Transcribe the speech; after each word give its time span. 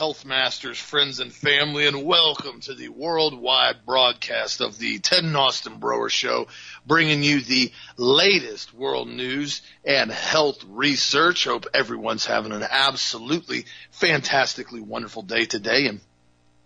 health 0.00 0.24
masters, 0.24 0.78
friends, 0.78 1.20
and 1.20 1.30
family, 1.30 1.86
and 1.86 2.06
welcome 2.06 2.58
to 2.58 2.72
the 2.72 2.88
worldwide 2.88 3.84
broadcast 3.84 4.62
of 4.62 4.78
the 4.78 4.98
Ted 4.98 5.24
and 5.24 5.36
Austin 5.36 5.78
Broer 5.78 6.08
Show, 6.08 6.46
bringing 6.86 7.22
you 7.22 7.42
the 7.42 7.70
latest 7.98 8.72
world 8.72 9.08
news 9.08 9.60
and 9.84 10.10
health 10.10 10.64
research. 10.70 11.44
Hope 11.44 11.66
everyone's 11.74 12.24
having 12.24 12.52
an 12.52 12.64
absolutely 12.70 13.66
fantastically 13.90 14.80
wonderful 14.80 15.20
day 15.20 15.44
today, 15.44 15.86
and 15.86 16.00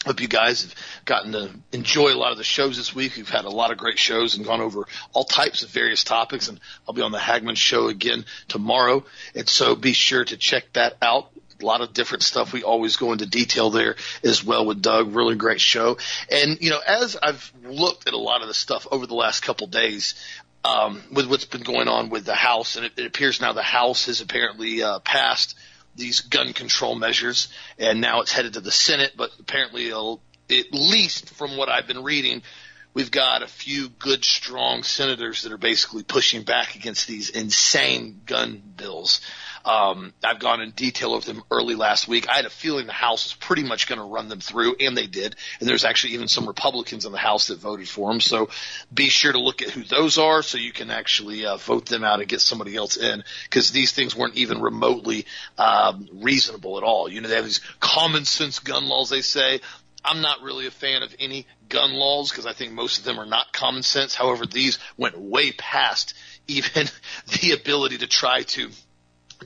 Hope 0.07 0.21
you 0.21 0.29
guys 0.29 0.63
have 0.63 0.75
gotten 1.07 1.33
to 1.33 1.51
enjoy 1.73 2.13
a 2.13 2.15
lot 2.15 2.31
of 2.31 2.37
the 2.37 2.45
shows 2.45 2.77
this 2.77 2.95
week. 2.95 3.17
We've 3.17 3.27
had 3.27 3.47
a 3.47 3.51
lot 3.51 3.73
of 3.73 3.79
great 3.79 3.99
shows 3.99 4.37
and 4.37 4.45
gone 4.45 4.61
over 4.61 4.87
all 5.15 5.25
types 5.25 5.63
of 5.63 5.71
various 5.71 6.05
topics 6.05 6.49
and 6.49 6.61
I'll 6.87 6.95
be 6.95 7.01
on 7.01 7.11
the 7.11 7.19
Hagmann 7.19 7.57
show 7.57 7.89
again 7.89 8.27
tomorrow. 8.47 9.07
And 9.35 9.49
so 9.49 9.75
be 9.75 9.95
sure 9.95 10.23
to 10.23 10.37
check 10.37 10.65
that 10.75 10.99
out 11.01 11.31
a 11.65 11.67
lot 11.67 11.81
of 11.81 11.93
different 11.93 12.23
stuff. 12.23 12.53
We 12.53 12.63
always 12.63 12.97
go 12.97 13.13
into 13.13 13.27
detail 13.27 13.71
there 13.71 13.97
as 14.23 14.45
well 14.45 14.67
with 14.67 14.83
Doug. 14.83 15.15
Really 15.15 15.35
great 15.35 15.61
show. 15.61 15.97
And, 16.31 16.61
you 16.61 16.71
know, 16.71 16.81
as 16.87 17.17
I've 17.21 17.53
looked 17.65 18.07
at 18.07 18.15
a 18.15 18.19
lot 18.19 18.43
of 18.43 18.49
the 18.49 18.55
stuff 18.55 18.87
over 18.91 19.07
the 19.07 19.15
last 19.15 19.43
couple 19.43 19.67
days, 19.67 20.15
um, 20.65 21.03
with 21.13 21.27
what's 21.27 21.45
been 21.45 21.63
going 21.63 21.89
on 21.89 22.11
with 22.11 22.25
the 22.25 22.35
House, 22.35 22.77
and 22.77 22.87
it, 22.87 22.93
it 22.97 23.07
appears 23.07 23.41
now 23.41 23.53
the 23.53 23.63
House 23.63 24.07
has 24.07 24.21
apparently 24.21 24.83
uh, 24.83 24.99
passed 25.01 25.57
these 25.97 26.21
gun 26.21 26.53
control 26.53 26.95
measures, 26.95 27.49
and 27.79 28.01
now 28.01 28.21
it's 28.21 28.33
headed 28.33 28.55
to 28.55 28.61
the 28.61 28.71
Senate. 28.71 29.13
But 29.17 29.31
apparently, 29.39 29.91
at 29.91 30.73
least 30.73 31.35
from 31.35 31.57
what 31.57 31.69
I've 31.69 31.87
been 31.87 32.03
reading, 32.03 32.43
we've 32.95 33.11
got 33.11 33.43
a 33.43 33.47
few 33.47 33.89
good, 33.89 34.25
strong 34.25 34.83
senators 34.83 35.43
that 35.43 35.53
are 35.53 35.59
basically 35.59 36.03
pushing 36.03 36.43
back 36.43 36.77
against 36.77 37.07
these 37.07 37.31
insane 37.31 38.23
gun 38.27 38.63
bills. 38.77 39.21
Um, 39.65 40.13
I've 40.23 40.41
gone 40.41 40.61
in 40.61 40.71
detail 40.73 41.13
over 41.13 41.25
them 41.25 41.43
early 41.51 41.75
last 41.75 42.07
week. 42.07 42.29
I 42.29 42.37
had 42.37 42.45
a 42.45 42.51
feeling 42.51 42.87
the 42.87 42.93
House 42.93 43.25
was 43.25 43.35
pretty 43.35 43.63
much 43.63 43.87
going 43.87 43.99
to 43.99 44.05
run 44.05 44.29
them 44.29 44.41
through, 44.41 44.77
and 44.81 44.97
they 44.97 45.07
did. 45.07 45.37
And 45.59 45.69
there's 45.69 45.85
actually 45.85 46.15
even 46.15 46.29
some 46.29 46.47
Republicans 46.47 47.07
in 47.07 47.13
the 47.13 47.19
House 47.19 47.49
that 47.49 47.59
voted 47.59 47.89
for 47.89 48.11
them. 48.11 48.21
So 48.21 48.51
be 48.93 49.09
sure 49.09 49.33
to 49.33 49.41
look 49.41 49.63
at 49.63 49.71
who 49.71 49.83
those 49.83 50.19
are 50.19 50.43
so 50.43 50.59
you 50.59 50.73
can 50.73 50.91
actually 50.91 51.47
uh, 51.47 51.57
vote 51.57 51.87
them 51.87 52.05
out 52.05 52.21
and 52.21 52.29
get 52.29 52.41
somebody 52.41 52.77
else 52.77 52.97
in 52.97 53.25
because 53.45 53.71
these 53.71 53.93
things 53.93 54.15
weren't 54.15 54.37
even 54.37 54.61
remotely 54.61 55.27
um, 55.57 56.09
reasonable 56.13 56.77
at 56.77 56.85
all. 56.85 57.09
You 57.09 57.21
know, 57.21 57.29
they 57.29 57.37
have 57.37 57.45
these 57.45 57.61
common 57.81 58.25
sense 58.25 58.59
gun 58.59 58.87
laws, 58.87 59.11
they 59.11 59.23
say. 59.23 59.61
I'm 60.05 60.21
not 60.21 60.43
really 60.43 60.67
a 60.67 60.71
fan 60.71 61.03
of 61.03 61.15
any 61.19 61.47
gun 61.71 61.95
laws 61.95 62.31
because 62.31 62.45
I 62.45 62.53
think 62.53 62.73
most 62.73 62.99
of 62.99 63.05
them 63.05 63.19
are 63.19 63.25
not 63.25 63.55
common 63.55 63.83
sense. 63.83 64.15
However, 64.15 64.45
these 64.45 64.79
went 64.99 65.19
way 65.19 65.53
past 65.53 66.13
even 66.47 66.89
the 67.41 67.53
ability 67.53 67.99
to 67.99 68.07
try 68.07 68.43
to 68.43 68.69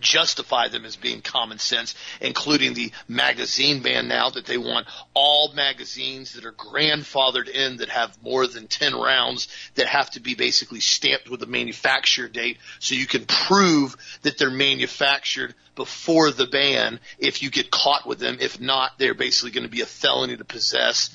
justify 0.01 0.69
them 0.69 0.85
as 0.85 0.97
being 0.97 1.21
common 1.21 1.59
sense, 1.59 1.95
including 2.21 2.75
the 2.75 2.93
magazine 3.09 3.83
ban 3.83 4.09
now 4.09 4.31
that 4.31 4.47
they 4.47 4.59
want 4.59 4.87
all 5.15 5.53
magazines 5.55 6.35
that 6.35 6.45
are 6.45 6.53
grandfathered 6.53 7.49
in 7.49 7.79
that 7.79 7.89
have 7.89 8.23
more 8.23 8.47
than 8.47 8.67
10 8.67 8.95
rounds 8.95 9.49
that 9.75 9.87
have 9.87 10.11
to 10.11 10.21
be 10.21 10.35
basically 10.35 10.81
stamped 10.81 11.29
with 11.29 11.41
the 11.41 11.47
manufacturer 11.47 12.29
date 12.29 12.59
so 12.79 12.95
you 12.95 13.07
can 13.07 13.25
prove 13.25 13.97
that 14.23 14.39
they're 14.39 14.51
manufactured 14.51 15.55
before 15.75 16.31
the 16.31 16.47
ban 16.47 16.99
if 17.19 17.43
you 17.43 17.51
get 17.51 17.71
caught 17.71 18.07
with 18.07 18.19
them. 18.19 18.39
If 18.41 18.61
not, 18.61 18.99
they're 18.99 19.15
basically 19.15 19.53
going 19.53 19.65
to 19.67 19.71
be 19.71 19.83
a 19.83 19.87
felony 19.87 20.37
to 20.37 20.45
possess 20.45 21.11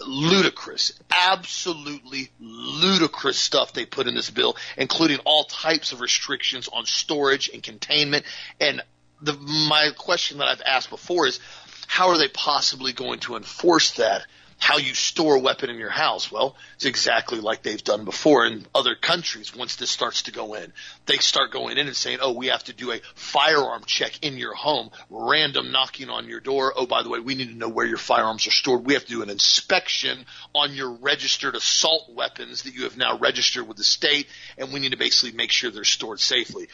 ludicrous, 0.00 0.92
absolutely 1.10 2.30
ludicrous 2.40 3.38
stuff 3.38 3.72
they 3.72 3.86
put 3.86 4.06
in 4.06 4.14
this 4.14 4.30
bill, 4.30 4.56
including 4.76 5.18
all 5.24 5.44
types 5.44 5.92
of 5.92 6.00
restrictions 6.00 6.68
on 6.72 6.86
storage 6.86 7.48
and 7.48 7.62
containment. 7.62 8.24
And 8.60 8.82
the, 9.20 9.34
my 9.34 9.90
question 9.96 10.38
that 10.38 10.48
I've 10.48 10.62
asked 10.62 10.90
before 10.90 11.26
is, 11.26 11.40
how 11.86 12.08
are 12.08 12.18
they 12.18 12.28
possibly 12.28 12.92
going 12.92 13.20
to 13.20 13.36
enforce 13.36 13.92
that 13.92 14.26
how 14.58 14.78
you 14.78 14.94
store 14.94 15.36
a 15.36 15.40
weapon 15.40 15.70
in 15.70 15.78
your 15.78 15.90
house. 15.90 16.32
Well, 16.32 16.56
it's 16.76 16.86
exactly 16.86 17.40
like 17.40 17.62
they've 17.62 17.82
done 17.82 18.04
before 18.04 18.46
in 18.46 18.66
other 18.74 18.94
countries. 18.94 19.54
Once 19.54 19.76
this 19.76 19.90
starts 19.90 20.22
to 20.22 20.32
go 20.32 20.54
in, 20.54 20.72
they 21.06 21.18
start 21.18 21.52
going 21.52 21.78
in 21.78 21.86
and 21.86 21.96
saying, 21.96 22.18
"Oh, 22.20 22.32
we 22.32 22.46
have 22.48 22.64
to 22.64 22.72
do 22.72 22.90
a 22.92 23.00
firearm 23.14 23.84
check 23.84 24.18
in 24.22 24.38
your 24.38 24.54
home, 24.54 24.90
random 25.10 25.72
knocking 25.72 26.10
on 26.10 26.28
your 26.28 26.40
door. 26.40 26.72
Oh, 26.74 26.86
by 26.86 27.02
the 27.02 27.08
way, 27.08 27.20
we 27.20 27.34
need 27.34 27.48
to 27.48 27.54
know 27.54 27.68
where 27.68 27.86
your 27.86 27.98
firearms 27.98 28.46
are 28.46 28.50
stored. 28.50 28.84
We 28.84 28.94
have 28.94 29.04
to 29.04 29.10
do 29.10 29.22
an 29.22 29.30
inspection 29.30 30.24
on 30.54 30.74
your 30.74 30.90
registered 30.90 31.54
assault 31.54 32.10
weapons 32.10 32.62
that 32.62 32.74
you 32.74 32.84
have 32.84 32.96
now 32.96 33.18
registered 33.18 33.68
with 33.68 33.76
the 33.76 33.84
state, 33.84 34.26
and 34.56 34.72
we 34.72 34.80
need 34.80 34.92
to 34.92 34.98
basically 34.98 35.36
make 35.36 35.52
sure 35.52 35.70
they're 35.70 35.84
stored 35.84 36.20
safely." 36.20 36.68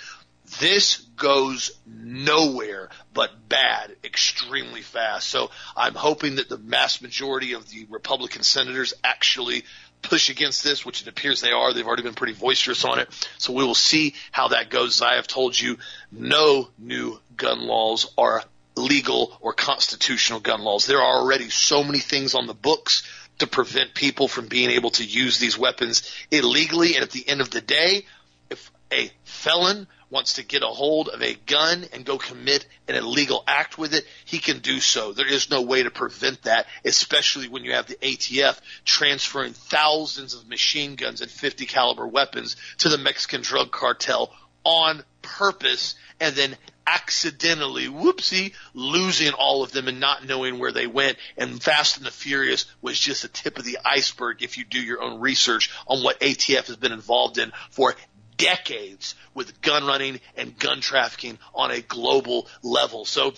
This 0.61 0.99
goes 1.17 1.73
nowhere 1.87 2.91
but 3.15 3.49
bad 3.49 3.97
extremely 4.05 4.83
fast. 4.83 5.29
So 5.29 5.51
I'm 5.77 5.95
hoping 5.95 6.37
that 6.37 6.49
the 6.49 6.59
mass 6.59 7.01
majority 7.01 7.53
of 7.53 7.69
the 7.71 7.87
Republican 7.91 8.43
senators 8.43 8.95
actually 9.03 9.65
push 10.03 10.31
against 10.31 10.65
this, 10.65 10.85
which 10.85 11.03
it 11.03 11.09
appears 11.09 11.41
they 11.41 11.53
are. 11.53 11.73
They've 11.73 11.87
already 11.87 12.03
been 12.03 12.15
pretty 12.15 12.35
boisterous 12.35 12.85
on 12.85 12.99
it. 12.99 13.09
So 13.39 13.53
we 13.53 13.65
will 13.65 13.75
see 13.75 14.15
how 14.31 14.49
that 14.49 14.69
goes. 14.69 14.99
As 14.99 15.03
I 15.03 15.15
have 15.15 15.29
told 15.29 15.59
you, 15.59 15.79
no 16.11 16.69
new 16.79 17.21
gun 17.37 17.67
laws 17.67 18.13
are 18.19 18.43
legal 18.77 19.37
or 19.41 19.53
constitutional 19.53 20.41
gun 20.41 20.63
laws. 20.63 20.87
There 20.87 21.01
are 21.01 21.21
already 21.21 21.51
so 21.51 21.85
many 21.85 21.99
things 21.99 22.35
on 22.35 22.47
the 22.47 22.55
books 22.55 23.05
to 23.39 23.47
prevent 23.47 23.95
people 23.95 24.29
from 24.29 24.49
being 24.49 24.71
able 24.71 24.91
to 24.91 25.05
use 25.05 25.39
these 25.39 25.59
weapons 25.59 26.15
illegally. 26.31 26.95
And 26.95 27.03
at 27.03 27.11
the 27.11 27.27
end 27.29 27.41
of 27.41 27.51
the 27.51 27.61
day, 27.61 28.07
if 28.51 28.71
a 28.93 29.11
felon 29.25 29.87
wants 30.13 30.35
to 30.35 30.45
get 30.45 30.63
a 30.63 30.67
hold 30.67 31.09
of 31.09 31.23
a 31.23 31.35
gun 31.47 31.87
and 31.95 32.05
go 32.05 32.19
commit 32.19 32.67
an 32.87 32.95
illegal 32.95 33.43
act 33.49 33.79
with 33.79 33.95
it, 33.95 34.05
he 34.27 34.39
can 34.39 34.59
do 34.59 34.79
so. 34.79 35.13
There 35.13 35.27
is 35.27 35.51
no 35.51 35.63
way 35.63 35.83
to 35.83 35.91
prevent 35.91 36.43
that, 36.43 36.67
especially 36.85 37.49
when 37.49 37.65
you 37.65 37.73
have 37.73 37.87
the 37.87 37.95
ATF 37.95 38.61
transferring 38.85 39.55
thousands 39.55 40.35
of 40.35 40.47
machine 40.47 40.97
guns 40.97 41.23
and 41.23 41.31
50 41.31 41.65
caliber 41.65 42.07
weapons 42.07 42.57
to 42.79 42.91
the 42.91 42.99
Mexican 42.99 43.41
drug 43.41 43.73
cartel 43.73 44.31
on 44.65 45.03
purpose 45.23 45.95
and 46.21 46.37
then 46.37 46.57
accidentally, 46.87 47.87
whoopsie, 47.87 48.53
losing 48.75 49.33
all 49.33 49.63
of 49.63 49.73
them 49.73 49.89
and 49.89 50.01
not 50.01 50.27
knowing 50.27 50.59
where 50.59 50.73
they 50.73 50.87
went. 50.87 51.17
And 51.37 51.63
Fast 51.63 51.97
and 51.97 52.07
the 52.07 52.11
Furious 52.11 52.67
was 52.81 52.99
just 52.99 53.23
the 53.23 53.29
tip 53.29 53.59
of 53.59 53.65
the 53.65 53.79
iceberg 53.85 54.43
if 54.43 54.59
you 54.59 54.65
do 54.65 54.81
your 54.81 55.01
own 55.03 55.21
research 55.21 55.71
on 55.87 56.03
what 56.03 56.21
ATF 56.21 56.67
has 56.67 56.77
been 56.77 56.93
involved 56.93 57.39
in 57.39 57.53
for 57.71 57.95
decades 58.43 59.15
with 59.35 59.61
gun 59.63 59.87
running 59.87 60.21
and 60.37 60.59
gun 60.59 60.81
trafficking 60.81 61.39
on 61.55 61.71
a 61.71 61.81
global 61.81 62.49
level. 62.63 63.05
So 63.05 63.35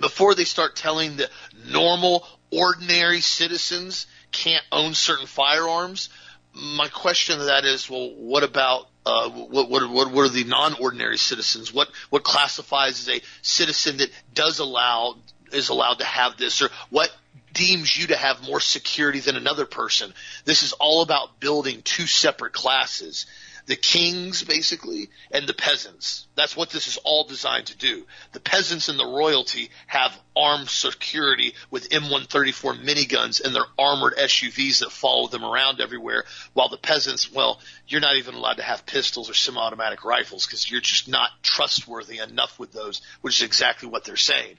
before 0.00 0.34
they 0.34 0.44
start 0.44 0.76
telling 0.76 1.16
the 1.16 1.30
normal, 1.70 2.26
ordinary 2.50 3.20
citizens 3.20 4.06
can't 4.32 4.64
own 4.72 4.94
certain 4.94 5.26
firearms, 5.26 6.08
my 6.54 6.88
question 6.88 7.38
to 7.38 7.44
that 7.46 7.64
is, 7.64 7.88
well, 7.90 8.10
what 8.14 8.44
about 8.44 8.88
uh, 9.06 9.28
what, 9.28 9.68
what, 9.68 9.90
what, 9.90 10.12
what 10.12 10.22
are 10.22 10.28
the 10.28 10.44
non-ordinary 10.44 11.18
citizens? 11.18 11.74
What 11.74 11.88
what 12.10 12.22
classifies 12.22 13.00
as 13.00 13.16
a 13.16 13.22
citizen 13.42 13.98
that 13.98 14.10
does 14.32 14.60
allow 14.60 15.16
is 15.52 15.68
allowed 15.68 15.98
to 15.98 16.04
have 16.04 16.36
this, 16.36 16.62
or 16.62 16.70
what 16.90 17.14
deems 17.52 17.96
you 17.96 18.06
to 18.08 18.16
have 18.16 18.42
more 18.42 18.60
security 18.60 19.20
than 19.20 19.36
another 19.36 19.66
person? 19.66 20.14
This 20.44 20.62
is 20.62 20.72
all 20.74 21.02
about 21.02 21.38
building 21.38 21.82
two 21.82 22.06
separate 22.06 22.54
classes 22.54 23.26
the 23.66 23.76
kings 23.76 24.42
basically 24.42 25.08
and 25.30 25.46
the 25.46 25.54
peasants. 25.54 26.26
That's 26.34 26.56
what 26.56 26.70
this 26.70 26.86
is 26.86 26.98
all 26.98 27.24
designed 27.24 27.66
to 27.66 27.76
do. 27.76 28.04
The 28.32 28.40
peasants 28.40 28.88
and 28.88 28.98
the 28.98 29.06
royalty 29.06 29.70
have 29.86 30.18
armed 30.36 30.68
security 30.68 31.54
with 31.70 31.88
M134 31.88 32.84
miniguns 32.84 33.42
and 33.42 33.54
their 33.54 33.66
armored 33.78 34.16
SUVs 34.16 34.80
that 34.80 34.92
follow 34.92 35.28
them 35.28 35.44
around 35.44 35.80
everywhere, 35.80 36.24
while 36.52 36.68
the 36.68 36.76
peasants, 36.76 37.32
well, 37.32 37.60
you're 37.86 38.00
not 38.00 38.16
even 38.16 38.34
allowed 38.34 38.58
to 38.58 38.62
have 38.62 38.84
pistols 38.84 39.30
or 39.30 39.34
semi-automatic 39.34 40.04
rifles 40.04 40.46
because 40.46 40.70
you're 40.70 40.80
just 40.80 41.08
not 41.08 41.30
trustworthy 41.42 42.18
enough 42.18 42.58
with 42.58 42.72
those, 42.72 43.00
which 43.22 43.36
is 43.36 43.46
exactly 43.46 43.88
what 43.88 44.04
they're 44.04 44.16
saying. 44.16 44.56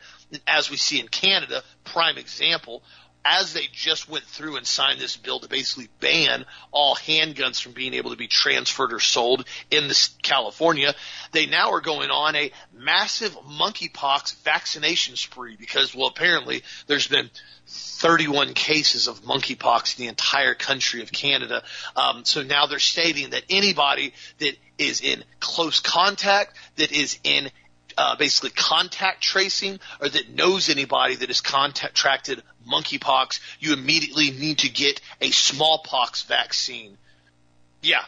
As 0.48 0.72
we 0.72 0.78
see 0.78 1.00
in 1.00 1.08
Canada, 1.08 1.62
prime 1.84 2.18
example, 2.18 2.82
as 3.26 3.54
they 3.54 3.68
just 3.74 4.08
went 4.08 4.24
through 4.24 4.56
and 4.56 4.68
signed 4.68 5.02
this 5.02 5.18
bill 5.18 5.40
to 5.40 5.50
basically 5.50 5.90
ban 6.00 6.46
all 6.72 6.96
handguns 6.96 7.62
from 7.62 7.72
being 7.72 7.96
able 7.96 8.12
to 8.12 8.16
be 8.16 8.28
transferred 8.28 8.94
or 8.94 9.00
sold 9.00 9.46
in 9.72 9.88
this 9.88 10.10
California, 10.22 10.94
they 11.32 11.48
now 11.48 11.72
are 11.72 11.82
going 11.82 12.12
on 12.12 12.36
a 12.36 12.52
massive 12.72 13.36
monkeypox 13.40 14.36
vaccination 14.44 15.16
spree 15.16 15.56
because, 15.60 15.96
well, 15.96 16.08
apparently 16.08 16.62
there's 16.86 17.08
been 17.08 17.32
31 17.68 18.54
cases 18.54 19.08
of 19.08 19.24
monkeypox 19.24 19.98
in 19.98 20.06
the 20.06 20.10
entire 20.10 20.54
country 20.54 21.02
of 21.02 21.12
Canada. 21.12 21.64
Um, 21.96 22.24
so 22.26 22.44
now 22.44 22.68
they're 22.68 22.78
stating 22.78 23.32
that 23.32 23.44
anybody 23.50 24.14
that 24.38 24.56
is 24.78 25.02
in 25.02 25.24
close 25.40 25.80
contact, 25.80 26.56
that 26.76 26.92
is 26.92 27.18
in 27.24 27.50
uh, 27.98 28.16
basically 28.16 28.50
contact 28.50 29.22
tracing 29.22 29.80
or 30.02 30.10
that 30.10 30.30
knows 30.30 30.70
anybody 30.70 31.16
that 31.16 31.30
has 31.30 31.42
contracted 31.42 32.44
monkeypox, 32.70 33.40
you 33.60 33.74
immediately 33.74 34.32
need 34.32 34.60
to 34.60 34.70
get 34.70 35.00
a 35.22 35.32
smallpox 35.32 36.24
vaccine. 36.24 36.98
Yeah, 37.82 38.04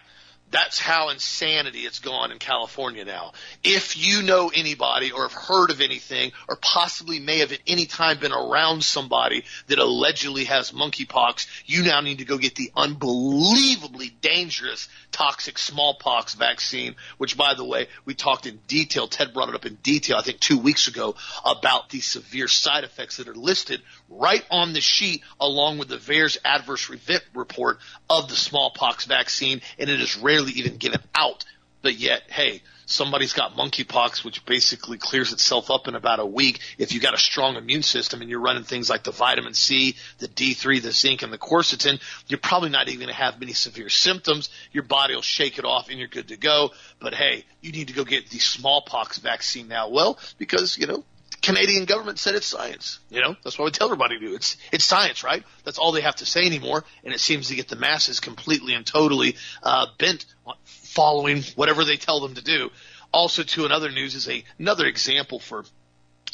That's 0.49 0.79
how 0.79 1.09
insanity 1.09 1.79
it's 1.79 1.99
gone 1.99 2.31
in 2.31 2.39
California 2.39 3.03
now. 3.03 3.33
If 3.63 3.97
you 3.97 4.23
know 4.23 4.49
anybody 4.53 5.11
or 5.11 5.23
have 5.23 5.33
heard 5.33 5.71
of 5.71 5.81
anything 5.81 6.31
or 6.47 6.55
possibly 6.55 7.19
may 7.19 7.39
have 7.39 7.51
at 7.51 7.59
any 7.67 7.85
time 7.85 8.19
been 8.19 8.31
around 8.31 8.83
somebody 8.83 9.43
that 9.67 9.77
allegedly 9.77 10.45
has 10.45 10.71
monkeypox, 10.71 11.47
you 11.65 11.83
now 11.83 11.99
need 11.99 12.19
to 12.19 12.25
go 12.25 12.37
get 12.37 12.55
the 12.55 12.71
unbelievably 12.77 14.15
dangerous 14.21 14.87
toxic 15.11 15.57
smallpox 15.57 16.35
vaccine, 16.35 16.95
which 17.17 17.37
by 17.37 17.53
the 17.53 17.65
way, 17.65 17.87
we 18.05 18.13
talked 18.13 18.45
in 18.45 18.59
detail. 18.67 19.07
Ted 19.07 19.33
brought 19.33 19.49
it 19.49 19.55
up 19.55 19.65
in 19.65 19.75
detail, 19.75 20.15
I 20.15 20.21
think 20.21 20.39
two 20.39 20.59
weeks 20.59 20.87
ago 20.87 21.15
about 21.43 21.89
the 21.89 21.99
severe 21.99 22.47
side 22.47 22.85
effects 22.85 23.17
that 23.17 23.27
are 23.27 23.35
listed 23.35 23.81
right 24.09 24.45
on 24.49 24.71
the 24.71 24.81
sheet 24.81 25.23
along 25.41 25.77
with 25.77 25.89
the 25.89 25.97
VAERS 25.97 26.37
adverse 26.45 26.89
event 26.89 27.23
report 27.33 27.79
of 28.09 28.29
the 28.29 28.35
smallpox 28.35 29.05
vaccine. 29.05 29.61
And 29.77 29.89
it 29.89 29.99
is 29.99 30.17
rarely 30.37 30.53
even 30.53 30.77
given 30.77 31.01
out. 31.15 31.45
But 31.81 31.95
yet, 31.95 32.23
hey, 32.27 32.61
somebody's 32.85 33.33
got 33.33 33.55
monkeypox, 33.55 34.23
which 34.23 34.45
basically 34.45 34.97
clears 34.97 35.31
itself 35.31 35.69
up 35.69 35.87
in 35.87 35.95
about 35.95 36.19
a 36.19 36.25
week. 36.25 36.59
If 36.77 36.91
you 36.91 36.99
got 36.99 37.13
a 37.13 37.19
strong 37.19 37.55
immune 37.55 37.83
system 37.83 38.21
and 38.21 38.29
you're 38.29 38.41
running 38.41 38.63
things 38.63 38.89
like 38.89 39.03
the 39.03 39.11
vitamin 39.11 39.53
C, 39.53 39.95
the 40.19 40.27
D3, 40.27 40.81
the 40.81 40.91
zinc, 40.91 41.21
and 41.21 41.31
the 41.31 41.37
quercetin, 41.37 42.01
you're 42.27 42.39
probably 42.39 42.69
not 42.69 42.87
even 42.87 42.99
going 42.99 43.09
to 43.09 43.15
have 43.15 43.39
many 43.39 43.53
severe 43.53 43.89
symptoms. 43.89 44.49
Your 44.71 44.83
body 44.83 45.15
will 45.15 45.21
shake 45.21 45.59
it 45.59 45.65
off 45.65 45.89
and 45.89 45.99
you're 45.99 46.07
good 46.07 46.29
to 46.29 46.37
go. 46.37 46.71
But 46.99 47.13
hey, 47.13 47.45
you 47.61 47.71
need 47.71 47.87
to 47.89 47.93
go 47.93 48.03
get 48.03 48.29
the 48.29 48.39
smallpox 48.39 49.19
vaccine 49.19 49.67
now. 49.67 49.89
Well, 49.89 50.17
because, 50.37 50.77
you 50.77 50.87
know, 50.87 51.03
Canadian 51.41 51.85
government 51.85 52.19
said 52.19 52.35
it's 52.35 52.47
science. 52.47 52.99
You 53.09 53.21
know, 53.21 53.35
that's 53.43 53.57
what 53.57 53.65
we 53.65 53.71
tell 53.71 53.87
everybody 53.87 54.19
to 54.19 54.27
do. 54.27 54.35
It's 54.35 54.57
it's 54.71 54.85
science, 54.85 55.23
right? 55.23 55.43
That's 55.63 55.77
all 55.77 55.91
they 55.91 56.01
have 56.01 56.17
to 56.17 56.25
say 56.25 56.45
anymore, 56.45 56.83
and 57.03 57.13
it 57.13 57.19
seems 57.19 57.49
to 57.49 57.55
get 57.55 57.67
the 57.67 57.75
masses 57.75 58.19
completely 58.19 58.73
and 58.73 58.85
totally 58.85 59.35
uh, 59.63 59.87
bent 59.97 60.25
on 60.45 60.55
following 60.63 61.43
whatever 61.55 61.85
they 61.85 61.97
tell 61.97 62.19
them 62.19 62.35
to 62.35 62.43
do. 62.43 62.69
Also, 63.11 63.43
to 63.43 63.65
another 63.65 63.91
news 63.91 64.15
is 64.15 64.27
a, 64.27 64.43
another 64.59 64.85
example 64.85 65.39
for 65.39 65.63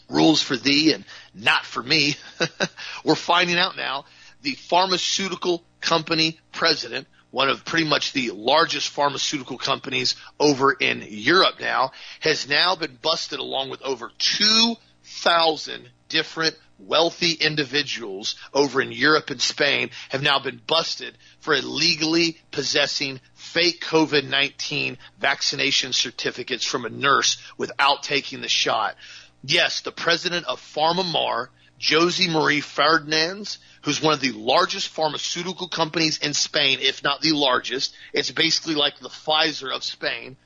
rules 0.09 0.41
for 0.41 0.57
thee 0.57 0.93
and 0.93 1.05
not 1.33 1.65
for 1.65 1.83
me. 1.83 2.15
We're 3.03 3.15
finding 3.15 3.57
out 3.57 3.75
now 3.75 4.05
the 4.41 4.53
pharmaceutical 4.53 5.63
company 5.81 6.39
president, 6.51 7.07
one 7.31 7.49
of 7.49 7.65
pretty 7.65 7.87
much 7.87 8.13
the 8.13 8.31
largest 8.31 8.89
pharmaceutical 8.89 9.57
companies 9.57 10.15
over 10.39 10.71
in 10.71 11.05
Europe 11.07 11.55
now, 11.59 11.91
has 12.19 12.47
now 12.47 12.75
been 12.75 12.97
busted 13.01 13.39
along 13.39 13.69
with 13.69 13.81
over 13.81 14.11
two 14.17 14.75
thousand 15.23 15.89
different 16.09 16.55
wealthy 16.77 17.31
individuals 17.31 18.35
over 18.53 18.81
in 18.81 18.91
Europe 18.91 19.29
and 19.29 19.41
Spain 19.41 19.89
have 20.09 20.21
now 20.21 20.39
been 20.39 20.61
busted 20.67 21.17
for 21.39 21.55
illegally 21.55 22.37
possessing 22.51 23.19
fake 23.33 23.81
COVID-19 23.81 24.97
vaccination 25.19 25.93
certificates 25.93 26.65
from 26.65 26.85
a 26.85 26.89
nurse 26.89 27.37
without 27.57 28.03
taking 28.03 28.41
the 28.41 28.49
shot. 28.49 28.95
Yes, 29.43 29.81
the 29.81 29.91
president 29.91 30.45
of 30.45 30.59
PharmaMar, 30.61 31.47
Jose 31.89 32.27
Marie 32.27 32.61
Fernandez, 32.61 33.59
who's 33.81 34.01
one 34.01 34.13
of 34.13 34.21
the 34.21 34.31
largest 34.31 34.89
pharmaceutical 34.89 35.67
companies 35.67 36.17
in 36.19 36.33
Spain, 36.33 36.79
if 36.81 37.03
not 37.03 37.21
the 37.21 37.31
largest. 37.31 37.95
It's 38.13 38.31
basically 38.31 38.75
like 38.75 38.99
the 38.99 39.09
Pfizer 39.09 39.73
of 39.73 39.83
Spain 39.83 40.37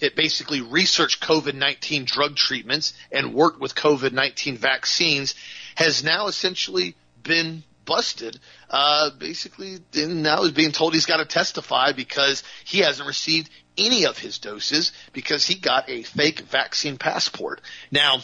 it 0.00 0.16
basically 0.16 0.60
researched 0.60 1.22
COVID-19 1.22 2.06
drug 2.06 2.36
treatments 2.36 2.94
and 3.12 3.34
worked 3.34 3.60
with 3.60 3.74
COVID-19 3.74 4.58
vaccines 4.58 5.34
has 5.74 6.02
now 6.02 6.26
essentially 6.26 6.94
been 7.22 7.62
busted. 7.84 8.38
Uh, 8.68 9.10
basically, 9.18 9.78
now 9.94 10.42
is 10.44 10.52
being 10.52 10.72
told 10.72 10.94
he's 10.94 11.06
got 11.06 11.18
to 11.18 11.24
testify 11.24 11.92
because 11.92 12.42
he 12.64 12.78
hasn't 12.78 13.06
received 13.06 13.50
any 13.76 14.06
of 14.06 14.18
his 14.18 14.38
doses 14.38 14.92
because 15.12 15.46
he 15.46 15.54
got 15.54 15.88
a 15.88 16.02
fake 16.02 16.40
vaccine 16.40 16.96
passport. 16.96 17.60
Now, 17.90 18.20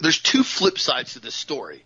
there's 0.00 0.20
two 0.20 0.42
flip 0.42 0.78
sides 0.78 1.14
to 1.14 1.20
this 1.20 1.34
story. 1.34 1.84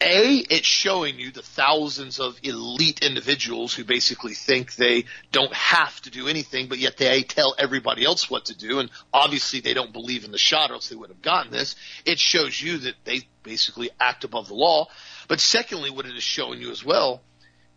A, 0.00 0.36
it's 0.50 0.66
showing 0.66 1.18
you 1.18 1.32
the 1.32 1.42
thousands 1.42 2.20
of 2.20 2.38
elite 2.42 3.02
individuals 3.02 3.74
who 3.74 3.84
basically 3.84 4.34
think 4.34 4.74
they 4.74 5.04
don't 5.32 5.52
have 5.52 6.00
to 6.02 6.10
do 6.10 6.28
anything, 6.28 6.68
but 6.68 6.78
yet 6.78 6.96
they 6.96 7.22
tell 7.22 7.54
everybody 7.58 8.04
else 8.04 8.30
what 8.30 8.46
to 8.46 8.56
do. 8.56 8.78
And 8.78 8.90
obviously 9.12 9.60
they 9.60 9.74
don't 9.74 9.92
believe 9.92 10.24
in 10.24 10.30
the 10.30 10.38
shot 10.38 10.70
or 10.70 10.74
else 10.74 10.88
they 10.88 10.96
would 10.96 11.10
have 11.10 11.22
gotten 11.22 11.50
this. 11.50 11.74
It 12.04 12.20
shows 12.20 12.60
you 12.60 12.78
that 12.78 12.94
they 13.04 13.22
basically 13.42 13.90
act 13.98 14.22
above 14.22 14.48
the 14.48 14.54
law. 14.54 14.86
But 15.26 15.40
secondly, 15.40 15.90
what 15.90 16.06
it 16.06 16.16
is 16.16 16.22
showing 16.22 16.60
you 16.60 16.70
as 16.70 16.84
well 16.84 17.22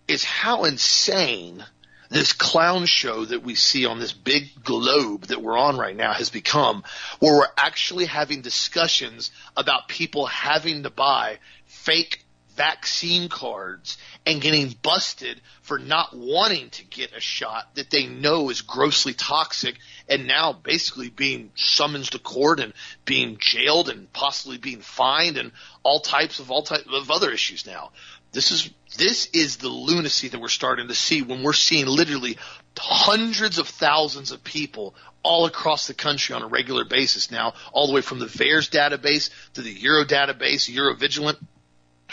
is 0.07 0.23
how 0.23 0.65
insane– 0.65 1.65
this 2.11 2.33
clown 2.33 2.85
show 2.85 3.23
that 3.23 3.41
we 3.41 3.55
see 3.55 3.85
on 3.85 3.99
this 3.99 4.11
big 4.11 4.49
globe 4.63 5.23
that 5.27 5.41
we're 5.41 5.57
on 5.57 5.77
right 5.77 5.95
now 5.95 6.11
has 6.11 6.29
become 6.29 6.83
where 7.19 7.37
we're 7.37 7.47
actually 7.57 8.05
having 8.05 8.41
discussions 8.41 9.31
about 9.55 9.87
people 9.87 10.25
having 10.25 10.83
to 10.83 10.89
buy 10.89 11.39
fake 11.83 12.25
vaccine 12.55 13.29
cards 13.29 13.97
and 14.25 14.41
getting 14.41 14.75
busted 14.81 15.39
for 15.61 15.79
not 15.79 16.15
wanting 16.15 16.69
to 16.69 16.83
get 16.85 17.15
a 17.15 17.19
shot 17.19 17.73
that 17.75 17.89
they 17.89 18.05
know 18.05 18.49
is 18.49 18.61
grossly 18.61 19.13
toxic 19.13 19.75
and 20.09 20.27
now 20.27 20.51
basically 20.53 21.09
being 21.09 21.49
summoned 21.55 22.05
to 22.05 22.19
court 22.19 22.59
and 22.59 22.73
being 23.05 23.37
jailed 23.39 23.89
and 23.89 24.11
possibly 24.13 24.57
being 24.57 24.81
fined 24.81 25.37
and 25.37 25.51
all 25.83 25.99
types 26.01 26.39
of 26.39 26.51
all 26.51 26.61
types 26.61 26.85
of 26.91 27.09
other 27.09 27.31
issues 27.31 27.65
now. 27.65 27.91
This 28.33 28.51
is 28.51 28.69
this 28.97 29.27
is 29.33 29.57
the 29.57 29.69
lunacy 29.69 30.27
that 30.27 30.39
we're 30.39 30.49
starting 30.49 30.89
to 30.89 30.95
see 30.95 31.21
when 31.21 31.43
we're 31.43 31.53
seeing 31.53 31.87
literally 31.87 32.37
hundreds 32.77 33.57
of 33.57 33.67
thousands 33.67 34.31
of 34.31 34.43
people 34.43 34.93
all 35.23 35.45
across 35.45 35.87
the 35.87 35.93
country 35.93 36.35
on 36.35 36.41
a 36.41 36.47
regular 36.47 36.83
basis 36.83 37.31
now, 37.31 37.53
all 37.71 37.87
the 37.87 37.93
way 37.93 38.01
from 38.01 38.19
the 38.19 38.25
VAERS 38.25 38.69
database 38.69 39.29
to 39.53 39.61
the 39.61 39.71
Euro 39.71 40.03
database, 40.03 40.69
Eurovigilant, 40.69 41.37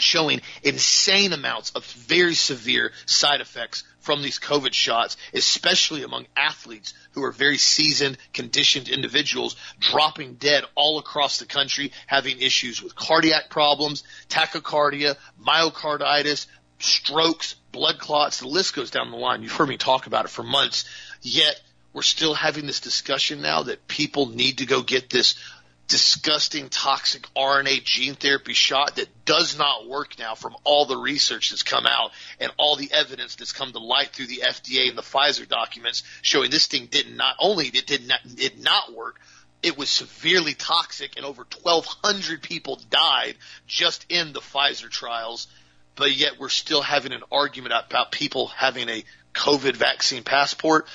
showing 0.01 0.41
insane 0.63 1.33
amounts 1.33 1.71
of 1.71 1.85
very 1.85 2.35
severe 2.35 2.91
side 3.05 3.41
effects 3.41 3.83
from 3.99 4.21
these 4.21 4.39
COVID 4.39 4.73
shots, 4.73 5.17
especially 5.33 6.03
among 6.03 6.25
athletes 6.35 6.93
who 7.11 7.23
are 7.23 7.31
very 7.31 7.57
seasoned, 7.57 8.17
conditioned 8.33 8.89
individuals, 8.89 9.55
dropping 9.79 10.35
dead 10.35 10.63
all 10.75 10.99
across 10.99 11.37
the 11.37 11.45
country, 11.45 11.91
having 12.07 12.39
issues 12.41 12.81
with 12.81 12.95
cardiac 12.95 13.49
problems, 13.49 14.03
tachycardia, 14.29 15.15
myocarditis, 15.43 16.47
strokes, 16.79 17.55
blood 17.71 17.99
clots. 17.99 18.39
The 18.39 18.47
list 18.47 18.75
goes 18.75 18.89
down 18.89 19.11
the 19.11 19.17
line. 19.17 19.43
You've 19.43 19.51
heard 19.51 19.69
me 19.69 19.77
talk 19.77 20.07
about 20.07 20.25
it 20.25 20.31
for 20.31 20.43
months. 20.43 20.85
Yet 21.21 21.59
we're 21.93 22.01
still 22.01 22.33
having 22.33 22.65
this 22.65 22.79
discussion 22.79 23.41
now 23.41 23.63
that 23.63 23.87
people 23.87 24.27
need 24.29 24.59
to 24.59 24.65
go 24.65 24.81
get 24.81 25.09
this 25.09 25.35
disgusting 25.89 26.69
toxic 26.69 27.23
RNA 27.35 27.83
gene 27.83 28.13
therapy 28.13 28.53
shot 28.53 28.95
that 28.97 29.25
does 29.25 29.57
not 29.57 29.89
work 29.89 30.17
now 30.19 30.35
from 30.35 30.55
all 30.63 30.85
the 30.85 30.95
research 30.95 31.49
that's 31.49 31.63
come 31.63 31.87
out 31.87 32.11
and 32.39 32.51
all 32.57 32.75
the 32.75 32.91
evidence 32.93 33.35
that's 33.35 33.53
come 33.53 33.71
to 33.71 33.79
light 33.79 34.09
through 34.09 34.27
the 34.27 34.43
FDA 34.45 34.87
and 34.87 34.97
the 34.97 35.01
Pfizer 35.01 35.49
documents 35.49 36.03
showing 36.21 36.51
this 36.51 36.67
thing 36.67 36.85
did 36.85 37.11
not 37.17 37.35
only 37.39 37.67
it 37.67 37.87
did 37.87 38.07
not 38.07 38.19
it 38.37 38.61
not 38.61 38.93
work 38.93 39.19
it 39.63 39.77
was 39.77 39.89
severely 39.89 40.53
toxic 40.53 41.17
and 41.17 41.25
over 41.25 41.45
1200 41.63 42.43
people 42.43 42.79
died 42.91 43.35
just 43.65 44.05
in 44.09 44.31
the 44.31 44.41
Pfizer 44.41 44.91
trials 44.91 45.47
but 45.95 46.15
yet 46.15 46.39
we're 46.39 46.49
still 46.49 46.83
having 46.83 47.13
an 47.13 47.23
argument 47.31 47.73
about 47.87 48.11
people 48.11 48.47
having 48.47 48.89
a 48.89 49.03
COVID 49.33 49.75
vaccine 49.75 50.23
passport 50.23 50.85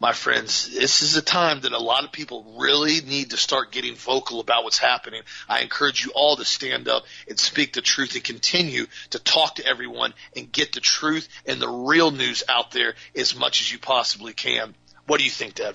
my 0.00 0.12
friends, 0.12 0.68
this 0.72 1.02
is 1.02 1.16
a 1.16 1.22
time 1.22 1.60
that 1.62 1.72
a 1.72 1.78
lot 1.78 2.04
of 2.04 2.12
people 2.12 2.54
really 2.58 3.00
need 3.00 3.30
to 3.30 3.36
start 3.36 3.72
getting 3.72 3.96
vocal 3.96 4.38
about 4.38 4.62
what's 4.62 4.78
happening. 4.78 5.22
I 5.48 5.60
encourage 5.60 6.04
you 6.04 6.12
all 6.14 6.36
to 6.36 6.44
stand 6.44 6.88
up 6.88 7.04
and 7.28 7.38
speak 7.38 7.72
the 7.72 7.80
truth 7.80 8.14
and 8.14 8.22
continue 8.22 8.86
to 9.10 9.18
talk 9.18 9.56
to 9.56 9.66
everyone 9.66 10.14
and 10.36 10.50
get 10.52 10.72
the 10.72 10.80
truth 10.80 11.28
and 11.46 11.60
the 11.60 11.68
real 11.68 12.12
news 12.12 12.44
out 12.48 12.70
there 12.70 12.94
as 13.16 13.36
much 13.36 13.60
as 13.60 13.72
you 13.72 13.78
possibly 13.78 14.32
can. 14.32 14.74
What 15.06 15.18
do 15.18 15.24
you 15.24 15.30
think, 15.30 15.54
Deb? 15.54 15.74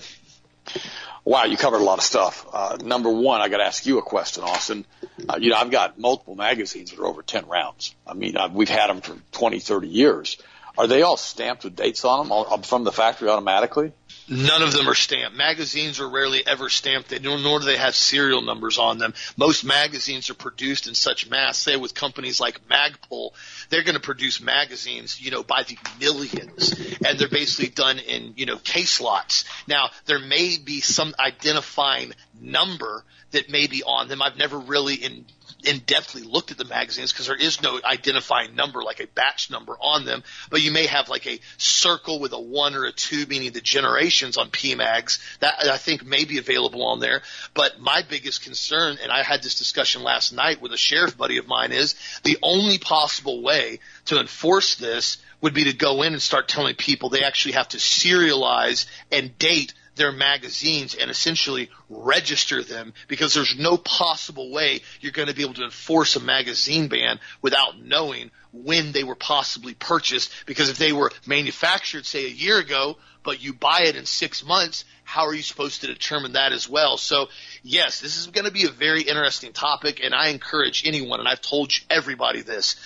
Wow, 1.26 1.44
you 1.44 1.58
covered 1.58 1.80
a 1.80 1.84
lot 1.84 1.98
of 1.98 2.04
stuff. 2.04 2.46
Uh, 2.50 2.78
number 2.82 3.10
one, 3.10 3.42
I 3.42 3.48
got 3.48 3.58
to 3.58 3.64
ask 3.64 3.84
you 3.84 3.98
a 3.98 4.02
question, 4.02 4.44
Austin. 4.44 4.86
Uh, 5.28 5.36
you 5.38 5.50
know, 5.50 5.56
I've 5.56 5.70
got 5.70 5.98
multiple 5.98 6.34
magazines 6.34 6.90
that 6.90 6.98
are 6.98 7.06
over 7.06 7.22
10 7.22 7.46
rounds. 7.46 7.94
I 8.06 8.14
mean, 8.14 8.36
I've, 8.36 8.52
we've 8.52 8.68
had 8.68 8.88
them 8.88 9.02
for 9.02 9.16
20, 9.32 9.60
30 9.60 9.88
years. 9.88 10.38
Are 10.76 10.86
they 10.86 11.02
all 11.02 11.16
stamped 11.16 11.64
with 11.64 11.76
dates 11.76 12.04
on 12.04 12.24
them 12.24 12.32
all, 12.32 12.58
from 12.62 12.84
the 12.84 12.92
factory 12.92 13.28
automatically? 13.28 13.92
None 14.28 14.62
of 14.62 14.72
them 14.72 14.88
are 14.88 14.94
stamped. 14.94 15.36
Magazines 15.36 16.00
are 16.00 16.08
rarely 16.08 16.46
ever 16.46 16.70
stamped. 16.70 17.10
They 17.10 17.18
nor 17.18 17.60
do 17.60 17.66
they 17.66 17.76
have 17.76 17.94
serial 17.94 18.40
numbers 18.40 18.78
on 18.78 18.98
them. 18.98 19.12
Most 19.36 19.64
magazines 19.64 20.30
are 20.30 20.34
produced 20.34 20.86
in 20.86 20.94
such 20.94 21.28
mass. 21.28 21.58
Say 21.58 21.76
with 21.76 21.94
companies 21.94 22.40
like 22.40 22.66
Magpul, 22.68 23.30
they're 23.68 23.82
going 23.82 23.96
to 23.96 24.00
produce 24.00 24.40
magazines, 24.40 25.20
you 25.20 25.30
know, 25.30 25.42
by 25.42 25.64
the 25.64 25.76
millions, 26.00 26.74
and 27.04 27.18
they're 27.18 27.28
basically 27.28 27.68
done 27.68 27.98
in, 27.98 28.32
you 28.36 28.46
know, 28.46 28.56
case 28.56 29.00
lots. 29.00 29.44
Now, 29.66 29.90
there 30.06 30.18
may 30.18 30.56
be 30.56 30.80
some 30.80 31.14
identifying 31.18 32.12
number 32.40 33.04
that 33.34 33.50
may 33.50 33.66
be 33.66 33.82
on 33.82 34.08
them. 34.08 34.22
I've 34.22 34.38
never 34.38 34.58
really 34.58 34.94
in, 34.94 35.24
in 35.64 35.80
depthly 35.80 36.24
looked 36.24 36.50
at 36.50 36.58
the 36.58 36.64
magazines 36.64 37.12
because 37.12 37.26
there 37.26 37.36
is 37.36 37.62
no 37.62 37.80
identifying 37.84 38.54
number 38.54 38.82
like 38.82 39.00
a 39.00 39.06
batch 39.06 39.50
number 39.50 39.76
on 39.80 40.04
them, 40.04 40.22
but 40.50 40.62
you 40.62 40.72
may 40.72 40.86
have 40.86 41.08
like 41.08 41.26
a 41.26 41.40
circle 41.58 42.20
with 42.20 42.32
a 42.32 42.40
one 42.40 42.74
or 42.74 42.84
a 42.84 42.92
two, 42.92 43.26
meaning 43.26 43.52
the 43.52 43.60
generations 43.60 44.36
on 44.36 44.50
PMags 44.50 45.20
that 45.40 45.54
I 45.64 45.76
think 45.76 46.04
may 46.04 46.24
be 46.24 46.38
available 46.38 46.84
on 46.86 47.00
there. 47.00 47.22
But 47.52 47.80
my 47.80 48.02
biggest 48.08 48.42
concern, 48.42 48.98
and 49.02 49.12
I 49.12 49.22
had 49.22 49.42
this 49.42 49.56
discussion 49.56 50.02
last 50.02 50.32
night 50.32 50.62
with 50.62 50.72
a 50.72 50.78
sheriff 50.78 51.16
buddy 51.16 51.38
of 51.38 51.46
mine, 51.46 51.72
is 51.72 51.94
the 52.22 52.38
only 52.42 52.78
possible 52.78 53.42
way 53.42 53.80
to 54.06 54.20
enforce 54.20 54.76
this 54.76 55.18
would 55.40 55.54
be 55.54 55.64
to 55.64 55.74
go 55.74 56.02
in 56.02 56.12
and 56.14 56.22
start 56.22 56.48
telling 56.48 56.74
people 56.74 57.10
they 57.10 57.22
actually 57.22 57.52
have 57.52 57.68
to 57.68 57.76
serialize 57.76 58.86
and 59.12 59.38
date 59.38 59.74
their 59.96 60.12
magazines 60.12 60.94
and 60.94 61.10
essentially 61.10 61.70
register 61.88 62.62
them 62.62 62.92
because 63.08 63.34
there's 63.34 63.58
no 63.58 63.76
possible 63.76 64.50
way 64.50 64.80
you're 65.00 65.12
going 65.12 65.28
to 65.28 65.34
be 65.34 65.42
able 65.42 65.54
to 65.54 65.64
enforce 65.64 66.16
a 66.16 66.20
magazine 66.20 66.88
ban 66.88 67.20
without 67.42 67.80
knowing 67.80 68.30
when 68.52 68.92
they 68.92 69.04
were 69.04 69.14
possibly 69.14 69.74
purchased. 69.74 70.32
Because 70.46 70.68
if 70.68 70.78
they 70.78 70.92
were 70.92 71.12
manufactured 71.26 72.06
say 72.06 72.26
a 72.26 72.28
year 72.28 72.58
ago 72.58 72.96
but 73.22 73.42
you 73.42 73.54
buy 73.54 73.80
it 73.84 73.96
in 73.96 74.04
6 74.04 74.44
months 74.44 74.84
how 75.04 75.26
are 75.26 75.34
you 75.34 75.42
supposed 75.42 75.80
to 75.80 75.86
determine 75.86 76.32
that 76.32 76.52
as 76.52 76.68
well? 76.68 76.96
So 76.96 77.28
yes 77.62 78.00
this 78.00 78.16
is 78.16 78.26
going 78.26 78.46
to 78.46 78.52
be 78.52 78.66
a 78.66 78.70
very 78.70 79.02
interesting 79.02 79.52
topic 79.52 80.00
and 80.02 80.14
I 80.14 80.28
encourage 80.28 80.86
anyone 80.86 81.20
and 81.20 81.28
I've 81.28 81.40
told 81.40 81.72
everybody 81.88 82.42
this 82.42 82.76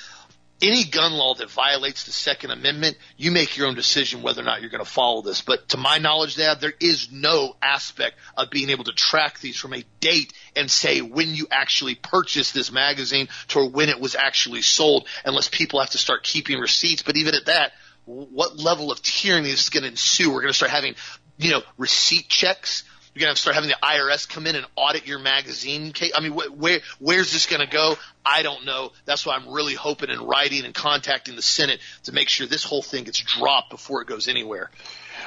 any 0.61 0.85
gun 0.85 1.13
law 1.13 1.35
that 1.35 1.51
violates 1.51 2.05
the 2.05 2.13
Second 2.13 2.51
Amendment, 2.51 2.97
you 3.17 3.31
make 3.31 3.57
your 3.57 3.69
own 3.69 3.75
decision 3.75 4.23
whether 4.23 4.43
or 4.43 4.45
not 4.45 4.61
you're 4.61 4.71
going 4.71 4.85
to 4.85 4.91
follow 4.91 5.23
this. 5.23 5.41
But 5.41 5.69
to 5.71 5.77
my 5.77 5.99
knowledge, 5.99 6.37
Dad, 6.37 6.61
there 6.61 6.75
is 6.81 7.13
no 7.13 7.57
aspect 7.63 8.17
of 8.37 8.51
being 8.51 8.71
able 8.71 8.85
to 8.85 8.93
track 8.93 9.39
these 9.41 9.57
from 9.57 9.73
a 9.73 9.85
date 10.01 10.33
and 10.57 10.71
say 10.71 11.01
when 11.01 11.35
you 11.35 11.47
actually 11.51 11.95
purchased 11.95 12.55
this 12.55 12.73
magazine 12.73 13.29
to 13.49 13.69
when 13.69 13.89
it 13.89 14.01
was 14.01 14.17
actually 14.17 14.63
sold, 14.63 15.07
unless 15.25 15.49
people 15.49 15.81
have 15.81 15.91
to 15.91 15.99
start 15.99 16.25
keeping 16.25 16.59
receipts. 16.59 17.03
But 17.03 17.17
even 17.17 17.35
at 17.35 17.47
that, 17.47 17.73
what 18.05 18.57
level 18.57 18.91
of 18.91 19.03
tyranny 19.03 19.51
is 19.51 19.69
going 19.69 19.85
to 19.85 19.91
ensue? 19.91 20.31
We're 20.31 20.41
going 20.41 20.53
to 20.53 20.57
start 20.57 20.73
having, 20.73 20.95
you 21.37 21.51
know, 21.51 21.63
receipt 21.77 22.29
checks 22.29 22.85
you're 23.19 23.27
going 23.27 23.35
to 23.35 23.41
start 23.41 23.57
having 23.57 23.71
the 23.71 23.77
IRS 23.83 24.29
come 24.29 24.47
in 24.47 24.55
and 24.55 24.65
audit 24.77 25.07
your 25.07 25.19
magazine. 25.19 25.93
I 26.15 26.21
mean, 26.21 26.35
where 26.35 26.81
where's 27.01 27.33
this 27.33 27.47
going 27.47 27.61
to 27.61 27.67
go? 27.67 27.97
I 28.25 28.43
don't 28.43 28.65
know. 28.65 28.93
That's 29.07 29.27
why 29.27 29.35
I'm 29.35 29.49
really 29.49 29.75
hoping 29.75 30.11
and 30.11 30.21
writing 30.21 30.65
and 30.65 30.73
contacting 30.73 31.35
the 31.35 31.43
Senate 31.43 31.81
to 32.05 32.13
make 32.13 32.29
sure 32.29 32.47
this 32.47 32.63
whole 32.63 32.83
thing 32.83 33.05
gets 33.05 33.19
dropped 33.19 33.71
before 33.71 34.03
it 34.03 34.09
goes 34.09 34.29
anywhere. 34.29 34.71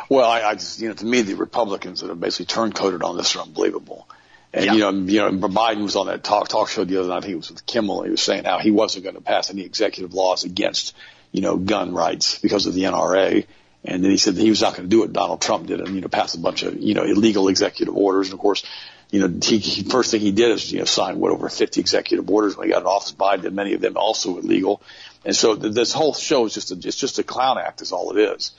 Well, 0.07 0.29
I, 0.29 0.41
I 0.41 0.53
just, 0.53 0.79
you 0.79 0.87
know, 0.87 0.93
to 0.93 1.05
me, 1.05 1.21
the 1.21 1.33
Republicans 1.33 1.99
that 1.99 2.07
have 2.07 2.19
basically 2.19 2.45
turncoated 2.45 3.03
on 3.03 3.17
this 3.17 3.35
are 3.35 3.41
unbelievable. 3.41 4.07
And 4.53 4.65
yeah. 4.65 4.73
you 4.73 4.79
know, 4.79 4.91
you 4.91 5.19
know, 5.19 5.47
Biden 5.49 5.83
was 5.83 5.97
on 5.97 6.07
that 6.07 6.23
talk 6.23 6.47
talk 6.47 6.69
show 6.69 6.85
the 6.85 6.97
other 6.97 7.09
night. 7.09 7.17
I 7.17 7.21
think 7.21 7.33
it 7.33 7.37
was 7.37 7.51
with 7.51 7.65
Kimmel. 7.65 8.03
He 8.03 8.11
was 8.11 8.21
saying 8.21 8.45
how 8.45 8.59
he 8.59 8.71
wasn't 8.71 9.03
going 9.03 9.15
to 9.15 9.21
pass 9.21 9.49
any 9.49 9.63
executive 9.63 10.13
laws 10.13 10.45
against, 10.45 10.95
you 11.33 11.41
know, 11.41 11.57
gun 11.57 11.93
rights 11.93 12.39
because 12.39 12.67
of 12.67 12.73
the 12.73 12.83
NRA. 12.83 13.45
And 13.83 14.03
then 14.03 14.11
he 14.11 14.17
said 14.17 14.35
that 14.35 14.41
he 14.41 14.49
was 14.49 14.61
not 14.61 14.75
going 14.75 14.87
to 14.87 14.89
do 14.89 14.99
what 14.99 15.11
Donald 15.11 15.41
Trump 15.41 15.67
did 15.67 15.79
and, 15.81 15.95
you 15.95 16.01
know, 16.01 16.07
pass 16.07 16.35
a 16.35 16.39
bunch 16.39 16.61
of, 16.63 16.79
you 16.79 16.93
know, 16.93 17.03
illegal 17.03 17.47
executive 17.47 17.95
orders. 17.95 18.27
And 18.27 18.35
of 18.35 18.39
course, 18.39 18.63
you 19.09 19.19
know, 19.19 19.39
he, 19.43 19.57
he 19.57 19.83
first 19.83 20.11
thing 20.11 20.21
he 20.21 20.31
did 20.31 20.51
is, 20.51 20.71
you 20.71 20.79
know, 20.79 20.85
sign 20.85 21.19
what 21.19 21.31
over 21.31 21.49
50 21.49 21.81
executive 21.81 22.29
orders 22.29 22.55
when 22.55 22.67
he 22.67 22.73
got 22.73 22.81
in 22.81 22.87
office. 22.87 23.11
Biden 23.11 23.41
did 23.41 23.53
many 23.53 23.73
of 23.73 23.81
them 23.81 23.97
also 23.97 24.37
illegal. 24.37 24.81
And 25.25 25.35
so 25.35 25.55
th- 25.55 25.73
this 25.73 25.93
whole 25.93 26.13
show 26.13 26.45
is 26.45 26.53
just 26.53 26.71
a, 26.71 26.75
it's 26.75 26.95
just 26.95 27.17
a 27.19 27.23
clown 27.23 27.57
act 27.57 27.81
is 27.81 27.91
all 27.91 28.15
it 28.15 28.21
is. 28.21 28.51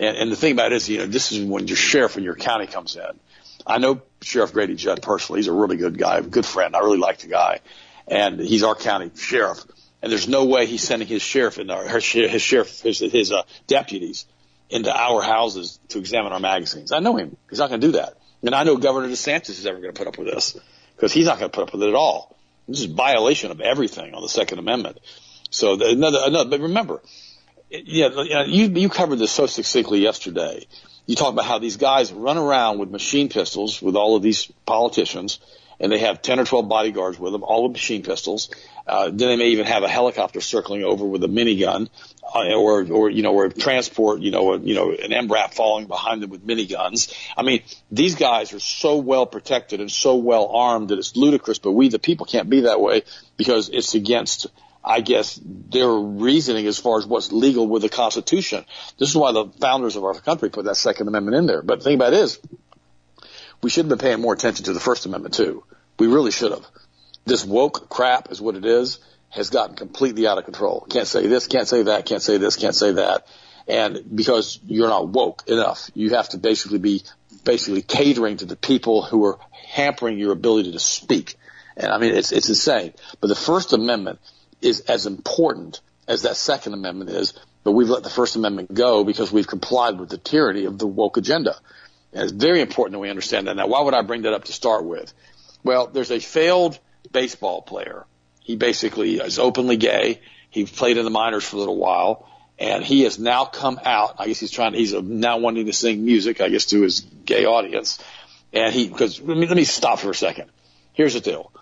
And, 0.00 0.16
and 0.16 0.32
the 0.32 0.36
thing 0.36 0.52
about 0.52 0.72
it 0.72 0.76
is, 0.76 0.88
you 0.88 0.98
know, 0.98 1.06
this 1.06 1.32
is 1.32 1.44
when 1.44 1.68
your 1.68 1.76
sheriff 1.76 2.16
in 2.16 2.24
your 2.24 2.34
county 2.34 2.66
comes 2.66 2.96
in. 2.96 3.20
I 3.66 3.78
know 3.78 4.00
Sheriff 4.22 4.52
Grady 4.52 4.74
Judd 4.74 5.02
personally. 5.02 5.40
He's 5.40 5.48
a 5.48 5.52
really 5.52 5.76
good 5.76 5.98
guy, 5.98 6.18
a 6.18 6.22
good 6.22 6.46
friend. 6.46 6.74
I 6.74 6.80
really 6.80 6.98
like 6.98 7.18
the 7.18 7.28
guy. 7.28 7.60
And 8.08 8.40
he's 8.40 8.64
our 8.64 8.74
county 8.74 9.10
sheriff. 9.16 9.62
And 10.00 10.10
there's 10.10 10.26
no 10.26 10.46
way 10.46 10.66
he's 10.66 10.82
sending 10.82 11.06
his 11.06 11.22
sheriff 11.22 11.58
in 11.58 11.70
our, 11.70 11.86
his 11.86 12.02
sheriff, 12.02 12.80
his, 12.80 12.98
his 12.98 13.30
uh, 13.30 13.42
deputies 13.68 14.24
into 14.72 14.90
our 14.90 15.22
houses 15.22 15.78
to 15.88 15.98
examine 15.98 16.32
our 16.32 16.40
magazines. 16.40 16.92
I 16.92 17.00
know 17.00 17.16
him. 17.16 17.36
He's 17.50 17.58
not 17.58 17.68
going 17.68 17.80
to 17.80 17.86
do 17.86 17.92
that. 17.92 18.14
And 18.42 18.54
I 18.54 18.64
know 18.64 18.76
Governor 18.76 19.08
DeSantis 19.08 19.50
is 19.50 19.66
ever 19.66 19.78
going 19.80 19.92
to 19.92 19.98
put 19.98 20.08
up 20.08 20.18
with 20.18 20.26
this 20.26 20.58
because 20.96 21.12
he's 21.12 21.26
not 21.26 21.38
going 21.38 21.50
to 21.50 21.54
put 21.54 21.68
up 21.68 21.74
with 21.74 21.82
it 21.82 21.88
at 21.90 21.94
all. 21.94 22.36
This 22.66 22.80
is 22.80 22.86
violation 22.86 23.50
of 23.50 23.60
everything 23.60 24.14
on 24.14 24.22
the 24.22 24.28
Second 24.28 24.58
Amendment. 24.58 24.98
So 25.50 25.76
the, 25.76 25.90
another, 25.90 26.18
another, 26.24 26.50
but 26.50 26.60
remember, 26.60 27.02
yeah, 27.70 28.44
you, 28.46 28.68
you 28.68 28.88
covered 28.88 29.16
this 29.16 29.30
so 29.30 29.46
succinctly 29.46 30.00
yesterday. 30.00 30.66
You 31.06 31.16
talk 31.16 31.32
about 31.32 31.44
how 31.44 31.58
these 31.58 31.76
guys 31.76 32.12
run 32.12 32.38
around 32.38 32.78
with 32.78 32.90
machine 32.90 33.28
pistols 33.28 33.82
with 33.82 33.96
all 33.96 34.16
of 34.16 34.22
these 34.22 34.46
politicians 34.64 35.38
and 35.82 35.90
they 35.90 35.98
have 35.98 36.22
10 36.22 36.38
or 36.38 36.44
12 36.44 36.68
bodyguards 36.68 37.18
with 37.18 37.32
them, 37.32 37.42
all 37.42 37.64
with 37.64 37.72
machine 37.72 38.02
pistols. 38.02 38.48
Uh, 38.86 39.06
then 39.06 39.28
they 39.28 39.36
may 39.36 39.48
even 39.48 39.66
have 39.66 39.82
a 39.82 39.88
helicopter 39.88 40.40
circling 40.40 40.84
over 40.84 41.04
with 41.04 41.22
a 41.24 41.28
minigun, 41.28 41.88
uh, 42.34 42.54
or, 42.54 42.86
or, 42.90 43.10
you 43.10 43.22
know, 43.22 43.34
or 43.34 43.48
transport, 43.48 44.20
you 44.20 44.30
know, 44.30 44.54
a, 44.54 44.58
you 44.60 44.74
know, 44.74 44.92
an 44.92 45.10
MRAP 45.10 45.54
following 45.54 45.86
behind 45.86 46.22
them 46.22 46.30
with 46.30 46.46
miniguns. 46.46 47.12
I 47.36 47.42
mean, 47.42 47.62
these 47.90 48.14
guys 48.14 48.52
are 48.54 48.60
so 48.60 48.96
well 48.98 49.26
protected 49.26 49.80
and 49.80 49.90
so 49.90 50.16
well 50.16 50.46
armed 50.46 50.88
that 50.88 50.98
it's 50.98 51.16
ludicrous, 51.16 51.58
but 51.58 51.72
we, 51.72 51.88
the 51.88 51.98
people, 51.98 52.26
can't 52.26 52.48
be 52.48 52.60
that 52.60 52.80
way 52.80 53.02
because 53.36 53.68
it's 53.68 53.94
against, 53.94 54.46
I 54.84 55.00
guess, 55.00 55.40
their 55.44 55.90
reasoning 55.90 56.66
as 56.68 56.78
far 56.78 56.98
as 56.98 57.06
what's 57.06 57.32
legal 57.32 57.66
with 57.66 57.82
the 57.82 57.88
Constitution. 57.88 58.64
This 58.98 59.08
is 59.08 59.16
why 59.16 59.32
the 59.32 59.46
founders 59.60 59.96
of 59.96 60.04
our 60.04 60.14
country 60.14 60.48
put 60.48 60.66
that 60.66 60.76
Second 60.76 61.08
Amendment 61.08 61.36
in 61.36 61.46
there. 61.46 61.62
But 61.62 61.80
the 61.80 61.84
thing 61.84 61.96
about 61.96 62.12
it 62.12 62.20
is, 62.20 62.38
we 63.62 63.70
should 63.70 63.84
have 63.84 63.90
been 63.90 63.98
paying 63.98 64.20
more 64.20 64.34
attention 64.34 64.64
to 64.64 64.72
the 64.72 64.80
First 64.80 65.06
Amendment 65.06 65.34
too. 65.34 65.64
We 66.02 66.08
really 66.08 66.32
should 66.32 66.50
have. 66.50 66.66
This 67.26 67.44
woke 67.44 67.88
crap 67.88 68.32
is 68.32 68.40
what 68.40 68.56
it 68.56 68.64
is, 68.64 68.98
has 69.30 69.50
gotten 69.50 69.76
completely 69.76 70.26
out 70.26 70.36
of 70.36 70.44
control. 70.44 70.84
Can't 70.90 71.06
say 71.06 71.28
this, 71.28 71.46
can't 71.46 71.68
say 71.68 71.84
that, 71.84 72.06
can't 72.06 72.20
say 72.20 72.38
this, 72.38 72.56
can't 72.56 72.74
say 72.74 72.90
that. 72.90 73.28
And 73.68 74.02
because 74.12 74.58
you're 74.66 74.88
not 74.88 75.06
woke 75.06 75.44
enough, 75.46 75.92
you 75.94 76.10
have 76.10 76.28
to 76.30 76.38
basically 76.38 76.80
be 76.80 77.04
basically 77.44 77.82
catering 77.82 78.38
to 78.38 78.46
the 78.46 78.56
people 78.56 79.02
who 79.02 79.24
are 79.26 79.38
hampering 79.52 80.18
your 80.18 80.32
ability 80.32 80.72
to 80.72 80.80
speak. 80.80 81.36
And 81.76 81.92
I 81.92 81.98
mean, 81.98 82.16
it's, 82.16 82.32
it's 82.32 82.48
insane. 82.48 82.94
But 83.20 83.28
the 83.28 83.36
First 83.36 83.72
Amendment 83.72 84.18
is 84.60 84.80
as 84.80 85.06
important 85.06 85.82
as 86.08 86.22
that 86.22 86.34
Second 86.34 86.74
Amendment 86.74 87.10
is, 87.10 87.32
but 87.62 87.70
we've 87.70 87.88
let 87.88 88.02
the 88.02 88.10
First 88.10 88.34
Amendment 88.34 88.74
go 88.74 89.04
because 89.04 89.30
we've 89.30 89.46
complied 89.46 90.00
with 90.00 90.08
the 90.08 90.18
tyranny 90.18 90.64
of 90.64 90.78
the 90.78 90.86
woke 90.88 91.16
agenda. 91.16 91.54
And 92.12 92.24
it's 92.24 92.32
very 92.32 92.60
important 92.60 92.94
that 92.94 92.98
we 92.98 93.08
understand 93.08 93.46
that. 93.46 93.54
Now, 93.54 93.68
why 93.68 93.80
would 93.82 93.94
I 93.94 94.02
bring 94.02 94.22
that 94.22 94.34
up 94.34 94.44
to 94.44 94.52
start 94.52 94.84
with? 94.84 95.14
Well, 95.64 95.86
there's 95.86 96.10
a 96.10 96.18
failed 96.18 96.78
baseball 97.10 97.62
player. 97.62 98.06
He 98.40 98.56
basically 98.56 99.16
is 99.16 99.38
openly 99.38 99.76
gay. 99.76 100.20
He 100.50 100.64
played 100.64 100.96
in 100.96 101.04
the 101.04 101.10
minors 101.10 101.44
for 101.44 101.56
a 101.56 101.58
little 101.58 101.76
while 101.76 102.28
and 102.58 102.84
he 102.84 103.02
has 103.02 103.18
now 103.18 103.44
come 103.44 103.80
out. 103.84 104.16
I 104.18 104.26
guess 104.26 104.40
he's 104.40 104.50
trying, 104.50 104.74
he's 104.74 104.92
now 104.92 105.38
wanting 105.38 105.66
to 105.66 105.72
sing 105.72 106.04
music, 106.04 106.40
I 106.40 106.48
guess, 106.48 106.66
to 106.66 106.82
his 106.82 107.00
gay 107.00 107.44
audience. 107.44 107.98
And 108.52 108.74
he, 108.74 108.88
because 108.88 109.20
let 109.20 109.36
me, 109.36 109.46
let 109.46 109.56
me 109.56 109.64
stop 109.64 109.98
for 109.98 110.10
a 110.10 110.14
second. 110.14 110.50
Here's 110.92 111.14
the 111.14 111.20
deal. 111.20 111.52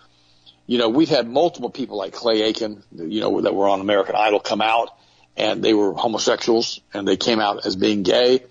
You 0.67 0.77
know, 0.77 0.89
we've 0.89 1.09
had 1.09 1.27
multiple 1.27 1.69
people 1.69 1.97
like 1.97 2.13
Clay 2.13 2.43
Aiken, 2.43 2.83
you 2.95 3.21
know, 3.21 3.41
that 3.41 3.55
were 3.55 3.69
on 3.69 3.81
American 3.81 4.15
Idol 4.15 4.39
come 4.39 4.61
out 4.61 4.89
and 5.37 5.63
they 5.63 5.73
were 5.73 5.93
homosexuals 5.93 6.81
and 6.93 7.07
they 7.07 7.17
came 7.17 7.39
out 7.39 7.65
as 7.65 7.75
being 7.75 8.03
gay 8.03 8.43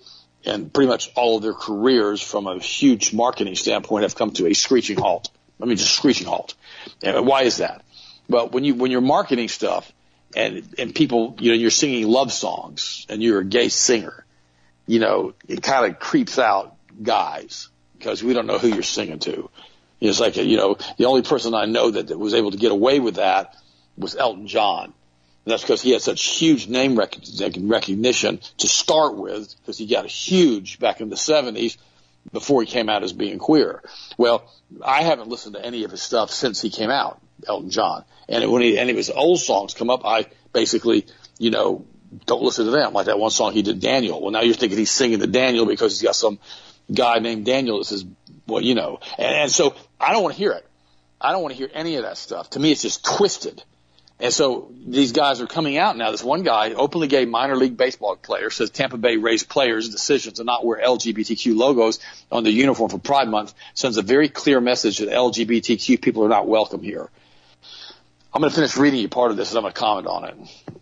and 0.44 0.72
pretty 0.72 0.88
much 0.88 1.10
all 1.14 1.36
of 1.36 1.42
their 1.42 1.54
careers 1.54 2.20
from 2.20 2.46
a 2.46 2.58
huge 2.58 3.12
marketing 3.12 3.54
standpoint 3.54 4.02
have 4.02 4.16
come 4.16 4.32
to 4.32 4.46
a 4.46 4.54
screeching 4.54 4.98
halt. 4.98 5.30
I 5.62 5.66
mean, 5.66 5.76
just 5.76 5.94
screeching 5.94 6.26
halt. 6.26 6.54
Why 7.02 7.42
is 7.42 7.58
that? 7.58 7.84
Well, 8.28 8.48
when 8.48 8.64
you, 8.64 8.74
when 8.74 8.90
you're 8.90 9.00
marketing 9.00 9.48
stuff 9.48 9.90
and, 10.36 10.62
and 10.78 10.94
people, 10.94 11.36
you 11.40 11.50
know, 11.50 11.56
you're 11.56 11.70
singing 11.70 12.06
love 12.08 12.32
songs 12.32 13.06
and 13.08 13.22
you're 13.22 13.40
a 13.40 13.44
gay 13.44 13.68
singer, 13.68 14.24
you 14.86 15.00
know, 15.00 15.34
it 15.48 15.62
kind 15.62 15.90
of 15.90 15.98
creeps 15.98 16.38
out 16.38 16.76
guys 17.02 17.68
because 17.98 18.22
we 18.22 18.32
don't 18.32 18.46
know 18.46 18.58
who 18.58 18.68
you're 18.68 18.82
singing 18.82 19.18
to. 19.20 19.50
It's 20.00 20.20
like, 20.20 20.36
you 20.36 20.56
know, 20.56 20.78
the 20.96 21.04
only 21.04 21.22
person 21.22 21.54
I 21.54 21.66
know 21.66 21.90
that, 21.90 22.08
that 22.08 22.18
was 22.18 22.34
able 22.34 22.52
to 22.52 22.56
get 22.56 22.72
away 22.72 23.00
with 23.00 23.16
that 23.16 23.54
was 23.98 24.16
Elton 24.16 24.46
John. 24.46 24.84
And 25.44 25.52
that's 25.52 25.62
because 25.62 25.82
he 25.82 25.90
had 25.90 26.02
such 26.02 26.22
huge 26.24 26.68
name 26.68 26.96
recognition 26.96 28.40
to 28.58 28.68
start 28.68 29.16
with, 29.16 29.54
because 29.60 29.78
he 29.78 29.86
got 29.86 30.06
huge 30.06 30.78
back 30.78 31.00
in 31.00 31.10
the 31.10 31.16
70s 31.16 31.76
before 32.32 32.62
he 32.62 32.66
came 32.66 32.88
out 32.88 33.02
as 33.02 33.12
being 33.12 33.38
queer. 33.38 33.82
Well, 34.16 34.50
I 34.84 35.02
haven't 35.02 35.28
listened 35.28 35.54
to 35.54 35.64
any 35.64 35.84
of 35.84 35.90
his 35.90 36.02
stuff 36.02 36.30
since 36.30 36.60
he 36.60 36.70
came 36.70 36.90
out, 36.90 37.20
Elton 37.46 37.70
John. 37.70 38.04
And 38.28 38.50
when 38.50 38.62
he, 38.62 38.78
any 38.78 38.90
of 38.90 38.96
his 38.96 39.10
old 39.10 39.40
songs 39.40 39.74
come 39.74 39.90
up, 39.90 40.04
I 40.04 40.26
basically, 40.52 41.06
you 41.38 41.50
know, 41.50 41.84
don't 42.26 42.42
listen 42.42 42.66
to 42.66 42.70
them. 42.70 42.92
Like 42.92 43.06
that 43.06 43.18
one 43.18 43.30
song 43.30 43.52
he 43.52 43.62
did, 43.62 43.80
Daniel. 43.80 44.20
Well, 44.20 44.30
now 44.30 44.42
you're 44.42 44.54
thinking 44.54 44.78
he's 44.78 44.90
singing 44.90 45.20
to 45.20 45.26
Daniel 45.26 45.66
because 45.66 45.92
he's 45.92 46.02
got 46.02 46.16
some 46.16 46.38
guy 46.92 47.18
named 47.18 47.44
Daniel 47.44 47.78
that 47.78 47.84
says, 47.84 48.04
well, 48.46 48.62
you 48.62 48.74
know. 48.74 49.00
And, 49.18 49.34
and 49.34 49.50
so 49.50 49.74
I 49.98 50.12
don't 50.12 50.22
want 50.22 50.34
to 50.34 50.38
hear 50.38 50.52
it. 50.52 50.66
I 51.20 51.32
don't 51.32 51.42
want 51.42 51.52
to 51.52 51.58
hear 51.58 51.70
any 51.72 51.96
of 51.96 52.04
that 52.04 52.16
stuff. 52.16 52.50
To 52.50 52.60
me, 52.60 52.72
it's 52.72 52.82
just 52.82 53.04
twisted. 53.04 53.62
And 54.20 54.34
so 54.34 54.70
these 54.86 55.12
guys 55.12 55.40
are 55.40 55.46
coming 55.46 55.78
out 55.78 55.96
now. 55.96 56.10
This 56.10 56.22
one 56.22 56.42
guy, 56.42 56.72
openly 56.74 57.08
gay 57.08 57.24
minor 57.24 57.56
league 57.56 57.76
baseball 57.76 58.16
player, 58.16 58.50
says 58.50 58.70
Tampa 58.70 58.98
Bay 58.98 59.16
Rays 59.16 59.44
players' 59.44 59.88
decisions 59.88 60.34
to 60.34 60.44
not 60.44 60.64
wear 60.64 60.78
LGBTQ 60.78 61.56
logos 61.56 62.00
on 62.30 62.44
their 62.44 62.52
uniform 62.52 62.90
for 62.90 62.98
Pride 62.98 63.28
Month 63.28 63.54
sends 63.72 63.96
a 63.96 64.02
very 64.02 64.28
clear 64.28 64.60
message 64.60 64.98
that 64.98 65.08
LGBTQ 65.08 66.02
people 66.02 66.24
are 66.24 66.28
not 66.28 66.46
welcome 66.46 66.82
here. 66.82 67.08
I'm 68.32 68.42
going 68.42 68.50
to 68.50 68.54
finish 68.54 68.76
reading 68.76 69.00
you 69.00 69.08
part 69.08 69.30
of 69.30 69.38
this 69.38 69.50
and 69.50 69.58
I'm 69.58 69.62
going 69.62 69.72
to 69.72 69.80
comment 69.80 70.06
on 70.06 70.24
it. 70.26 70.79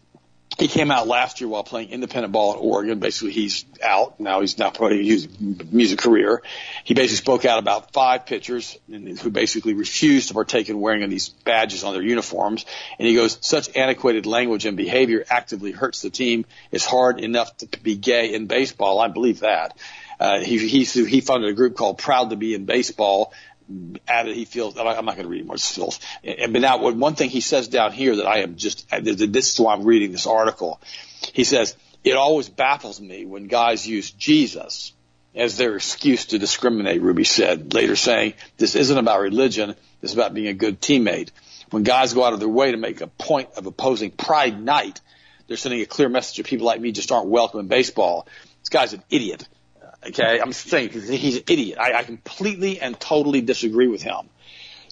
He 0.59 0.67
came 0.67 0.91
out 0.91 1.07
last 1.07 1.41
year 1.41 1.49
while 1.49 1.63
playing 1.63 1.91
independent 1.91 2.33
ball 2.33 2.55
at 2.55 2.59
Oregon. 2.59 2.99
Basically, 2.99 3.31
he's 3.31 3.65
out 3.81 4.19
now. 4.19 4.41
He's 4.41 4.59
not 4.59 4.75
playing 4.75 5.05
his 5.05 5.29
music 5.71 6.01
career. 6.01 6.43
He 6.83 6.95
basically 6.95 7.19
spoke 7.19 7.45
out 7.45 7.61
about 7.61 7.93
five 7.93 8.27
pitchers 8.27 8.77
who 8.89 9.31
basically 9.31 9.75
refused 9.75 10.29
to 10.29 10.35
partake 10.35 10.69
in 10.69 10.81
wearing 10.81 11.09
these 11.09 11.29
badges 11.29 11.85
on 11.85 11.95
their 11.95 12.03
uniforms. 12.03 12.67
And 12.99 13.07
he 13.07 13.15
goes, 13.15 13.39
such 13.41 13.77
antiquated 13.77 14.27
language 14.27 14.67
and 14.67 14.77
behavior 14.77 15.25
actively 15.31 15.71
hurts 15.71 16.03
the 16.03 16.11
team. 16.11 16.45
It's 16.73 16.85
hard 16.85 17.21
enough 17.21 17.57
to 17.59 17.69
be 17.81 17.95
gay 17.95 18.35
in 18.35 18.47
baseball. 18.47 19.01
I 19.01 19.07
believe 19.07 19.41
that. 19.41 19.79
Uh, 20.19 20.41
he, 20.41 20.59
he, 20.59 20.83
he 20.83 21.21
funded 21.21 21.51
a 21.51 21.55
group 21.55 21.77
called 21.77 21.99
Proud 21.99 22.31
to 22.31 22.37
Be 22.37 22.55
in 22.55 22.65
Baseball 22.65 23.33
added 24.07 24.35
he 24.35 24.45
feels 24.45 24.79
I'm 24.79 25.05
not 25.05 25.17
going 25.17 25.25
to 25.25 25.29
read 25.29 25.47
more 25.47 25.59
feels 25.59 26.01
but 26.23 26.51
now 26.53 26.79
one 26.91 27.15
thing 27.15 27.29
he 27.29 27.41
says 27.41 27.69
down 27.69 27.93
here 27.93 28.17
that 28.17 28.27
I 28.27 28.39
am 28.39 28.57
just 28.57 28.89
this 28.91 29.53
is 29.53 29.61
why 29.61 29.75
I'm 29.75 29.85
reading 29.85 30.13
this 30.13 30.27
article. 30.27 30.81
He 31.33 31.45
says 31.45 31.77
it 32.03 32.17
always 32.17 32.49
baffles 32.49 33.01
me 33.01 33.27
when 33.27 33.47
guys 33.47 33.87
use 33.87 34.11
Jesus 34.11 34.93
as 35.35 35.57
their 35.57 35.77
excuse 35.77 36.27
to 36.27 36.39
discriminate 36.39 37.03
Ruby 37.03 37.25
said 37.25 37.75
later 37.75 37.97
saying 37.97 38.35
this 38.57 38.75
isn't 38.75 38.97
about 38.97 39.21
religion. 39.21 39.75
This 40.01 40.13
is 40.13 40.17
about 40.17 40.33
being 40.33 40.49
a 40.49 40.55
good 40.55 40.81
teammate. 40.81 41.31
When 41.71 41.83
guys 41.83 42.15
go 42.15 42.25
out 42.25 42.33
of 42.33 42.41
their 42.41 42.49
way 42.49 42.71
to 42.71 42.79
make 42.79 43.03
a 43.03 43.07
point 43.07 43.51
of 43.57 43.67
opposing 43.67 44.11
pride 44.11 44.61
night 44.61 45.01
they're 45.47 45.57
sending 45.57 45.81
a 45.81 45.87
clear 45.87 46.09
message 46.09 46.37
to 46.37 46.43
people 46.45 46.67
like 46.67 46.81
me 46.81 46.93
just 46.93 47.11
aren't 47.11 47.29
welcome 47.29 47.61
in 47.61 47.69
baseball. 47.69 48.27
This 48.61 48.69
guy's 48.69 48.93
an 48.93 49.03
idiot 49.11 49.49
Okay, 50.07 50.41
I'm 50.41 50.53
saying 50.53 50.91
he's 50.91 51.37
an 51.37 51.43
idiot. 51.49 51.79
I, 51.79 51.95
I 51.95 52.03
completely 52.05 52.81
and 52.81 52.99
totally 52.99 53.41
disagree 53.41 53.89
with 53.89 54.03
him. 54.03 54.29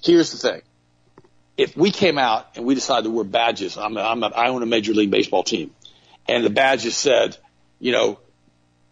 Here's 0.03 0.33
the 0.33 0.39
thing: 0.39 0.63
if 1.57 1.77
we 1.77 1.91
came 1.91 2.19
out 2.19 2.57
and 2.57 2.67
we 2.67 2.75
decided 2.75 3.05
that 3.05 3.11
we're 3.11 3.25
badges, 3.25 3.79
I'm, 3.79 3.97
a, 3.97 4.01
I'm 4.01 4.23
a, 4.23 4.27
I 4.27 4.49
own 4.49 4.63
a 4.63 4.67
major 4.67 4.93
league 4.93 5.11
baseball 5.11 5.43
team, 5.43 5.71
and 6.29 6.45
the 6.45 6.51
badges 6.51 6.97
said, 6.97 7.37
you 7.79 7.93
know, 7.93 8.19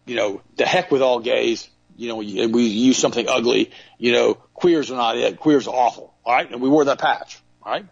you 0.05 0.15
know, 0.15 0.41
the 0.55 0.65
heck 0.65 0.91
with 0.91 1.01
all 1.01 1.19
gays. 1.19 1.69
You 1.97 2.09
know, 2.09 2.17
we, 2.17 2.45
we 2.47 2.63
use 2.63 2.97
something 2.97 3.27
ugly. 3.27 3.71
You 3.97 4.11
know, 4.11 4.33
queers 4.33 4.91
are 4.91 4.97
not 4.97 5.17
it. 5.17 5.39
Queers 5.39 5.67
are 5.67 5.75
awful. 5.75 6.13
All 6.25 6.33
right, 6.33 6.49
and 6.49 6.61
we 6.61 6.69
wore 6.69 6.85
that 6.85 6.99
patch. 6.99 7.39
All 7.61 7.71
right, 7.71 7.85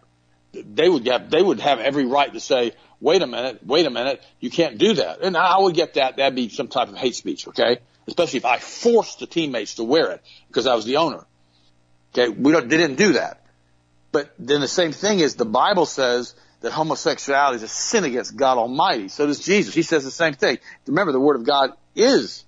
they 0.52 0.88
would 0.88 1.06
have 1.06 1.30
they 1.30 1.42
would 1.42 1.60
have 1.60 1.80
every 1.80 2.06
right 2.06 2.32
to 2.32 2.40
say, 2.40 2.72
wait 3.04 3.22
a 3.22 3.26
minute, 3.26 3.60
wait 3.64 3.86
a 3.86 3.90
minute, 3.90 4.22
you 4.40 4.50
can't 4.50 4.78
do 4.78 4.94
that. 4.94 5.20
And 5.22 5.36
I 5.36 5.58
would 5.58 5.74
get 5.74 5.94
that. 5.94 6.16
That'd 6.16 6.34
be 6.34 6.48
some 6.48 6.68
type 6.68 6.88
of 6.88 6.96
hate 6.96 7.14
speech. 7.14 7.46
Okay 7.48 7.78
especially 8.06 8.38
if 8.38 8.44
I 8.44 8.58
forced 8.58 9.20
the 9.20 9.26
teammates 9.26 9.74
to 9.76 9.84
wear 9.84 10.10
it 10.12 10.22
because 10.48 10.66
I 10.66 10.74
was 10.74 10.84
the 10.84 10.96
owner. 10.96 11.24
Okay, 12.12 12.28
we 12.28 12.52
don't, 12.52 12.68
they 12.68 12.76
didn't 12.76 12.96
do 12.96 13.14
that. 13.14 13.40
But 14.12 14.32
then 14.38 14.60
the 14.60 14.68
same 14.68 14.92
thing 14.92 15.20
is 15.20 15.34
the 15.34 15.44
Bible 15.44 15.86
says 15.86 16.34
that 16.60 16.72
homosexuality 16.72 17.56
is 17.56 17.62
a 17.62 17.68
sin 17.68 18.04
against 18.04 18.36
God 18.36 18.58
Almighty. 18.58 19.08
So 19.08 19.26
does 19.26 19.40
Jesus. 19.40 19.74
He 19.74 19.82
says 19.82 20.04
the 20.04 20.10
same 20.10 20.34
thing. 20.34 20.58
Remember, 20.86 21.12
the 21.12 21.20
Word 21.20 21.36
of 21.36 21.44
God 21.44 21.72
is 21.96 22.44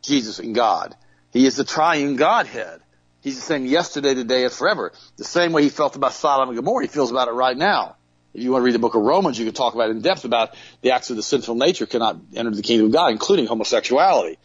Jesus 0.00 0.38
and 0.38 0.54
God. 0.54 0.96
He 1.32 1.46
is 1.46 1.56
the 1.56 1.64
triune 1.64 2.16
Godhead. 2.16 2.80
He's 3.20 3.36
the 3.36 3.42
same 3.42 3.66
yesterday, 3.66 4.14
today, 4.14 4.44
and 4.44 4.52
forever. 4.52 4.92
The 5.16 5.24
same 5.24 5.52
way 5.52 5.62
he 5.62 5.68
felt 5.68 5.94
about 5.94 6.12
Sodom 6.12 6.48
and 6.48 6.56
Gomorrah, 6.56 6.84
he 6.84 6.88
feels 6.88 7.10
about 7.10 7.28
it 7.28 7.32
right 7.32 7.56
now. 7.56 7.96
If 8.34 8.42
you 8.42 8.50
want 8.50 8.62
to 8.62 8.64
read 8.64 8.74
the 8.74 8.78
book 8.78 8.94
of 8.94 9.02
Romans, 9.02 9.38
you 9.38 9.44
can 9.44 9.54
talk 9.54 9.74
about 9.74 9.90
in 9.90 10.00
depth 10.00 10.24
about 10.24 10.54
the 10.80 10.92
acts 10.92 11.10
of 11.10 11.16
the 11.16 11.22
sinful 11.22 11.54
nature 11.54 11.86
cannot 11.86 12.16
enter 12.34 12.50
the 12.50 12.62
kingdom 12.62 12.86
of 12.86 12.92
God, 12.92 13.12
including 13.12 13.46
homosexuality. 13.46 14.38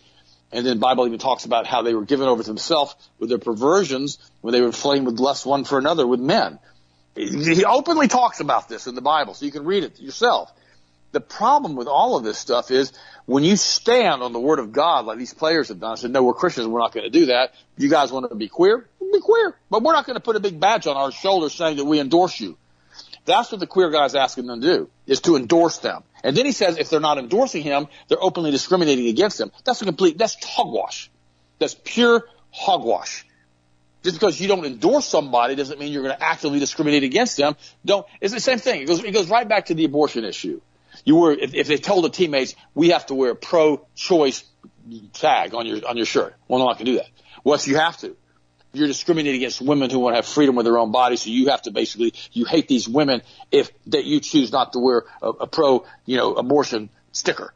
And 0.51 0.65
then 0.65 0.77
the 0.77 0.81
Bible 0.81 1.05
even 1.07 1.19
talks 1.19 1.45
about 1.45 1.67
how 1.67 1.81
they 1.81 1.93
were 1.93 2.05
given 2.05 2.27
over 2.27 2.41
to 2.41 2.47
themselves 2.47 2.95
with 3.19 3.29
their 3.29 3.37
perversions 3.37 4.17
when 4.41 4.53
they 4.53 4.61
were 4.61 4.67
inflamed 4.67 5.05
with 5.05 5.19
lust 5.19 5.45
one 5.45 5.63
for 5.63 5.77
another 5.77 6.05
with 6.07 6.19
men. 6.19 6.59
He 7.15 7.65
openly 7.65 8.07
talks 8.07 8.39
about 8.39 8.69
this 8.69 8.87
in 8.87 8.95
the 8.95 9.01
Bible, 9.01 9.33
so 9.33 9.45
you 9.45 9.51
can 9.51 9.65
read 9.65 9.83
it 9.83 9.99
yourself. 9.99 10.51
The 11.11 11.21
problem 11.21 11.75
with 11.75 11.87
all 11.87 12.15
of 12.17 12.23
this 12.23 12.37
stuff 12.37 12.69
is 12.69 12.93
when 13.25 13.43
you 13.43 13.55
stand 13.55 14.21
on 14.21 14.33
the 14.33 14.39
Word 14.39 14.59
of 14.59 14.71
God 14.71 15.05
like 15.05 15.17
these 15.17 15.33
players 15.33 15.69
have 15.69 15.79
done, 15.79 15.93
I 15.93 15.95
said, 15.95 16.11
no, 16.11 16.23
we're 16.23 16.33
Christians, 16.33 16.67
we're 16.67 16.79
not 16.79 16.93
going 16.93 17.05
to 17.05 17.09
do 17.09 17.27
that. 17.27 17.53
You 17.77 17.89
guys 17.89 18.11
want 18.11 18.29
to 18.29 18.35
be 18.35 18.47
queer? 18.47 18.87
Be 18.99 19.19
queer. 19.19 19.55
But 19.69 19.83
we're 19.83 19.93
not 19.93 20.05
going 20.05 20.15
to 20.15 20.21
put 20.21 20.35
a 20.35 20.39
big 20.39 20.59
badge 20.59 20.85
on 20.85 20.95
our 20.97 21.11
shoulder 21.11 21.49
saying 21.49 21.77
that 21.77 21.85
we 21.85 21.99
endorse 21.99 22.39
you. 22.39 22.57
That's 23.27 23.51
what 23.51 23.59
the 23.59 23.67
queer 23.67 23.89
guy's 23.91 24.15
asking 24.15 24.47
them 24.47 24.61
to 24.61 24.67
do, 24.67 24.89
is 25.05 25.19
to 25.21 25.35
endorse 25.35 25.79
them. 25.79 26.01
And 26.23 26.35
then 26.35 26.45
he 26.45 26.53
says 26.53 26.77
if 26.77 26.89
they're 26.89 27.01
not 27.01 27.17
endorsing 27.17 27.61
him, 27.61 27.87
they're 28.07 28.23
openly 28.23 28.51
discriminating 28.51 29.07
against 29.07 29.39
him. 29.39 29.51
That's 29.65 29.81
a 29.81 29.85
complete, 29.85 30.17
that's 30.17 30.37
hogwash. 30.43 31.11
That's 31.59 31.75
pure 31.83 32.25
hogwash. 32.51 33.25
Just 34.01 34.15
because 34.15 34.39
you 34.39 34.47
don't 34.47 34.65
endorse 34.65 35.05
somebody 35.05 35.55
doesn't 35.55 35.77
mean 35.77 35.91
you're 35.91 36.03
going 36.03 36.15
to 36.15 36.23
actively 36.23 36.59
discriminate 36.59 37.03
against 37.03 37.35
them. 37.35 37.57
Don't, 37.83 38.05
it's 38.21 38.33
the 38.33 38.39
same 38.39 38.59
thing. 38.59 38.83
It 38.83 38.85
goes, 38.85 39.03
it 39.03 39.11
goes 39.11 39.29
right 39.29 39.47
back 39.47 39.65
to 39.65 39.73
the 39.73 39.83
abortion 39.83 40.23
issue. 40.23 40.61
You 41.03 41.17
were, 41.17 41.33
if, 41.33 41.53
if 41.53 41.67
they 41.67 41.77
told 41.77 42.05
the 42.05 42.09
teammates, 42.09 42.55
we 42.73 42.89
have 42.89 43.07
to 43.07 43.13
wear 43.13 43.31
a 43.31 43.35
pro-choice 43.35 44.45
tag 45.11 45.53
on 45.53 45.65
your, 45.65 45.85
on 45.85 45.97
your 45.97 46.05
shirt. 46.05 46.33
Well, 46.47 46.59
no, 46.59 46.69
I 46.69 46.75
can 46.75 46.85
do 46.85 46.95
that. 46.95 47.09
Well, 47.43 47.55
if 47.55 47.67
you 47.67 47.75
have 47.75 47.97
to 47.97 48.15
you're 48.77 48.87
discriminating 48.87 49.41
against 49.41 49.61
women 49.61 49.89
who 49.89 49.99
want 49.99 50.13
to 50.13 50.17
have 50.17 50.25
freedom 50.25 50.55
with 50.55 50.65
their 50.65 50.77
own 50.77 50.91
bodies. 50.91 51.21
So 51.21 51.29
you 51.29 51.49
have 51.49 51.61
to 51.63 51.71
basically, 51.71 52.13
you 52.31 52.45
hate 52.45 52.67
these 52.67 52.87
women 52.87 53.21
if 53.51 53.71
that 53.87 54.05
you 54.05 54.19
choose 54.19 54.51
not 54.51 54.73
to 54.73 54.79
wear 54.79 55.05
a, 55.21 55.29
a 55.29 55.47
pro, 55.47 55.85
you 56.05 56.17
know, 56.17 56.33
abortion 56.35 56.89
sticker. 57.11 57.53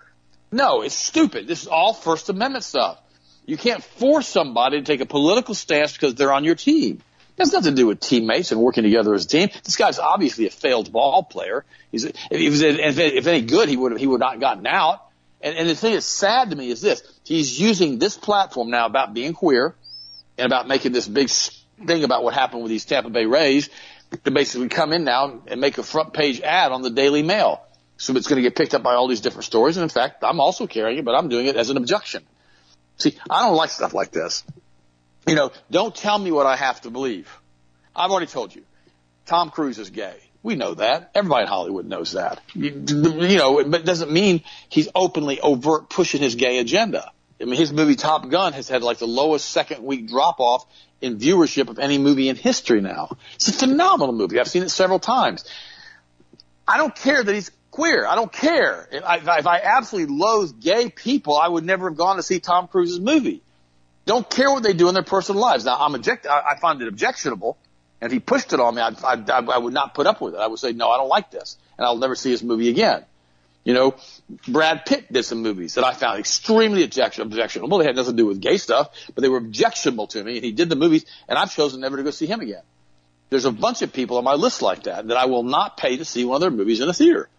No, 0.52 0.82
it's 0.82 0.96
stupid. 0.96 1.48
This 1.48 1.62
is 1.62 1.68
all 1.68 1.94
First 1.94 2.30
Amendment 2.30 2.64
stuff. 2.64 3.00
You 3.46 3.58
can't 3.58 3.84
force 3.84 4.28
somebody 4.28 4.80
to 4.80 4.86
take 4.86 5.02
a 5.02 5.06
political 5.06 5.56
stance 5.56 5.94
because 5.94 6.16
they're 6.16 6.34
on 6.34 6.44
your 6.44 6.56
team. 6.56 7.02
It 7.38 7.42
has 7.42 7.54
nothing 7.54 7.72
to 7.72 7.82
do 7.82 7.88
with 7.88 8.00
teammates 8.00 8.52
and 8.52 8.62
working 8.62 8.84
together 8.84 9.14
as 9.14 9.26
a 9.26 9.28
team. 9.28 9.50
This 9.64 9.78
guy's 9.78 9.98
obviously 9.98 10.48
a 10.48 10.50
failed 10.50 10.92
ball 10.92 11.24
player. 11.24 11.66
He's, 11.92 12.04
if 12.04 12.16
he 12.30 12.50
was, 12.50 12.62
if, 12.62 13.00
if 13.00 13.28
any 13.28 13.42
good, 13.42 13.70
he 13.70 13.78
would 13.78 13.94
have, 13.94 14.02
he 14.02 14.08
would 14.08 14.20
not 14.20 14.40
gotten 14.40 14.68
out. 14.68 15.06
And, 15.42 15.58
and 15.58 15.70
the 15.70 15.76
thing 15.76 15.94
that's 15.94 16.06
sad 16.06 16.52
to 16.52 16.56
me 16.56 16.70
is 16.70 16.82
this: 16.82 17.02
he's 17.24 17.60
using 17.60 17.98
this 17.98 18.16
platform 18.18 18.70
now 18.70 18.86
about 18.86 19.14
being 19.14 19.34
queer 19.34 19.76
and 20.38 20.46
about 20.46 20.68
making 20.68 20.92
this 20.92 21.08
big 21.08 21.30
thing 21.86 22.04
about 22.04 22.24
what 22.24 22.34
happened 22.34 22.64
with 22.64 22.70
these 22.70 22.86
Tampa 22.86 23.10
Bay 23.10 23.26
Rays 23.26 23.70
to 24.24 24.32
basically 24.32 24.70
come 24.70 24.94
in 24.94 25.04
now 25.04 25.42
and 25.48 25.62
make 25.62 25.78
a 25.78 25.84
front 25.84 26.14
page 26.14 26.42
ad 26.42 26.72
on 26.72 26.82
the 26.82 26.90
Daily 26.90 27.24
Mail. 27.24 27.62
So 27.98 28.16
it's 28.16 28.28
going 28.28 28.38
to 28.38 28.42
get 28.42 28.56
picked 28.56 28.74
up 28.74 28.84
by 28.84 28.96
all 28.96 29.08
these 29.08 29.22
different 29.22 29.46
stories. 29.46 29.78
And 29.78 29.84
in 29.84 29.90
fact, 29.90 30.24
I'm 30.24 30.40
also 30.40 30.68
carrying 30.68 31.00
it, 31.00 31.06
but 31.06 31.14
I'm 31.14 31.30
doing 31.30 31.46
it 31.46 31.56
as 31.56 31.70
an 31.70 31.78
objection. 31.78 32.24
See, 32.98 33.16
I 33.30 33.46
don't 33.46 33.56
like 33.56 33.70
stuff 33.70 33.94
like 33.94 34.12
this. 34.12 34.44
You 35.28 35.36
know, 35.36 35.52
don't 35.70 35.96
tell 35.96 36.18
me 36.18 36.32
what 36.32 36.46
I 36.46 36.56
have 36.56 36.82
to 36.82 36.90
believe. 36.90 37.30
I've 37.96 38.12
already 38.12 38.28
told 38.28 38.56
you. 38.56 38.64
Tom 39.26 39.52
Cruise 39.52 39.78
is 39.78 39.92
gay. 39.92 40.16
We 40.44 40.56
know 40.56 40.74
that. 40.74 41.12
Everybody 41.14 41.44
in 41.44 41.48
Hollywood 41.48 41.86
knows 41.86 42.14
that. 42.14 42.42
You, 42.56 42.70
you 42.72 43.38
know, 43.38 43.64
but 43.64 43.82
it 43.82 43.86
doesn't 43.86 44.12
mean 44.12 44.44
he's 44.70 44.90
openly 44.96 45.40
overt 45.40 45.90
pushing 45.90 46.22
his 46.22 46.36
gay 46.36 46.58
agenda. 46.58 47.12
I 47.42 47.46
mean, 47.46 47.56
his 47.56 47.74
movie 47.74 47.96
Top 47.96 48.30
Gun 48.30 48.54
has 48.54 48.68
had 48.68 48.84
like 48.84 49.00
the 49.00 49.08
lowest 49.08 49.50
second 49.50 49.84
week 49.84 50.08
drop 50.08 50.40
off 50.40 50.66
in 51.02 51.18
viewership 51.18 51.70
of 51.70 51.80
any 51.80 51.98
movie 51.98 52.30
in 52.30 52.36
history 52.36 52.82
now. 52.82 53.18
It's 53.36 53.48
a 53.48 53.54
phenomenal 53.54 54.14
movie. 54.14 54.40
I've 54.40 54.48
seen 54.48 54.64
it 54.64 54.70
several 54.70 55.00
times. 55.00 55.50
I 56.68 56.78
don't 56.78 56.96
care 56.96 57.24
that 57.24 57.34
he's 57.34 57.52
queer. 57.72 58.06
I 58.06 58.16
don't 58.16 58.32
care. 58.32 58.88
If 58.92 59.04
I, 59.04 59.40
if 59.40 59.48
I 59.48 59.62
absolutely 59.64 60.16
loathe 60.16 60.60
gay 60.60 60.90
people, 60.90 61.36
I 61.36 61.48
would 61.48 61.66
never 61.66 61.90
have 61.90 61.98
gone 61.98 62.18
to 62.18 62.24
see 62.24 62.40
Tom 62.40 62.68
Cruise's 62.68 63.00
movie. 63.00 63.42
Don't 64.06 64.30
care 64.30 64.52
what 64.52 64.64
they 64.64 64.74
do 64.74 64.88
in 64.88 64.94
their 64.94 65.04
personal 65.04 65.42
lives. 65.42 65.66
Now, 65.66 65.78
I'm 65.80 65.96
object. 65.96 66.28
I, 66.28 66.42
I 66.52 66.60
find 66.60 66.82
it 66.82 66.88
objectionable. 66.88 67.58
And 68.00 68.08
if 68.08 68.14
he 68.14 68.20
pushed 68.20 68.52
it 68.52 68.60
on 68.60 68.76
me, 68.76 68.82
I, 68.82 68.90
I, 69.04 69.24
I 69.28 69.58
would 69.58 69.74
not 69.74 69.94
put 69.94 70.08
up 70.08 70.22
with 70.22 70.34
it. 70.34 70.40
I 70.40 70.48
would 70.48 70.60
say, 70.60 70.74
no, 70.74 70.90
I 70.90 70.98
don't 70.98 71.10
like 71.10 71.30
this, 71.30 71.58
and 71.78 71.86
I'll 71.86 71.98
never 71.98 72.16
see 72.16 72.32
his 72.32 72.42
movie 72.42 72.70
again. 72.70 73.06
You 73.64 73.76
know, 73.76 73.96
Brad 74.48 74.86
Pitt 74.86 75.12
did 75.12 75.24
some 75.24 75.42
movies 75.42 75.76
that 75.76 75.84
I 75.84 75.94
found 75.94 76.20
extremely 76.20 76.84
objectionable. 76.84 77.78
They 77.78 77.86
had 77.86 77.96
nothing 77.96 78.14
to 78.14 78.18
do 78.18 78.26
with 78.26 78.40
gay 78.40 78.58
stuff, 78.58 78.90
but 79.14 79.22
they 79.22 79.30
were 79.30 79.38
objectionable 79.38 80.08
to 80.08 80.24
me. 80.24 80.38
And 80.38 80.46
he 80.46 80.52
did 80.52 80.70
the 80.70 80.76
movies, 80.76 81.06
and 81.28 81.38
I've 81.38 81.54
chosen 81.54 81.82
never 81.82 81.98
to 81.98 82.04
go 82.04 82.12
see 82.12 82.28
him 82.28 82.40
again. 82.40 82.62
There's 83.30 83.46
a 83.46 83.52
bunch 83.52 83.82
of 83.82 83.94
people 83.94 84.18
on 84.18 84.24
my 84.24 84.34
list 84.34 84.62
like 84.62 84.84
that 84.84 85.08
that 85.08 85.18
I 85.18 85.26
will 85.26 85.44
not 85.44 85.78
pay 85.78 85.98
to 85.98 86.06
see 86.06 86.26
one 86.26 86.36
of 86.36 86.42
their 86.42 86.52
movies 86.52 86.82
in 86.82 86.90
a 86.90 86.94
theater. 86.94 87.30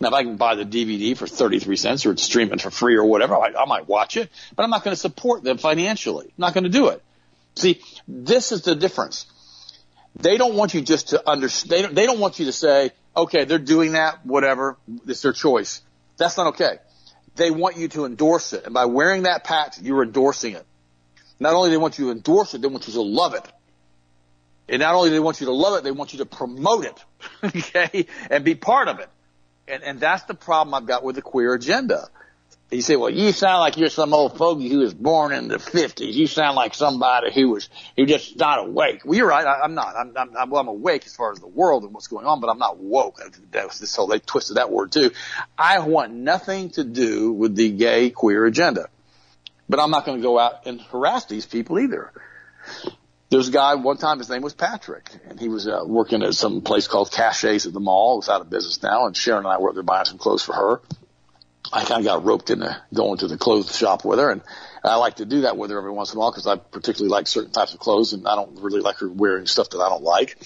Now, 0.00 0.08
if 0.08 0.14
I 0.14 0.22
can 0.22 0.36
buy 0.36 0.54
the 0.54 0.64
DVD 0.64 1.16
for 1.16 1.26
33 1.26 1.76
cents 1.76 2.06
or 2.06 2.16
stream 2.16 2.52
it 2.52 2.60
for 2.60 2.70
free 2.70 2.96
or 2.96 3.04
whatever, 3.04 3.34
I, 3.34 3.52
I 3.58 3.64
might 3.66 3.88
watch 3.88 4.16
it, 4.16 4.30
but 4.54 4.62
I'm 4.62 4.70
not 4.70 4.84
going 4.84 4.94
to 4.94 5.00
support 5.00 5.42
them 5.42 5.58
financially. 5.58 6.26
I'm 6.26 6.32
not 6.36 6.54
going 6.54 6.64
to 6.64 6.70
do 6.70 6.88
it. 6.88 7.02
See, 7.56 7.80
this 8.06 8.52
is 8.52 8.62
the 8.62 8.76
difference. 8.76 9.26
They 10.16 10.36
don't 10.36 10.54
want 10.54 10.74
you 10.74 10.82
just 10.82 11.08
to 11.08 11.28
understand. 11.28 11.70
They 11.70 11.82
don't, 11.82 11.94
they 11.94 12.06
don't 12.06 12.20
want 12.20 12.38
you 12.38 12.44
to 12.46 12.52
say, 12.52 12.92
okay, 13.16 13.44
they're 13.44 13.58
doing 13.58 13.92
that, 13.92 14.24
whatever. 14.24 14.76
It's 15.06 15.22
their 15.22 15.32
choice. 15.32 15.82
That's 16.18 16.36
not 16.36 16.48
okay. 16.48 16.78
They 17.36 17.50
want 17.50 17.76
you 17.76 17.88
to 17.88 18.04
endorse 18.04 18.52
it. 18.52 18.64
And 18.64 18.74
by 18.74 18.84
wearing 18.84 19.22
that 19.22 19.44
patch, 19.44 19.80
you're 19.80 20.02
endorsing 20.02 20.54
it. 20.54 20.66
Not 21.40 21.54
only 21.54 21.68
do 21.68 21.72
they 21.72 21.78
want 21.78 21.98
you 21.98 22.06
to 22.06 22.10
endorse 22.10 22.52
it, 22.54 22.60
they 22.60 22.68
want 22.68 22.86
you 22.88 22.94
to 22.94 23.02
love 23.02 23.34
it. 23.34 23.46
And 24.68 24.80
not 24.80 24.94
only 24.94 25.08
do 25.08 25.14
they 25.14 25.20
want 25.20 25.40
you 25.40 25.46
to 25.46 25.52
love 25.52 25.78
it, 25.78 25.84
they 25.84 25.92
want 25.92 26.12
you 26.12 26.18
to 26.18 26.26
promote 26.26 26.84
it. 26.84 27.04
okay? 27.44 28.06
And 28.28 28.44
be 28.44 28.54
part 28.54 28.88
of 28.88 28.98
it. 28.98 29.08
And, 29.66 29.82
and 29.82 30.00
that's 30.00 30.24
the 30.24 30.34
problem 30.34 30.74
I've 30.74 30.86
got 30.86 31.04
with 31.04 31.14
the 31.14 31.22
queer 31.22 31.54
agenda. 31.54 32.08
You 32.70 32.82
said, 32.82 32.96
well, 32.96 33.08
you 33.08 33.32
sound 33.32 33.60
like 33.60 33.78
you're 33.78 33.88
some 33.88 34.12
old 34.12 34.36
fogey 34.36 34.68
who 34.68 34.80
was 34.80 34.92
born 34.92 35.32
in 35.32 35.48
the 35.48 35.56
50s. 35.56 36.12
You 36.12 36.26
sound 36.26 36.54
like 36.54 36.74
somebody 36.74 37.32
who 37.32 37.50
was, 37.50 37.70
who 37.96 38.04
just 38.04 38.36
not 38.36 38.58
awake. 38.58 39.02
Well, 39.06 39.16
you're 39.16 39.26
right. 39.26 39.46
I, 39.46 39.60
I'm 39.62 39.74
not. 39.74 39.94
I'm, 39.96 40.14
I'm, 40.36 40.50
well, 40.50 40.60
I'm 40.60 40.68
awake 40.68 41.06
as 41.06 41.16
far 41.16 41.32
as 41.32 41.38
the 41.38 41.46
world 41.46 41.84
and 41.84 41.94
what's 41.94 42.08
going 42.08 42.26
on, 42.26 42.40
but 42.40 42.50
I'm 42.50 42.58
not 42.58 42.78
woke. 42.78 43.20
Whole, 43.96 44.06
they 44.06 44.18
twisted 44.18 44.58
that 44.58 44.70
word 44.70 44.92
too. 44.92 45.12
I 45.56 45.78
want 45.78 46.12
nothing 46.12 46.68
to 46.70 46.84
do 46.84 47.32
with 47.32 47.56
the 47.56 47.70
gay 47.70 48.10
queer 48.10 48.44
agenda, 48.44 48.88
but 49.66 49.80
I'm 49.80 49.90
not 49.90 50.04
going 50.04 50.18
to 50.18 50.22
go 50.22 50.38
out 50.38 50.66
and 50.66 50.78
harass 50.78 51.24
these 51.24 51.46
people 51.46 51.78
either. 51.78 52.12
There's 53.30 53.48
a 53.48 53.52
guy 53.52 53.74
one 53.76 53.96
time, 53.96 54.18
his 54.18 54.28
name 54.28 54.42
was 54.42 54.54
Patrick, 54.54 55.10
and 55.26 55.40
he 55.40 55.48
was 55.48 55.66
uh, 55.66 55.82
working 55.86 56.22
at 56.22 56.34
some 56.34 56.60
place 56.60 56.86
called 56.86 57.10
Caches 57.10 57.66
at 57.66 57.72
the 57.72 57.80
mall. 57.80 58.18
It's 58.18 58.28
out 58.28 58.40
of 58.42 58.50
business 58.50 58.82
now, 58.82 59.06
and 59.06 59.16
Sharon 59.16 59.44
and 59.44 59.52
I 59.52 59.58
were 59.58 59.72
there 59.72 59.82
buying 59.82 60.06
some 60.06 60.18
clothes 60.18 60.42
for 60.42 60.54
her 60.54 60.80
I 61.72 61.84
kind 61.84 62.00
of 62.00 62.04
got 62.04 62.24
roped 62.24 62.50
into 62.50 62.80
going 62.94 63.18
to 63.18 63.28
the 63.28 63.36
clothes 63.36 63.76
shop 63.76 64.04
with 64.04 64.18
her, 64.18 64.30
and 64.30 64.42
I 64.82 64.96
like 64.96 65.16
to 65.16 65.26
do 65.26 65.42
that 65.42 65.56
with 65.56 65.70
her 65.70 65.78
every 65.78 65.90
once 65.90 66.12
in 66.12 66.16
a 66.16 66.20
while 66.20 66.30
because 66.30 66.46
I 66.46 66.56
particularly 66.56 67.10
like 67.10 67.26
certain 67.26 67.52
types 67.52 67.74
of 67.74 67.80
clothes, 67.80 68.12
and 68.12 68.26
I 68.26 68.34
don't 68.34 68.60
really 68.60 68.80
like 68.80 68.96
her 68.98 69.08
wearing 69.08 69.46
stuff 69.46 69.70
that 69.70 69.78
I 69.78 69.88
don't 69.88 70.02
like. 70.02 70.38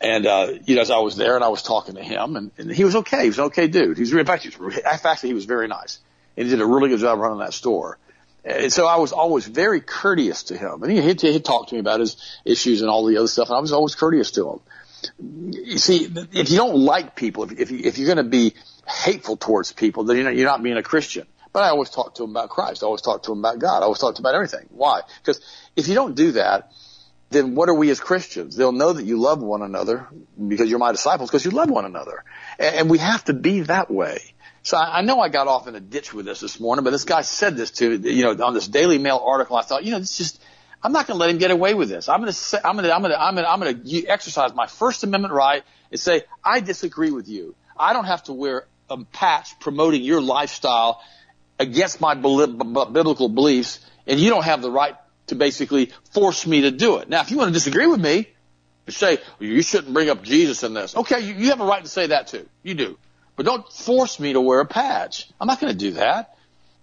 And 0.00 0.26
uh, 0.26 0.52
you 0.64 0.76
know, 0.76 0.82
as 0.82 0.90
I 0.90 0.98
was 0.98 1.16
there 1.16 1.34
and 1.34 1.44
I 1.44 1.48
was 1.48 1.62
talking 1.62 1.96
to 1.96 2.02
him, 2.02 2.36
and, 2.36 2.50
and 2.56 2.70
he 2.70 2.84
was 2.84 2.96
okay. 2.96 3.22
He 3.22 3.28
was 3.28 3.38
an 3.38 3.44
okay 3.46 3.66
dude. 3.66 3.98
He's 3.98 4.12
in 4.12 4.24
fact, 4.26 4.44
he 4.44 4.56
was, 4.56 4.78
actually 4.84 5.30
he 5.30 5.34
was 5.34 5.44
very 5.44 5.68
nice, 5.68 5.98
and 6.36 6.46
he 6.46 6.50
did 6.50 6.60
a 6.60 6.66
really 6.66 6.88
good 6.88 7.00
job 7.00 7.18
running 7.18 7.38
that 7.38 7.52
store. 7.52 7.98
And 8.44 8.72
so 8.72 8.86
I 8.86 8.96
was 8.96 9.12
always 9.12 9.46
very 9.46 9.80
courteous 9.80 10.44
to 10.44 10.56
him, 10.56 10.82
and 10.82 10.90
he 10.90 11.00
he'd, 11.02 11.20
he'd 11.20 11.44
to 11.44 11.66
me 11.72 11.78
about 11.78 12.00
his 12.00 12.16
issues 12.44 12.80
and 12.80 12.88
all 12.88 13.04
the 13.04 13.18
other 13.18 13.28
stuff, 13.28 13.48
and 13.48 13.56
I 13.56 13.60
was 13.60 13.72
always 13.72 13.94
courteous 13.94 14.30
to 14.32 14.48
him. 14.48 14.60
You 15.20 15.78
see, 15.78 16.08
if 16.32 16.50
you 16.50 16.56
don't 16.56 16.76
like 16.76 17.16
people, 17.16 17.44
if, 17.44 17.52
if, 17.52 17.70
if 17.70 17.98
you're 17.98 18.06
going 18.14 18.24
to 18.24 18.30
be 18.30 18.54
hateful 18.90 19.36
towards 19.36 19.72
people, 19.72 20.04
then 20.04 20.16
you're 20.16 20.24
not, 20.24 20.36
you're 20.36 20.48
not 20.48 20.62
being 20.62 20.76
a 20.76 20.82
Christian. 20.82 21.26
But 21.52 21.64
I 21.64 21.70
always 21.70 21.90
talk 21.90 22.14
to 22.16 22.22
them 22.22 22.30
about 22.30 22.50
Christ. 22.50 22.82
I 22.82 22.86
always 22.86 23.02
talk 23.02 23.24
to 23.24 23.30
them 23.30 23.40
about 23.40 23.58
God. 23.58 23.80
I 23.80 23.84
always 23.84 23.98
talk 23.98 24.14
to 24.14 24.22
them 24.22 24.28
about 24.28 24.36
everything. 24.36 24.68
Why? 24.70 25.00
Because 25.20 25.40
if 25.74 25.88
you 25.88 25.94
don't 25.94 26.14
do 26.14 26.32
that, 26.32 26.72
then 27.30 27.54
what 27.54 27.68
are 27.68 27.74
we 27.74 27.90
as 27.90 28.00
Christians? 28.00 28.56
They'll 28.56 28.72
know 28.72 28.92
that 28.92 29.04
you 29.04 29.18
love 29.18 29.40
one 29.40 29.62
another 29.62 30.08
because 30.48 30.68
you're 30.68 30.78
my 30.78 30.92
disciples 30.92 31.30
because 31.30 31.44
you 31.44 31.50
love 31.52 31.70
one 31.70 31.84
another. 31.84 32.24
And, 32.58 32.74
and 32.76 32.90
we 32.90 32.98
have 32.98 33.24
to 33.24 33.32
be 33.32 33.62
that 33.62 33.90
way. 33.90 34.18
So 34.62 34.76
I, 34.76 34.98
I 34.98 35.02
know 35.02 35.20
I 35.20 35.28
got 35.28 35.48
off 35.48 35.66
in 35.66 35.74
a 35.74 35.80
ditch 35.80 36.12
with 36.12 36.26
this 36.26 36.40
this 36.40 36.60
morning, 36.60 36.84
but 36.84 36.90
this 36.90 37.04
guy 37.04 37.22
said 37.22 37.56
this 37.56 37.70
to, 37.72 37.96
you 37.96 38.22
know, 38.22 38.44
on 38.44 38.54
this 38.54 38.68
Daily 38.68 38.98
Mail 38.98 39.22
article. 39.24 39.56
I 39.56 39.62
thought, 39.62 39.84
you 39.84 39.92
know, 39.92 39.98
it's 39.98 40.18
just, 40.18 40.42
I'm 40.82 40.92
not 40.92 41.06
going 41.06 41.16
to 41.16 41.20
let 41.20 41.30
him 41.30 41.38
get 41.38 41.50
away 41.50 41.74
with 41.74 41.88
this. 41.88 42.08
I'm 42.08 42.20
going 42.20 42.28
to 42.28 42.32
say, 42.32 42.58
I'm 42.64 42.74
going 42.74 42.84
to, 42.84 42.94
I'm 42.94 43.00
going 43.00 43.12
to, 43.12 43.20
I'm 43.20 43.34
going 43.34 43.44
to, 43.44 43.50
I'm 43.50 43.60
going 43.60 43.84
to 43.84 44.06
exercise 44.06 44.54
my 44.54 44.66
First 44.66 45.04
Amendment 45.04 45.34
right 45.34 45.62
and 45.90 46.00
say, 46.00 46.22
I 46.44 46.60
disagree 46.60 47.10
with 47.10 47.28
you. 47.28 47.54
I 47.76 47.92
don't 47.92 48.04
have 48.04 48.24
to 48.24 48.32
wear 48.32 48.66
Um, 48.90 49.02
a 49.02 49.04
patch 49.04 49.58
promoting 49.60 50.02
your 50.02 50.20
lifestyle 50.20 51.00
against 51.58 52.00
my 52.00 52.14
biblical 52.14 53.28
beliefs, 53.28 53.78
and 54.06 54.18
you 54.18 54.30
don't 54.30 54.44
have 54.44 54.62
the 54.62 54.70
right 54.70 54.96
to 55.28 55.34
basically 55.36 55.92
force 56.12 56.46
me 56.46 56.62
to 56.62 56.70
do 56.70 56.96
it. 56.96 57.08
Now, 57.08 57.20
if 57.20 57.30
you 57.30 57.36
want 57.36 57.48
to 57.48 57.52
disagree 57.52 57.86
with 57.86 58.00
me, 58.00 58.26
say 58.88 59.18
you 59.38 59.62
shouldn't 59.62 59.94
bring 59.94 60.10
up 60.10 60.22
Jesus 60.24 60.64
in 60.64 60.74
this. 60.74 60.96
Okay, 60.96 61.20
you, 61.20 61.34
you 61.34 61.50
have 61.50 61.60
a 61.60 61.64
right 61.64 61.84
to 61.84 61.88
say 61.88 62.08
that 62.08 62.26
too. 62.26 62.48
You 62.64 62.74
do, 62.74 62.98
but 63.36 63.46
don't 63.46 63.70
force 63.72 64.18
me 64.18 64.32
to 64.32 64.40
wear 64.40 64.60
a 64.60 64.66
patch. 64.66 65.30
I'm 65.40 65.46
not 65.46 65.60
going 65.60 65.72
to 65.72 65.78
do 65.78 65.92
that. 65.92 66.36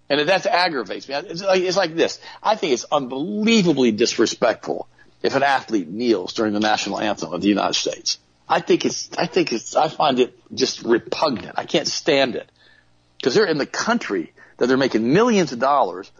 And 0.08 0.26
that 0.26 0.46
aggravates 0.46 1.06
me. 1.06 1.16
It's 1.16 1.42
like, 1.42 1.60
it's 1.60 1.76
like 1.76 1.94
this. 1.94 2.18
I 2.42 2.56
think 2.56 2.72
it's 2.72 2.86
unbelievably 2.90 3.92
disrespectful 3.92 4.88
if 5.22 5.34
an 5.34 5.42
athlete 5.42 5.88
kneels 5.88 6.32
during 6.32 6.54
the 6.54 6.60
national 6.60 6.98
anthem 6.98 7.34
of 7.34 7.42
the 7.42 7.48
United 7.48 7.74
States. 7.74 8.18
I 8.48 8.60
think 8.60 8.84
it's, 8.84 9.10
I 9.16 9.26
think 9.26 9.52
it's, 9.52 9.76
I 9.76 9.88
find 9.88 10.18
it 10.18 10.38
just 10.54 10.82
repugnant. 10.82 11.58
I 11.58 11.64
can't 11.64 11.86
stand 11.86 12.34
it. 12.34 12.50
Because 13.16 13.34
they're 13.34 13.46
in 13.46 13.58
the 13.58 13.66
country 13.66 14.32
that 14.56 14.66
they're 14.66 14.76
making 14.76 15.12
millions 15.12 15.52
of 15.52 15.58
dollars 15.58 16.10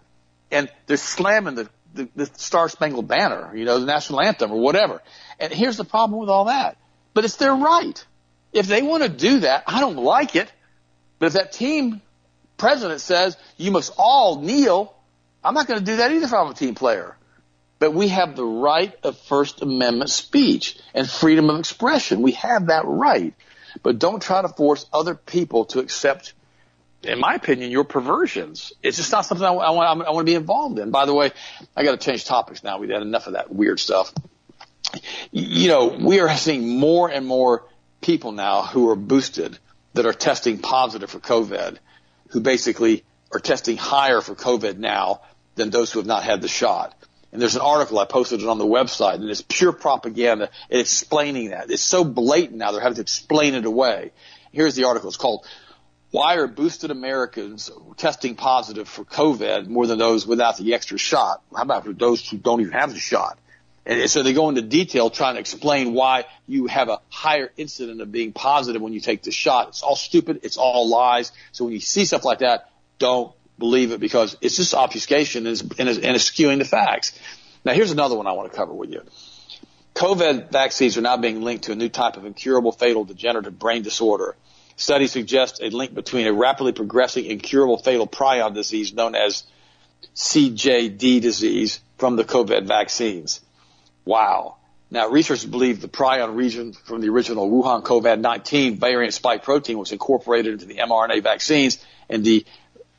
and 0.50 0.70
they're 0.86 0.96
slamming 0.96 1.54
the, 1.54 1.70
the, 1.94 2.08
the 2.14 2.26
Star 2.26 2.68
Spangled 2.68 3.08
Banner, 3.08 3.56
you 3.56 3.64
know, 3.64 3.80
the 3.80 3.86
national 3.86 4.20
anthem 4.20 4.50
or 4.52 4.60
whatever. 4.60 5.00
And 5.38 5.52
here's 5.52 5.76
the 5.76 5.84
problem 5.84 6.20
with 6.20 6.28
all 6.28 6.46
that. 6.46 6.76
But 7.14 7.24
it's 7.24 7.36
their 7.36 7.54
right. 7.54 8.04
If 8.52 8.66
they 8.66 8.82
want 8.82 9.02
to 9.02 9.08
do 9.08 9.40
that, 9.40 9.64
I 9.66 9.80
don't 9.80 9.96
like 9.96 10.36
it. 10.36 10.52
But 11.18 11.26
if 11.26 11.32
that 11.34 11.52
team 11.52 12.02
president 12.56 13.00
says 13.00 13.36
you 13.56 13.70
must 13.70 13.92
all 13.96 14.40
kneel, 14.40 14.94
I'm 15.42 15.54
not 15.54 15.66
going 15.66 15.78
to 15.78 15.84
do 15.84 15.96
that 15.96 16.10
either 16.12 16.26
if 16.26 16.32
I'm 16.32 16.50
a 16.50 16.54
team 16.54 16.74
player. 16.74 17.16
But 17.78 17.94
we 17.94 18.08
have 18.08 18.34
the 18.34 18.44
right 18.44 18.94
of 19.04 19.16
First 19.18 19.62
Amendment 19.62 20.10
speech 20.10 20.78
and 20.94 21.08
freedom 21.08 21.48
of 21.50 21.58
expression. 21.58 22.22
We 22.22 22.32
have 22.32 22.66
that 22.66 22.84
right. 22.86 23.34
But 23.82 23.98
don't 23.98 24.20
try 24.20 24.42
to 24.42 24.48
force 24.48 24.86
other 24.92 25.14
people 25.14 25.66
to 25.66 25.78
accept, 25.78 26.32
in 27.02 27.20
my 27.20 27.34
opinion, 27.34 27.70
your 27.70 27.84
perversions. 27.84 28.72
It's 28.82 28.96
just 28.96 29.12
not 29.12 29.26
something 29.26 29.46
I, 29.46 29.52
I, 29.52 29.70
want, 29.70 30.06
I 30.06 30.10
want 30.10 30.26
to 30.26 30.30
be 30.30 30.34
involved 30.34 30.78
in. 30.78 30.90
By 30.90 31.06
the 31.06 31.14
way, 31.14 31.30
I 31.76 31.84
got 31.84 31.92
to 31.92 32.04
change 32.04 32.24
topics 32.24 32.64
now. 32.64 32.78
We've 32.78 32.90
had 32.90 33.02
enough 33.02 33.26
of 33.28 33.34
that 33.34 33.54
weird 33.54 33.78
stuff. 33.78 34.12
You 35.30 35.68
know, 35.68 35.88
we 35.88 36.20
are 36.20 36.34
seeing 36.36 36.80
more 36.80 37.08
and 37.10 37.26
more 37.26 37.66
people 38.00 38.32
now 38.32 38.62
who 38.62 38.88
are 38.90 38.96
boosted 38.96 39.58
that 39.94 40.06
are 40.06 40.12
testing 40.12 40.58
positive 40.58 41.10
for 41.10 41.20
COVID, 41.20 41.78
who 42.30 42.40
basically 42.40 43.04
are 43.32 43.40
testing 43.40 43.76
higher 43.76 44.20
for 44.20 44.34
COVID 44.34 44.78
now 44.78 45.20
than 45.56 45.70
those 45.70 45.92
who 45.92 45.98
have 45.98 46.06
not 46.06 46.22
had 46.22 46.40
the 46.40 46.48
shot. 46.48 46.94
And 47.30 47.42
there's 47.42 47.56
an 47.56 47.60
article 47.60 47.98
I 47.98 48.06
posted 48.06 48.40
it 48.40 48.48
on 48.48 48.58
the 48.58 48.64
website, 48.64 49.16
and 49.16 49.28
it's 49.28 49.42
pure 49.42 49.72
propaganda 49.72 50.48
explaining 50.70 51.50
that. 51.50 51.70
It's 51.70 51.82
so 51.82 52.02
blatant 52.02 52.56
now 52.56 52.72
they're 52.72 52.80
having 52.80 52.96
to 52.96 53.02
explain 53.02 53.54
it 53.54 53.66
away. 53.66 54.12
Here's 54.50 54.74
the 54.74 54.84
article. 54.84 55.08
It's 55.08 55.18
called 55.18 55.46
"Why 56.10 56.36
Are 56.36 56.46
Boosted 56.46 56.90
Americans 56.90 57.70
Testing 57.98 58.34
Positive 58.34 58.88
for 58.88 59.04
COVID 59.04 59.66
More 59.66 59.86
Than 59.86 59.98
Those 59.98 60.26
Without 60.26 60.56
the 60.56 60.72
Extra 60.72 60.96
Shot?" 60.96 61.42
How 61.54 61.62
about 61.62 61.84
for 61.84 61.92
those 61.92 62.26
who 62.26 62.38
don't 62.38 62.62
even 62.62 62.72
have 62.72 62.94
the 62.94 62.98
shot? 62.98 63.38
And 63.84 64.10
so 64.10 64.22
they 64.22 64.34
go 64.34 64.48
into 64.48 64.62
detail 64.62 65.08
trying 65.08 65.34
to 65.34 65.40
explain 65.40 65.94
why 65.94 66.26
you 66.46 66.66
have 66.66 66.88
a 66.88 67.00
higher 67.08 67.50
incident 67.56 68.02
of 68.02 68.12
being 68.12 68.32
positive 68.32 68.82
when 68.82 68.92
you 68.92 69.00
take 69.00 69.22
the 69.22 69.32
shot. 69.32 69.68
It's 69.68 69.82
all 69.82 69.96
stupid. 69.96 70.40
It's 70.42 70.58
all 70.58 70.88
lies. 70.88 71.32
So 71.52 71.64
when 71.64 71.72
you 71.72 71.80
see 71.80 72.04
stuff 72.04 72.24
like 72.24 72.40
that, 72.40 72.70
don't 72.98 73.32
believe 73.58 73.92
it 73.92 74.00
because 74.00 74.36
it's 74.40 74.56
just 74.56 74.74
obfuscation 74.74 75.46
and 75.46 75.52
it's, 75.52 75.62
and 75.62 75.88
it's, 75.88 75.98
and 75.98 76.16
it's 76.16 76.30
skewing 76.30 76.58
the 76.58 76.64
facts. 76.64 77.18
Now, 77.64 77.72
here's 77.72 77.90
another 77.90 78.16
one 78.16 78.26
I 78.26 78.32
want 78.32 78.50
to 78.50 78.56
cover 78.56 78.72
with 78.72 78.90
you. 78.90 79.02
COVID 79.94 80.52
vaccines 80.52 80.96
are 80.96 81.00
now 81.00 81.16
being 81.16 81.42
linked 81.42 81.64
to 81.64 81.72
a 81.72 81.74
new 81.74 81.88
type 81.88 82.16
of 82.16 82.24
incurable 82.24 82.70
fatal 82.70 83.04
degenerative 83.04 83.58
brain 83.58 83.82
disorder. 83.82 84.36
Studies 84.76 85.10
suggest 85.10 85.60
a 85.60 85.70
link 85.70 85.92
between 85.92 86.28
a 86.28 86.32
rapidly 86.32 86.70
progressing 86.72 87.24
incurable 87.24 87.78
fatal 87.78 88.06
prion 88.06 88.54
disease 88.54 88.92
known 88.92 89.16
as 89.16 89.42
CJD 90.14 91.20
disease 91.20 91.80
from 91.96 92.14
the 92.14 92.24
COVID 92.24 92.66
vaccines. 92.66 93.40
Wow. 94.04 94.58
Now, 94.90 95.08
researchers 95.08 95.44
believe 95.44 95.80
the 95.80 95.88
prion 95.88 96.36
region 96.36 96.72
from 96.72 97.00
the 97.00 97.08
original 97.08 97.50
Wuhan 97.50 97.82
COVID-19 97.82 98.78
variant 98.78 99.14
spike 99.14 99.42
protein 99.42 99.78
was 99.78 99.92
incorporated 99.92 100.54
into 100.54 100.66
the 100.66 100.76
mRNA 100.76 101.22
vaccines 101.22 101.84
and 102.08 102.24
the 102.24 102.46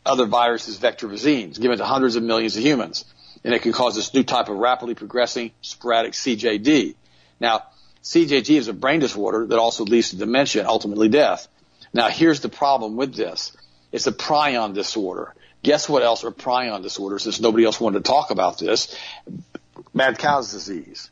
other 0.10 0.26
viruses, 0.26 0.78
vector 0.78 1.08
vaccines, 1.08 1.58
given 1.58 1.78
to 1.78 1.86
hundreds 1.86 2.16
of 2.16 2.24
millions 2.24 2.58
of 2.58 2.64
humans. 2.64 3.06
And 3.44 3.54
it 3.54 3.62
can 3.62 3.72
cause 3.72 3.96
this 3.96 4.14
new 4.14 4.24
type 4.24 4.50
of 4.50 4.58
rapidly 4.58 4.96
progressing 4.96 5.52
sporadic 5.62 6.14
CJD. 6.14 6.96
Now, 7.40 7.64
CJD 8.04 8.58
is 8.58 8.68
a 8.68 8.74
brain 8.74 9.00
disorder 9.00 9.46
that 9.48 9.60
also 9.60 9.86
leads 9.86 10.10
to 10.10 10.18
dementia 10.18 10.62
and 10.62 10.70
ultimately 10.70 11.10
death. 11.10 11.48
Now, 11.94 12.10
here's 12.10 12.42
the 12.42 12.50
problem 12.50 12.96
with 12.96 13.16
this. 13.16 13.56
It's 13.92 14.08
a 14.08 14.12
prion 14.12 14.74
disorder. 14.74 15.34
Guess 15.64 15.90
what 15.90 16.04
else 16.04 16.24
are 16.24 16.32
prion 16.32 16.84
disorders 16.84 17.24
since 17.24 17.40
nobody 17.40 17.66
else 17.66 17.80
wanted 17.80 18.04
to 18.04 18.10
talk 18.10 18.32
about 18.32 18.58
this? 18.58 18.96
Mad 19.94 20.18
cow's 20.18 20.52
disease. 20.52 21.10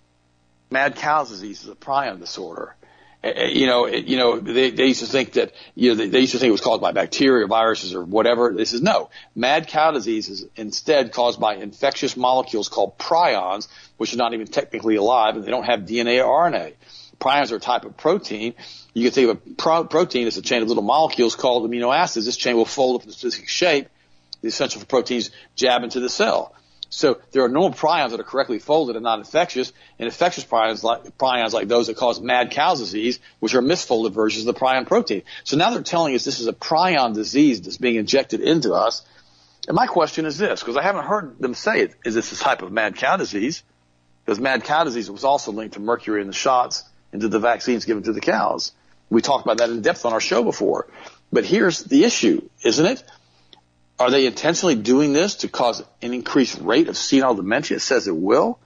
Mad 0.69 0.95
cow's 0.95 1.29
disease 1.29 1.63
is 1.63 1.69
a 1.69 1.75
prion 1.75 2.19
disorder. 2.19 2.75
Uh, 3.23 3.27
uh, 3.27 3.43
you 3.45 3.65
know, 3.65 3.88
you 3.88 4.17
know, 4.17 4.39
they, 4.39 4.69
they 4.69 4.88
used 4.88 4.99
to 4.99 5.08
think 5.08 5.34
that, 5.34 5.53
you 5.75 5.89
know, 5.89 5.95
they, 5.95 6.08
they 6.08 6.19
used 6.19 6.34
to 6.34 6.39
think 6.39 6.49
it 6.49 6.51
was 6.51 6.62
caused 6.62 6.82
by 6.82 6.91
bacteria, 6.91 7.47
viruses, 7.47 7.93
or 7.93 8.03
whatever. 8.03 8.53
This 8.53 8.73
is 8.73 8.82
no. 8.82 9.10
Mad 9.36 9.67
cow 9.67 9.91
disease 9.91 10.30
is 10.30 10.45
instead 10.56 11.12
caused 11.12 11.39
by 11.39 11.56
infectious 11.56 12.15
molecules 12.15 12.69
called 12.69 12.97
prions, 12.97 13.67
which 13.97 14.13
are 14.13 14.17
not 14.17 14.34
even 14.34 14.47
technically 14.47 14.95
alive, 14.95 15.36
and 15.36 15.43
they 15.43 15.51
don't 15.51 15.65
have 15.65 15.82
DNA 15.82 16.25
or 16.25 16.49
RNA. 16.49 16.73
Prions 17.19 17.51
are 17.51 17.56
a 17.56 17.60
type 17.60 17.86
of 17.86 17.97
protein. 17.97 18.53
You 18.93 19.03
can 19.03 19.12
think 19.12 19.30
of 19.30 19.38
a 19.38 19.56
pro- 19.56 19.86
protein 19.86 20.27
as 20.27 20.38
a 20.38 20.41
chain 20.43 20.62
of 20.62 20.67
little 20.67 20.84
molecules 20.84 21.36
called 21.36 21.69
amino 21.69 21.95
acids. 21.95 22.27
This 22.27 22.38
chain 22.38 22.56
will 22.56 22.65
fold 22.65 23.01
up 23.01 23.03
in 23.03 23.10
a 23.10 23.13
specific 23.13 23.49
shape. 23.49 23.89
The 24.41 24.49
essential 24.49 24.80
for 24.80 24.86
proteins 24.86 25.32
jab 25.56 25.84
into 25.84 25.99
the 25.99 26.10
cell. 26.10 26.53
So 26.89 27.19
there 27.32 27.43
are 27.43 27.50
normal 27.50 27.78
prions 27.78 28.12
that 28.12 28.19
are 28.19 28.23
correctly 28.23 28.60
folded 28.60 28.95
and 28.95 29.04
not 29.04 29.19
infectious, 29.19 29.73
and 30.00 30.08
infectious 30.08 30.45
prions 30.45 30.84
like 30.84 31.17
prions 31.17 31.54
like 31.54 31.67
those 31.67 31.88
that 31.88 31.97
cause 31.97 32.21
mad 32.21 32.52
cow 32.52 32.76
disease, 32.76 33.19
which 33.39 33.56
are 33.56 33.62
misfolded 33.62 34.13
versions 34.13 34.47
of 34.47 34.56
the 34.56 34.60
prion 34.60 34.88
protein. 34.88 35.23
So 35.43 35.58
now 35.58 35.71
they're 35.71 35.84
telling 35.84 36.15
us 36.15 36.23
this 36.23 36.39
is 36.39 36.47
a 36.47 36.54
prion 36.54 37.13
disease 37.13 37.62
that's 37.62 37.78
being 37.78 37.95
injected 37.95 38.41
into 38.41 38.73
us. 38.73 39.06
And 39.67 39.76
my 39.76 39.86
question 39.86 40.26
is 40.26 40.38
this, 40.38 40.62
because 40.62 40.78
I 40.78 40.84
haven't 40.84 41.06
heard 41.06 41.39
them 41.39 41.54
say 41.54 41.82
it, 41.82 41.95
is 42.06 42.15
this 42.15 42.32
a 42.32 42.38
type 42.38 42.62
of 42.62 42.71
mad 42.71 42.95
cow 42.95 43.17
disease? 43.17 43.63
Because 44.26 44.39
mad 44.39 44.63
cow 44.63 44.86
disease 44.86 45.12
was 45.12 45.26
also 45.26 45.52
linked 45.52 45.73
to 45.73 45.82
mercury 45.82 46.21
in 46.21 46.28
the 46.28 46.34
shots 46.34 46.84
and 47.12 47.21
to 47.21 47.28
the 47.28 47.39
vaccines 47.39 47.86
given 47.86 48.04
to 48.04 48.13
the 48.13 48.21
cows. 48.21 48.71
We 49.10 49.21
talked 49.21 49.45
about 49.45 49.58
that 49.58 49.69
in 49.69 49.82
depth 49.82 50.06
on 50.06 50.13
our 50.13 50.19
show 50.19 50.43
before. 50.43 50.88
But 51.32 51.45
here's 51.45 51.84
the 51.84 52.04
issue, 52.06 52.47
isn't 52.63 52.86
it? 52.86 53.04
Are 53.99 54.12
they 54.12 54.27
intentionally 54.27 54.75
doing 54.75 55.13
this 55.13 55.38
to 55.38 55.47
cause 55.47 55.83
an 56.01 56.13
increased 56.13 56.60
rate 56.62 56.88
of 56.88 56.97
senile 56.97 57.33
dementia? 57.33 57.77
It 57.77 57.81
says 57.81 58.07
it 58.07 58.15
will. 58.15 58.60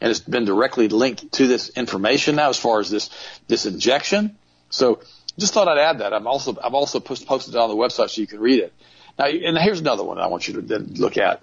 And 0.00 0.10
it's 0.10 0.20
been 0.20 0.44
directly 0.44 0.88
linked 0.88 1.32
to 1.32 1.46
this 1.46 1.70
information 1.70 2.36
now 2.36 2.50
as 2.50 2.58
far 2.58 2.80
as 2.80 2.88
this, 2.88 3.10
this 3.48 3.66
injection. 3.66 4.38
So 4.70 5.00
just 5.38 5.52
thought 5.52 5.68
I'd 5.68 5.78
add 5.78 5.98
that. 5.98 6.14
I'm 6.14 6.26
also, 6.26 6.56
I've 6.62 6.74
also 6.74 7.00
post, 7.00 7.26
posted 7.26 7.54
it 7.54 7.58
on 7.58 7.68
the 7.68 7.76
website 7.76 8.10
so 8.10 8.20
you 8.20 8.26
can 8.26 8.40
read 8.40 8.60
it. 8.60 8.72
Now, 9.18 9.26
and 9.26 9.58
here's 9.58 9.80
another 9.80 10.04
one 10.04 10.18
I 10.18 10.28
want 10.28 10.46
you 10.46 10.62
to 10.62 10.78
look 10.78 11.18
at. 11.18 11.42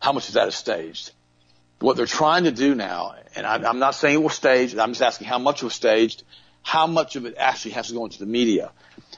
How 0.00 0.12
much 0.12 0.28
of 0.28 0.34
that 0.34 0.48
is 0.48 0.54
staged? 0.54 1.12
What 1.80 1.96
they're 1.96 2.06
trying 2.06 2.44
to 2.44 2.52
do 2.52 2.74
now, 2.74 3.14
and 3.34 3.46
I, 3.46 3.56
I'm 3.68 3.78
not 3.78 3.94
saying 3.94 4.16
it 4.16 4.22
was 4.22 4.34
staged, 4.34 4.78
I'm 4.78 4.90
just 4.90 5.02
asking 5.02 5.26
how 5.26 5.38
much 5.38 5.62
was 5.62 5.74
staged, 5.74 6.22
how 6.62 6.86
much 6.86 7.16
of 7.16 7.24
it 7.24 7.34
actually 7.38 7.72
has 7.72 7.88
to 7.88 7.94
go 7.94 8.04
into 8.04 8.18
the 8.18 8.26
media. 8.26 8.70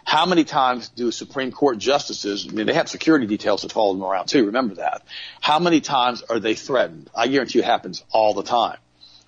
How 0.05 0.27
many 0.27 0.45
times 0.45 0.89
do 0.89 1.11
Supreme 1.11 1.53
Court 1.53 1.79
justices, 1.79 2.47
I 2.49 2.53
mean, 2.53 2.67
they 2.67 2.75
have 2.75 2.89
security 2.89 3.27
details 3.27 3.63
that 3.63 3.73
follow 3.73 3.95
them 3.95 4.05
around 4.05 4.27
too, 4.27 4.47
remember 4.47 4.77
that. 4.77 5.03
How 5.41 5.59
many 5.59 5.81
times 5.81 6.23
are 6.23 6.39
they 6.39 6.55
threatened? 6.55 7.11
I 7.15 7.29
guarantee 7.29 7.59
you 7.59 7.65
it 7.65 7.67
happens 7.67 8.05
all 8.11 8.35
the 8.35 8.43
time. 8.43 8.79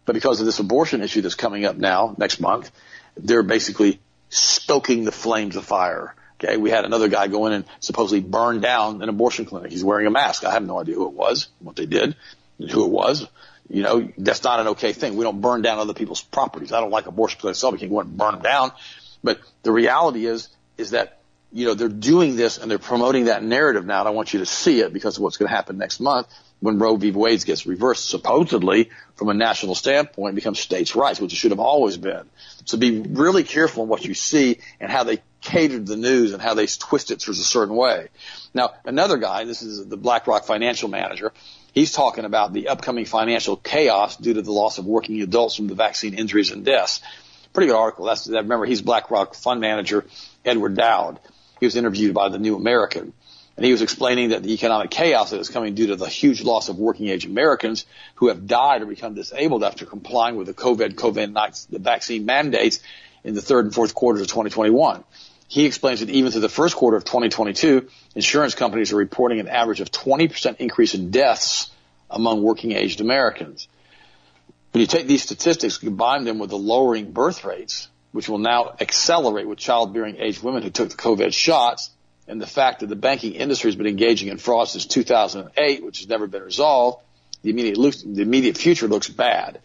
But 0.04 0.14
because 0.14 0.40
of 0.40 0.46
this 0.46 0.58
abortion 0.58 1.02
issue 1.02 1.22
that's 1.22 1.34
coming 1.34 1.64
up 1.64 1.76
now, 1.76 2.14
next 2.18 2.40
month, 2.40 2.70
they're 3.16 3.42
basically 3.42 4.00
stoking 4.28 5.04
the 5.04 5.12
flames 5.12 5.56
of 5.56 5.64
fire. 5.64 6.14
Okay, 6.40 6.56
we 6.56 6.70
had 6.70 6.84
another 6.84 7.08
guy 7.08 7.28
go 7.28 7.46
in 7.46 7.52
and 7.52 7.64
supposedly 7.80 8.20
burn 8.20 8.60
down 8.60 9.02
an 9.02 9.08
abortion 9.08 9.44
clinic. 9.44 9.70
He's 9.70 9.84
wearing 9.84 10.06
a 10.06 10.10
mask. 10.10 10.44
I 10.44 10.52
have 10.52 10.66
no 10.66 10.78
idea 10.80 10.96
who 10.96 11.06
it 11.06 11.14
was, 11.14 11.48
what 11.60 11.76
they 11.76 11.86
did, 11.86 12.16
who 12.58 12.84
it 12.84 12.90
was. 12.90 13.26
You 13.68 13.82
know, 13.82 14.08
that's 14.18 14.44
not 14.44 14.60
an 14.60 14.68
okay 14.68 14.92
thing. 14.92 15.16
We 15.16 15.24
don't 15.24 15.40
burn 15.40 15.62
down 15.62 15.78
other 15.78 15.94
people's 15.94 16.22
properties. 16.22 16.72
I 16.72 16.80
don't 16.80 16.90
like 16.90 17.06
abortion 17.06 17.40
clinics 17.40 17.58
myself. 17.58 17.72
We 17.72 17.78
can't 17.78 17.90
go 17.90 18.00
and 18.00 18.16
burn 18.16 18.34
them 18.34 18.42
down. 18.42 18.72
But 19.22 19.40
the 19.62 19.72
reality 19.72 20.26
is, 20.26 20.48
is 20.76 20.90
that, 20.90 21.20
you 21.50 21.66
know, 21.66 21.74
they're 21.74 21.88
doing 21.88 22.36
this 22.36 22.58
and 22.58 22.70
they're 22.70 22.78
promoting 22.78 23.26
that 23.26 23.42
narrative 23.42 23.86
now. 23.86 24.00
And 24.00 24.08
I 24.08 24.10
want 24.10 24.34
you 24.34 24.40
to 24.40 24.46
see 24.46 24.80
it 24.80 24.92
because 24.92 25.16
of 25.16 25.22
what's 25.22 25.38
going 25.38 25.48
to 25.48 25.54
happen 25.54 25.78
next 25.78 26.00
month 26.00 26.26
when 26.60 26.78
Roe 26.78 26.96
v. 26.96 27.10
Wade 27.10 27.44
gets 27.44 27.66
reversed, 27.66 28.08
supposedly 28.08 28.90
from 29.16 29.28
a 29.28 29.34
national 29.34 29.74
standpoint, 29.74 30.34
becomes 30.34 30.58
states' 30.58 30.94
rights, 30.94 31.20
which 31.20 31.32
it 31.32 31.36
should 31.36 31.50
have 31.50 31.60
always 31.60 31.96
been. 31.96 32.28
So 32.64 32.78
be 32.78 33.00
really 33.00 33.44
careful 33.44 33.82
in 33.82 33.88
what 33.88 34.04
you 34.04 34.14
see 34.14 34.58
and 34.80 34.90
how 34.90 35.04
they 35.04 35.22
catered 35.42 35.86
the 35.86 35.96
news 35.96 36.32
and 36.32 36.40
how 36.40 36.54
they 36.54 36.66
twist 36.66 37.10
it 37.10 37.20
towards 37.20 37.38
a 37.38 37.44
certain 37.44 37.76
way. 37.76 38.08
Now, 38.54 38.72
another 38.84 39.18
guy, 39.18 39.44
this 39.44 39.62
is 39.62 39.86
the 39.86 39.96
BlackRock 39.96 40.44
financial 40.44 40.88
manager, 40.88 41.32
he's 41.74 41.92
talking 41.92 42.24
about 42.24 42.52
the 42.52 42.68
upcoming 42.68 43.04
financial 43.04 43.56
chaos 43.56 44.16
due 44.16 44.34
to 44.34 44.42
the 44.42 44.52
loss 44.52 44.78
of 44.78 44.86
working 44.86 45.20
adults 45.20 45.56
from 45.56 45.66
the 45.66 45.74
vaccine 45.74 46.14
injuries 46.14 46.50
and 46.50 46.64
deaths. 46.64 47.02
Pretty 47.52 47.66
good 47.66 47.76
article. 47.76 48.06
That's, 48.06 48.26
remember, 48.26 48.64
he's 48.64 48.80
BlackRock 48.80 49.34
fund 49.34 49.60
manager 49.60 50.06
Edward 50.44 50.76
Dowd. 50.76 51.20
He 51.60 51.66
was 51.66 51.76
interviewed 51.76 52.14
by 52.14 52.28
the 52.30 52.38
New 52.38 52.56
American. 52.56 53.12
And 53.56 53.64
he 53.64 53.70
was 53.70 53.82
explaining 53.82 54.30
that 54.30 54.42
the 54.42 54.52
economic 54.52 54.90
chaos 54.90 55.30
that 55.30 55.38
is 55.38 55.48
coming 55.48 55.74
due 55.74 55.88
to 55.88 55.96
the 55.96 56.08
huge 56.08 56.42
loss 56.42 56.68
of 56.68 56.78
working 56.78 57.08
age 57.08 57.24
Americans 57.24 57.86
who 58.16 58.28
have 58.28 58.48
died 58.48 58.82
or 58.82 58.86
become 58.86 59.14
disabled 59.14 59.62
after 59.62 59.86
complying 59.86 60.34
with 60.34 60.48
the 60.48 60.54
COVID, 60.54 60.94
COVID 60.94 61.68
the 61.68 61.78
vaccine 61.78 62.26
mandates 62.26 62.80
in 63.22 63.34
the 63.34 63.42
third 63.42 63.66
and 63.66 63.74
fourth 63.74 63.94
quarters 63.94 64.22
of 64.22 64.26
2021. 64.28 65.04
He 65.54 65.66
explains 65.66 66.00
that 66.00 66.10
even 66.10 66.32
through 66.32 66.40
the 66.40 66.48
first 66.48 66.74
quarter 66.74 66.96
of 66.96 67.04
2022, 67.04 67.88
insurance 68.16 68.56
companies 68.56 68.92
are 68.92 68.96
reporting 68.96 69.38
an 69.38 69.46
average 69.46 69.80
of 69.80 69.88
20% 69.88 70.56
increase 70.56 70.94
in 70.94 71.12
deaths 71.12 71.70
among 72.10 72.42
working 72.42 72.72
aged 72.72 73.00
Americans. 73.00 73.68
When 74.72 74.80
you 74.80 74.88
take 74.88 75.06
these 75.06 75.22
statistics, 75.22 75.78
combine 75.78 76.24
them 76.24 76.40
with 76.40 76.50
the 76.50 76.58
lowering 76.58 77.12
birth 77.12 77.44
rates, 77.44 77.86
which 78.10 78.28
will 78.28 78.38
now 78.38 78.74
accelerate 78.80 79.46
with 79.46 79.60
childbearing 79.60 80.16
aged 80.18 80.42
women 80.42 80.64
who 80.64 80.70
took 80.70 80.88
the 80.88 80.96
COVID 80.96 81.32
shots, 81.32 81.90
and 82.26 82.42
the 82.42 82.48
fact 82.48 82.80
that 82.80 82.88
the 82.88 82.96
banking 82.96 83.34
industry 83.34 83.68
has 83.68 83.76
been 83.76 83.86
engaging 83.86 84.30
in 84.30 84.38
fraud 84.38 84.66
since 84.66 84.86
2008, 84.86 85.84
which 85.84 86.00
has 86.00 86.08
never 86.08 86.26
been 86.26 86.42
resolved, 86.42 87.00
the 87.42 87.50
immediate, 87.50 87.76
the 88.04 88.22
immediate 88.22 88.58
future 88.58 88.88
looks 88.88 89.08
bad. 89.08 89.60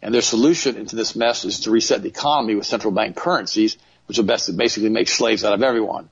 And 0.00 0.14
their 0.14 0.22
solution 0.22 0.76
into 0.76 0.94
this 0.94 1.16
mess 1.16 1.44
is 1.44 1.60
to 1.60 1.72
reset 1.72 2.02
the 2.02 2.10
economy 2.10 2.54
with 2.54 2.66
central 2.66 2.92
bank 2.92 3.16
currencies, 3.16 3.76
which 4.12 4.18
will 4.18 4.56
basically 4.56 4.90
make 4.90 5.08
slaves 5.08 5.42
out 5.42 5.54
of 5.54 5.62
everyone. 5.62 6.10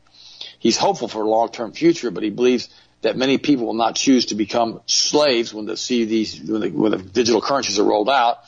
He's 0.59 0.79
hopeful 0.79 1.07
for 1.07 1.23
a 1.23 1.29
long-term 1.29 1.73
future, 1.73 2.11
but 2.11 2.23
he 2.23 2.31
believes 2.31 2.71
that 3.03 3.15
many 3.15 3.37
people 3.37 3.67
will 3.67 3.75
not 3.75 3.95
choose 3.95 4.27
to 4.27 4.35
become 4.35 4.81
slaves 4.87 5.53
when 5.53 5.67
they 5.67 5.75
see 5.77 6.07
these, 6.07 6.41
when 6.41 6.63
the, 6.63 6.71
when 6.71 6.93
the 6.93 6.99
digital 6.99 7.43
currencies 7.43 7.79
are 7.79 7.85
rolled 7.85 8.09
out. 8.09 8.39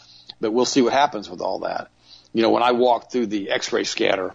But 0.40 0.52
we'll 0.52 0.64
see 0.64 0.80
what 0.80 0.94
happens 0.94 1.28
with 1.28 1.42
all 1.42 1.60
that. 1.60 1.90
You 2.32 2.40
know, 2.40 2.48
when 2.48 2.62
I 2.62 2.72
walked 2.72 3.12
through 3.12 3.26
the 3.26 3.50
X-ray 3.50 3.84
scanner 3.84 4.34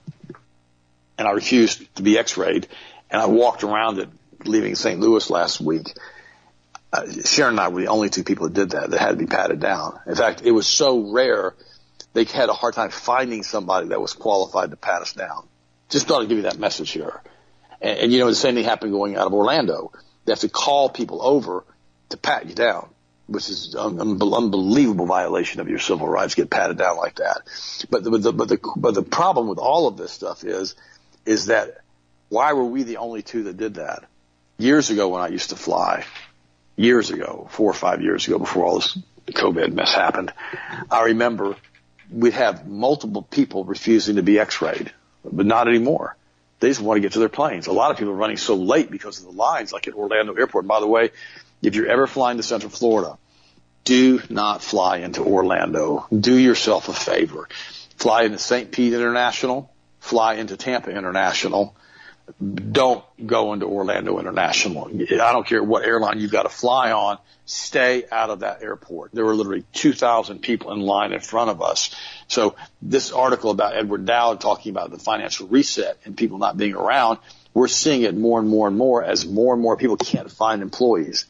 and 1.18 1.28
I 1.28 1.32
refused 1.32 1.96
to 1.96 2.04
be 2.04 2.20
X-rayed, 2.20 2.68
and 3.10 3.20
I 3.20 3.26
walked 3.26 3.64
around 3.64 3.98
it 3.98 4.10
leaving 4.46 4.76
St. 4.76 5.00
Louis 5.00 5.28
last 5.32 5.60
week. 5.60 5.98
Uh, 6.94 7.12
Sharon 7.26 7.54
and 7.54 7.60
I 7.60 7.70
were 7.70 7.82
the 7.82 7.88
only 7.88 8.12
two 8.12 8.24
people 8.24 8.50
that 8.50 8.54
did 8.54 8.70
that 8.72 8.92
that 8.92 9.00
had 9.00 9.12
to 9.12 9.18
be 9.18 9.26
patted 9.26 9.60
down. 9.60 10.00
In 10.06 10.14
fact, 10.14 10.44
it 10.44 10.52
was 10.52 10.68
so 10.68 11.12
rare 11.12 11.56
they 12.18 12.24
had 12.24 12.50
a 12.50 12.54
hard 12.54 12.74
time 12.74 12.90
finding 12.90 13.44
somebody 13.44 13.90
that 13.90 14.02
was 14.02 14.14
qualified 14.14 14.72
to 14.72 14.76
pat 14.76 15.04
us 15.04 15.14
down. 15.14 15.48
Just 15.88 16.08
thought 16.08 16.24
I'd 16.24 16.30
give 16.30 16.38
you 16.38 16.44
that 16.46 16.58
message 16.58 16.90
here. 16.90 17.22
And, 17.80 18.00
and 18.00 18.12
you 18.12 18.18
know, 18.18 18.28
the 18.28 18.34
same 18.34 18.56
thing 18.56 18.64
happened 18.64 18.92
going 18.92 19.16
out 19.16 19.28
of 19.28 19.34
Orlando. 19.36 19.92
They 20.26 20.32
have 20.32 20.40
to 20.40 20.50
call 20.50 20.90
people 20.90 21.22
over 21.22 21.64
to 22.10 22.18
pat 22.18 22.48
you 22.48 22.56
down, 22.56 22.90
which 23.28 23.50
is 23.50 23.76
an 23.76 24.00
unbelievable 24.02 25.06
violation 25.06 25.62
of 25.62 25.70
your 25.70 25.78
civil 25.78 26.08
rights. 26.08 26.34
Get 26.34 26.50
patted 26.50 26.80
down 26.80 26.98
like 26.98 27.18
that. 27.18 27.42
But 27.92 28.04
the, 28.04 28.10
but 28.10 28.24
the, 28.24 28.34
but 28.34 28.50
the, 28.50 28.60
but 28.76 28.96
the 28.96 29.04
problem 29.04 29.48
with 29.48 29.60
all 29.60 29.88
of 29.88 29.96
this 29.96 30.12
stuff 30.12 30.44
is, 30.44 30.74
is 31.24 31.46
that 31.46 31.82
why 32.30 32.54
were 32.54 32.66
we 32.66 32.82
the 32.82 32.98
only 32.98 33.22
two 33.22 33.44
that 33.44 33.58
did 33.58 33.76
that? 33.76 34.06
Years 34.58 34.90
ago 34.90 35.10
when 35.10 35.22
I 35.22 35.28
used 35.28 35.52
to 35.52 35.56
fly, 35.56 36.04
years 36.76 37.12
ago, 37.12 37.48
four 37.52 37.70
or 37.70 37.76
five 37.76 38.02
years 38.02 38.28
ago 38.28 38.40
before 38.40 38.66
all 38.66 38.80
this 38.80 38.98
COVID 39.28 39.72
mess 39.72 39.94
happened, 39.94 40.34
I 40.90 41.04
remember 41.04 41.56
we'd 42.12 42.34
have 42.34 42.67
multiple 42.67 43.22
people 43.22 43.65
refusing 43.65 44.15
to 44.15 44.24
be 44.24 44.39
x-rayed, 44.39 44.91
but 45.24 45.46
not 45.46 45.67
anymore. 45.67 46.15
They 46.60 46.70
just 46.70 46.82
want 46.82 46.98
to 46.98 47.02
get 47.02 47.13
to 47.13 47.20
their 47.20 47.30
planes. 47.30 47.67
A 47.67 47.72
lot 47.72 47.91
of 47.91 47.98
people 47.98 48.13
are 48.13 48.17
running 48.17 48.38
so 48.38 48.56
late 48.56 48.89
because 48.89 49.20
of 49.20 49.26
the 49.26 49.32
lines, 49.32 49.72
like 49.72 49.88
at 49.88 49.93
Orlando 49.93 50.34
Airport. 50.34 50.65
By 50.65 50.80
the 50.80 50.88
way, 50.88 51.12
if 51.62 51.76
you're 51.76 51.88
ever 51.88 52.08
flying 52.08 52.38
to 52.38 52.43
Central 52.43 52.72
Florida, 52.72 53.17
do 53.84 54.22
not 54.30 54.63
fly 54.63 54.98
into 54.98 55.24
Orlando. 55.24 56.08
Do 56.17 56.36
yourself 56.36 56.89
a 56.89 56.93
favor. 56.93 57.48
Fly 57.96 58.24
into 58.24 58.38
St. 58.38 58.72
Pete 58.72 58.93
International, 58.93 59.72
fly 60.00 60.36
into 60.36 60.58
Tampa 60.58 60.91
International, 60.91 61.76
don't 62.40 63.04
go 63.26 63.54
into 63.54 63.66
Orlando 63.66 64.20
International. 64.20 64.90
I 64.90 65.32
don't 65.32 65.48
care 65.48 65.63
what 65.63 65.86
airline 65.86 66.20
you've 66.20 66.32
got 66.32 66.44
to 66.44 66.50
fly 66.50 66.92
on. 66.92 67.18
Stay 67.46 68.04
out 68.12 68.30
of 68.30 68.42
that 68.42 68.62
airport. 68.62 69.12
There 69.13 69.24
were 69.24 69.34
literally 69.34 69.63
2,000 69.74 70.40
people 70.40 70.74
in 70.74 70.82
line 70.82 71.13
in 71.13 71.22
front 71.22 71.50
of 71.50 71.62
us. 71.62 71.96
So 72.28 72.56
this 72.82 73.12
article 73.12 73.52
about 73.52 73.78
Edward 73.78 74.06
Dowd 74.06 74.42
talking 74.42 74.72
about 74.72 74.92
the 74.92 75.00
financial 75.00 75.48
reset 75.48 75.98
and 76.04 76.18
people 76.18 76.38
not 76.38 76.58
being 76.58 76.74
around, 76.74 77.20
we're 77.54 77.70
seeing 77.70 78.02
it 78.02 78.16
more 78.16 78.40
and 78.40 78.50
more 78.50 78.68
and 78.68 78.78
more 78.78 79.04
as 79.04 79.26
more 79.26 79.54
and 79.54 79.62
more 79.63 79.78
people 79.78 79.96
can't 79.96 80.30
find 80.30 80.62
employees. 80.62 81.26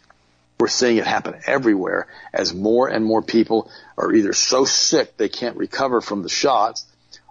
We're 0.60 0.67
seeing 0.67 0.97
it 0.97 1.05
happen 1.05 1.36
everywhere 1.45 2.07
as 2.33 2.55
more 2.55 2.88
and 2.88 3.05
more 3.05 3.21
people 3.21 3.71
are 3.95 4.12
either 4.12 4.33
so 4.33 4.65
sick 4.65 5.15
they 5.15 5.29
can't 5.29 5.55
recover 5.55 6.01
from 6.01 6.23
the 6.23 6.29
shots 6.29 6.86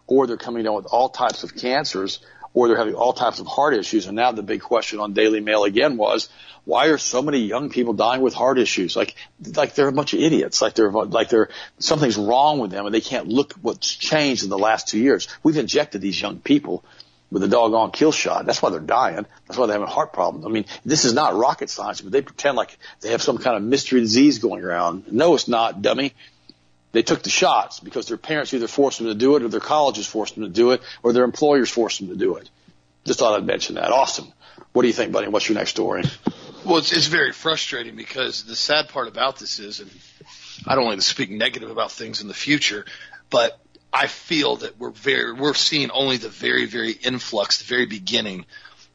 or 0.07 0.29
they're 0.29 0.37
coming 0.37 0.63
down 0.63 0.75
with 0.75 0.87
all 0.87 1.09
types 1.09 1.43
of 1.43 1.57
cancers 1.57 2.21
or 2.57 2.69
they're 2.69 2.79
having 2.79 2.95
all 2.95 3.13
types 3.13 3.39
of 3.39 3.47
heart 3.47 3.75
issues. 3.75 4.07
And 4.07 4.17
now 4.17 4.33
the 4.33 4.43
big 4.43 4.63
question 4.63 4.99
on 4.99 5.13
Daily 5.13 5.41
Mail 5.41 5.65
again 5.65 5.99
was, 5.99 6.31
why 6.65 6.87
are 6.87 6.97
so 6.97 7.21
many 7.21 7.41
young 7.41 7.69
people 7.69 7.93
dying 7.93 8.23
with 8.23 8.33
heart 8.33 8.59
issues? 8.59 8.97
Like, 8.97 9.15
like 9.55 9.75
they're 9.75 9.89
a 9.89 9.93
bunch 9.93 10.15
of 10.15 10.21
idiots. 10.21 10.63
Like 10.63 10.73
they're, 10.73 10.91
like 10.91 11.29
they're, 11.29 11.51
something's 11.79 12.17
wrong 12.17 12.59
with 12.59 12.71
them 12.71 12.87
and 12.87 12.95
they 12.95 13.03
can't 13.03 13.29
look 13.29 13.53
what's 13.61 13.95
changed 13.95 14.43
in 14.43 14.49
the 14.49 14.57
last 14.57 14.89
two 14.89 14.99
years. 14.99 15.29
We've 15.43 15.59
injected 15.59 16.01
these 16.01 16.19
young 16.19 16.41
people 16.41 16.83
with 17.31 17.43
a 17.43 17.49
doggone 17.49 17.91
kill 17.91 18.11
shot. 18.11 18.47
That's 18.47 18.63
why 18.63 18.71
they're 18.71 18.81
dying. 18.81 19.27
That's 19.47 19.59
why 19.59 19.67
they're 19.67 19.75
having 19.75 19.93
heart 19.93 20.15
problems. 20.15 20.47
I 20.47 20.49
mean, 20.49 20.65
this 20.83 21.05
is 21.05 21.13
not 21.13 21.35
rocket 21.35 21.69
science, 21.69 22.01
but 22.01 22.11
they 22.11 22.23
pretend 22.23 22.57
like 22.57 22.79
they 23.03 23.11
have 23.11 23.21
some 23.21 23.37
kind 23.37 23.59
of 23.59 23.65
mystery 23.65 24.01
disease 24.01 24.39
going 24.39 24.65
around. 24.65 25.13
No, 25.13 25.35
it's 25.35 25.47
not, 25.47 25.83
dummy. 25.83 26.15
They 26.97 27.03
took 27.03 27.23
the 27.23 27.29
shots 27.29 27.79
because 27.79 28.07
their 28.07 28.17
parents 28.17 28.55
either 28.55 28.67
forced 28.67 28.99
them 28.99 29.09
to 29.09 29.15
do 29.15 29.37
it 29.37 29.43
or 29.43 29.49
their 29.49 29.61
colleges 29.61 30.07
forced 30.07 30.35
them 30.35 30.45
to 30.45 30.49
do 30.49 30.71
it 30.71 30.81
or 31.03 31.13
their 31.13 31.25
employers 31.25 31.69
forced 31.69 32.01
them 32.01 32.09
to 32.09 32.17
do 32.17 32.37
it. 32.37 32.49
Just 33.05 33.19
thought 33.19 33.39
I'd 33.39 33.45
mention 33.45 33.75
that. 33.75 33.93
Austin, 33.93 34.33
what 34.73 34.81
do 34.81 34.89
you 34.89 34.95
think, 34.95 35.13
buddy? 35.13 35.29
What's 35.29 35.47
your 35.47 35.59
next 35.59 35.73
story? 35.73 36.05
Well, 36.65 36.79
it's, 36.79 36.93
it's 36.93 37.09
very 37.09 37.33
frustrating 37.33 37.97
because 37.97 38.45
the 38.45 38.57
sad 38.57 38.89
part 38.89 39.09
about 39.09 39.39
this 39.39 39.59
is, 39.59 39.81
and 39.81 39.91
I 40.67 40.75
don't 40.75 40.87
like 40.87 40.97
to 40.97 41.05
speak 41.05 41.31
negative 41.31 41.71
about 41.71 41.93
things 41.93 42.23
in 42.23 42.29
the 42.29 42.35
future, 42.35 42.87
but 43.29 43.61
I 43.93 44.07
feel 44.07 44.57
that 44.57 44.79
we're 44.79 44.89
very 44.89 45.35
we're 45.35 45.53
seeing 45.53 45.91
only 45.91 46.17
the 46.17 46.31
very 46.31 46.65
very 46.65 46.93
influx, 46.93 47.59
the 47.59 47.65
very 47.67 47.85
beginning 47.85 48.47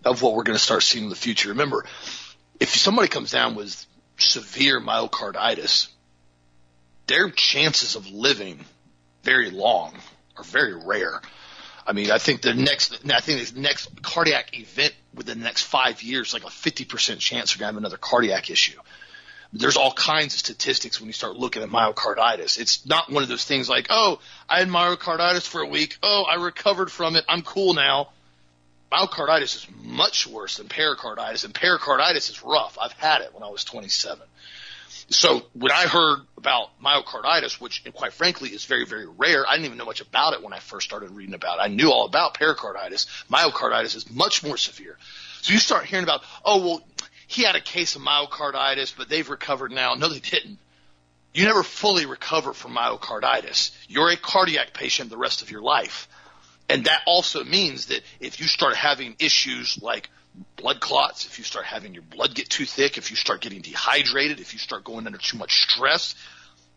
of 0.03 0.23
what 0.23 0.33
we're 0.33 0.43
going 0.43 0.57
to 0.57 0.63
start 0.63 0.81
seeing 0.81 1.03
in 1.03 1.09
the 1.11 1.15
future. 1.15 1.49
Remember, 1.49 1.85
if 2.59 2.69
somebody 2.69 3.09
comes 3.09 3.29
down 3.29 3.53
with 3.53 3.85
severe 4.17 4.81
myocarditis, 4.81 5.87
their 7.07 7.29
chances 7.29 7.95
of 7.95 8.07
living 8.09 8.59
very 9.23 9.49
long 9.49 9.93
are 10.37 10.43
very 10.43 10.73
rare. 10.73 11.21
I 11.85 11.93
mean, 11.93 12.11
I 12.11 12.19
think 12.19 12.41
the 12.41 12.53
next, 12.53 12.99
I 13.11 13.19
think 13.19 13.47
the 13.49 13.59
next 13.59 14.01
cardiac 14.01 14.57
event 14.57 14.93
within 15.13 15.39
the 15.39 15.43
next 15.43 15.63
five 15.63 16.01
years, 16.03 16.33
like 16.33 16.43
a 16.43 16.47
50% 16.47 17.19
chance 17.19 17.55
we're 17.55 17.59
going 17.59 17.71
to 17.71 17.73
have 17.73 17.77
another 17.77 17.97
cardiac 17.97 18.49
issue. 18.49 18.79
There's 19.53 19.75
all 19.75 19.91
kinds 19.91 20.33
of 20.33 20.39
statistics 20.39 20.99
when 20.99 21.07
you 21.07 21.13
start 21.13 21.35
looking 21.35 21.61
at 21.61 21.69
myocarditis. 21.69 22.57
It's 22.57 22.85
not 22.85 23.11
one 23.11 23.21
of 23.21 23.27
those 23.27 23.43
things 23.43 23.67
like, 23.67 23.87
oh, 23.89 24.19
I 24.47 24.59
had 24.59 24.69
myocarditis 24.69 25.45
for 25.45 25.61
a 25.61 25.67
week. 25.67 25.97
Oh, 26.01 26.23
I 26.29 26.35
recovered 26.35 26.89
from 26.89 27.17
it. 27.17 27.25
I'm 27.27 27.41
cool 27.41 27.73
now. 27.73 28.09
Myocarditis 28.93 29.55
is 29.55 29.67
much 29.81 30.27
worse 30.27 30.57
than 30.57 30.69
pericarditis, 30.69 31.43
and 31.43 31.53
pericarditis 31.53 32.29
is 32.29 32.43
rough. 32.43 32.77
I've 32.81 32.93
had 32.93 33.21
it 33.21 33.33
when 33.33 33.43
I 33.43 33.49
was 33.49 33.65
27. 33.65 34.21
So 35.12 35.41
when 35.54 35.71
I 35.71 35.88
heard 35.88 36.19
about 36.38 36.69
myocarditis, 36.82 37.60
which 37.60 37.84
quite 37.93 38.13
frankly 38.13 38.50
is 38.50 38.65
very, 38.65 38.86
very 38.86 39.06
rare, 39.06 39.45
I 39.47 39.54
didn't 39.54 39.65
even 39.65 39.78
know 39.78 39.86
much 39.86 40.02
about 40.02 40.34
it 40.34 40.41
when 40.41 40.54
I 40.54 40.60
first 40.60 40.88
started 40.88 41.12
reading 41.12 41.36
about 41.36 41.60
it. 41.60 41.63
I 41.63 41.67
knew 41.67 41.91
all 41.91 42.06
about 42.06 42.34
pericarditis. 42.34 43.08
Myocarditis 43.30 43.95
is 43.95 44.10
much 44.10 44.41
more 44.41 44.58
severe. 44.58 44.97
So 45.41 45.54
you 45.54 45.60
start 45.60 45.86
hearing 45.86 46.04
about, 46.04 46.21
oh, 46.45 46.65
well, 46.65 46.82
he 47.28 47.43
had 47.43 47.56
a 47.56 47.62
case 47.62 47.95
of 47.95 48.02
myocarditis, 48.02 48.93
but 48.97 49.10
they've 49.10 49.30
recovered 49.30 49.71
now. 49.71 49.95
No, 49.95 50.08
they 50.08 50.19
didn't. 50.19 50.60
You 51.34 51.45
never 51.45 51.63
fully 51.63 52.06
recover 52.06 52.54
from 52.54 52.76
myocarditis. 52.76 53.71
You're 53.88 54.12
a 54.12 54.17
cardiac 54.17 54.74
patient 54.74 55.10
the 55.10 55.17
rest 55.17 55.41
of 55.41 55.52
your 55.52 55.62
life. 55.62 56.08
And 56.69 56.86
that 56.86 57.02
also 57.06 57.43
means 57.43 57.88
that 57.88 58.02
if 58.21 58.39
you 58.39 58.47
start 58.47 58.76
having 58.76 59.15
issues 59.19 59.78
like 59.82 60.10
blood 60.55 60.79
clots, 60.79 61.25
if 61.25 61.37
you 61.37 61.43
start 61.43 61.65
having 61.65 61.93
your 61.93 62.03
blood 62.03 62.35
get 62.35 62.49
too 62.49 62.65
thick, 62.65 62.97
if 62.97 63.09
you 63.09 63.17
start 63.17 63.41
getting 63.41 63.61
dehydrated, 63.61 64.39
if 64.39 64.53
you 64.53 64.59
start 64.59 64.83
going 64.83 65.05
under 65.05 65.17
too 65.17 65.37
much 65.37 65.63
stress, 65.63 66.15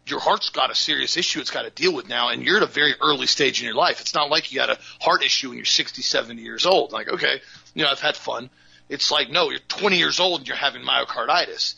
your 0.07 0.21
heart's 0.21 0.51
got 0.51 0.71
a 0.71 0.75
serious 0.75 1.17
issue 1.17 1.41
it's 1.41 1.51
got 1.51 1.63
to 1.63 1.71
deal 1.71 1.95
with 1.95 2.09
now, 2.09 2.29
and 2.29 2.43
you're 2.43 2.59
at 2.59 2.63
a 2.63 2.67
very 2.67 2.95
early 3.01 3.27
stage 3.27 3.61
in 3.61 3.67
your 3.67 3.75
life. 3.75 4.01
It's 4.01 4.15
not 4.15 4.31
like 4.31 4.53
you 4.53 4.57
got 4.57 4.71
a 4.71 4.79
heart 5.01 5.25
issue 5.25 5.49
when 5.49 5.57
you're 5.57 5.65
60, 5.65 6.03
70 6.03 6.43
years 6.43 6.67
old. 6.67 6.93
Like, 6.93 7.09
okay, 7.09 7.41
you 7.75 7.85
know, 7.85 7.91
I've 7.91 8.01
had 8.01 8.17
fun. 8.17 8.51
It's 8.89 9.11
like, 9.11 9.31
no, 9.31 9.51
you're 9.51 9.61
20 9.69 9.97
years 9.97 10.21
old 10.21 10.41
and 10.41 10.49
you're 10.49 10.57
having 10.57 10.83
myocarditis. 10.83 11.75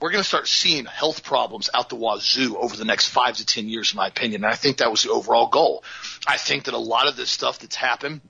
We're 0.00 0.10
going 0.10 0.22
to 0.22 0.28
start 0.28 0.46
seeing 0.46 0.86
health 0.86 1.24
problems 1.24 1.68
out 1.74 1.88
the 1.88 1.96
wazoo 1.96 2.56
over 2.56 2.76
the 2.76 2.84
next 2.84 3.08
five 3.08 3.36
to 3.36 3.44
10 3.44 3.68
years, 3.68 3.92
in 3.92 3.96
my 3.96 4.06
opinion. 4.06 4.44
And 4.44 4.52
I 4.52 4.54
think 4.54 4.78
that 4.78 4.90
was 4.90 5.02
the 5.02 5.10
overall 5.10 5.48
goal. 5.48 5.82
I 6.26 6.36
think 6.36 6.64
that 6.64 6.74
a 6.74 6.78
lot 6.78 7.08
of 7.08 7.16
this 7.16 7.30
stuff 7.30 7.58
that's 7.58 7.74
happened 7.74 8.20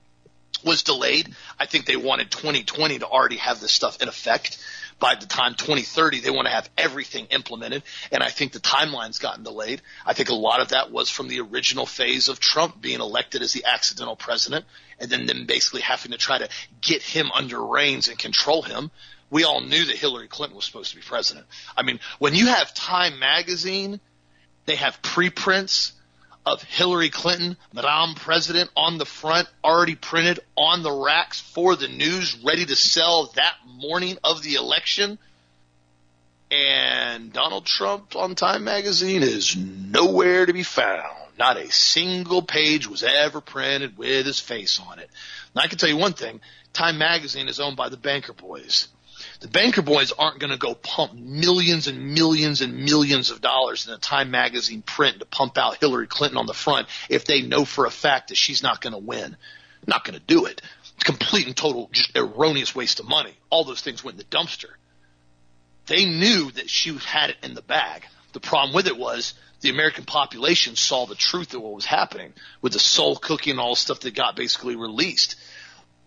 was 0.65 0.83
delayed. 0.83 1.35
I 1.59 1.67
think 1.67 1.87
they 1.87 1.97
wanted 1.97 2.31
2020 2.31 3.01
to 3.01 3.07
already 3.07 3.37
have 3.37 3.61
this 3.61 3.73
stuff 3.73 4.01
in 4.03 4.09
effect. 4.09 4.59
By 4.99 5.15
the 5.15 5.27
time 5.27 5.55
2030, 5.55 6.21
they 6.21 6.31
want 6.31 6.47
to 6.47 6.53
have 6.53 6.69
everything 6.77 7.27
implemented. 7.27 7.85
And 8.11 8.23
I 8.23 8.31
think 8.31 8.53
the 8.53 8.61
timeline's 8.61 9.21
gotten 9.21 9.45
delayed. 9.45 9.81
I 10.05 10.13
think 10.13 10.31
a 10.31 10.35
lot 10.35 10.61
of 10.61 10.71
that 10.71 10.91
was 10.91 11.09
from 11.09 11.29
the 11.29 11.41
original 11.41 11.87
phase 11.87 12.29
of 12.29 12.41
Trump 12.41 12.81
being 12.81 13.01
elected 13.01 13.43
as 13.43 13.53
the 13.53 13.65
accidental 13.65 14.17
president 14.17 14.65
and 14.99 15.09
then 15.09 15.27
them 15.27 15.47
basically 15.47 15.83
having 15.83 16.13
to 16.13 16.19
try 16.19 16.39
to 16.39 16.49
get 16.81 17.03
him 17.03 17.31
under 17.33 17.65
reins 17.65 18.09
and 18.09 18.19
control 18.19 18.63
him. 18.63 18.91
We 19.31 19.45
all 19.45 19.61
knew 19.61 19.85
that 19.85 19.97
Hillary 19.97 20.27
Clinton 20.27 20.57
was 20.57 20.65
supposed 20.65 20.91
to 20.91 20.97
be 20.97 21.03
president. 21.03 21.47
I 21.77 21.83
mean, 21.83 22.01
when 22.19 22.35
you 22.35 22.47
have 22.47 22.75
Time 22.75 23.19
magazine, 23.19 24.01
they 24.67 24.77
have 24.77 25.01
preprints 25.03 25.93
of 26.49 26.63
Hillary 26.63 27.11
Clinton, 27.11 27.57
Madame 27.75 28.15
President 28.15 28.71
on 28.75 28.97
the 28.97 29.05
front, 29.05 29.49
already 29.63 29.95
printed 29.95 30.41
on 30.57 30.83
the 30.83 30.91
racks 30.91 31.41
for 31.41 31.77
the 31.77 31.89
news, 31.89 32.39
ready 32.43 32.65
to 32.65 32.75
sell 32.75 33.27
that 33.35 33.55
morning 33.67 34.17
of 34.25 34.43
the 34.43 34.55
election. 34.55 35.19
And 36.51 37.33
Donald 37.33 37.67
Trump 37.67 38.17
on 38.17 38.35
Time 38.35 38.65
Magazine 38.65 39.23
is 39.23 39.57
nowhere 39.57 40.47
to 40.47 40.53
be 40.55 40.63
found. 40.63 41.15
Not 41.39 41.59
a 41.59 41.71
single 41.71 42.41
page 42.41 42.89
was 42.89 43.03
ever 43.03 43.43
printed 43.43 43.99
with 43.99 44.25
his 44.25 44.41
face 44.41 44.81
on 44.81 44.99
it. 44.99 45.11
And 45.55 45.63
I 45.63 45.67
can 45.67 45.77
tell 45.79 45.91
you 45.91 45.99
one 45.99 46.15
thing 46.15 46.41
Time 46.73 46.97
Magazine 46.97 47.49
is 47.49 47.61
owned 47.61 47.77
by 47.77 47.91
the 47.91 47.99
Banker 47.99 48.33
Boys. 48.33 48.89
The 49.41 49.49
banker 49.49 49.83
boys 49.83 50.11
aren't 50.11 50.41
going 50.41 50.51
to 50.51 50.57
go 50.57 50.75
pump 50.75 51.15
millions 51.15 51.87
and 51.87 52.13
millions 52.15 52.61
and 52.61 52.85
millions 52.85 53.31
of 53.31 53.41
dollars 53.41 53.87
in 53.87 53.93
a 53.93 53.99
Time 53.99 54.33
magazine 54.33 54.83
print 54.83 55.21
to 55.21 55.27
pump 55.27 55.57
out 55.57 55.79
Hillary 55.79 56.09
Clinton 56.09 56.39
on 56.39 56.47
the 56.47 56.55
front 56.55 56.89
if 57.09 57.25
they 57.25 57.43
know 57.43 57.65
for 57.65 57.87
a 57.87 57.91
fact 57.91 58.29
that 58.29 58.37
she's 58.37 58.65
not 58.65 58.81
going 58.81 58.95
to 58.95 58.99
win. 58.99 59.37
Not 59.87 60.05
going 60.05 60.19
to 60.19 60.25
do 60.25 60.47
it. 60.47 60.61
Complete 61.05 61.47
and 61.47 61.57
total 61.57 61.89
just 61.93 62.17
erroneous 62.17 62.75
waste 62.75 62.99
of 62.99 63.09
money. 63.09 63.33
All 63.49 63.63
those 63.63 63.81
things 63.81 64.03
went 64.03 64.15
in 64.15 64.27
the 64.29 64.37
dumpster. 64.37 64.71
They 65.87 66.05
knew 66.05 66.51
that 66.51 66.69
she 66.69 66.97
had 66.99 67.31
it 67.31 67.37
in 67.45 67.55
the 67.55 67.63
bag. 67.63 68.05
The 68.33 68.41
problem 68.41 68.75
with 68.75 68.89
it 68.89 68.99
was 68.99 69.35
the 69.61 69.71
American 69.71 70.05
population 70.05 70.75
saw 70.75 71.07
the 71.07 71.15
truth 71.15 71.55
of 71.55 71.63
what 71.63 71.75
was 71.75 71.87
happening 71.87 72.33
with 72.61 72.73
the 72.73 72.81
soul 72.81 73.17
cooking 73.17 73.53
and 73.53 73.61
all 73.61 73.75
the 73.75 73.77
stuff 73.77 74.01
that 74.01 74.15
got 74.15 74.35
basically 74.35 74.75
released. 74.75 75.37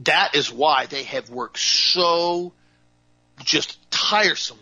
That 0.02 0.36
is 0.36 0.52
why 0.52 0.86
they 0.88 1.04
have 1.04 1.30
worked 1.30 1.60
so 1.60 2.54
just 3.44 3.78
tiresome 3.92 4.60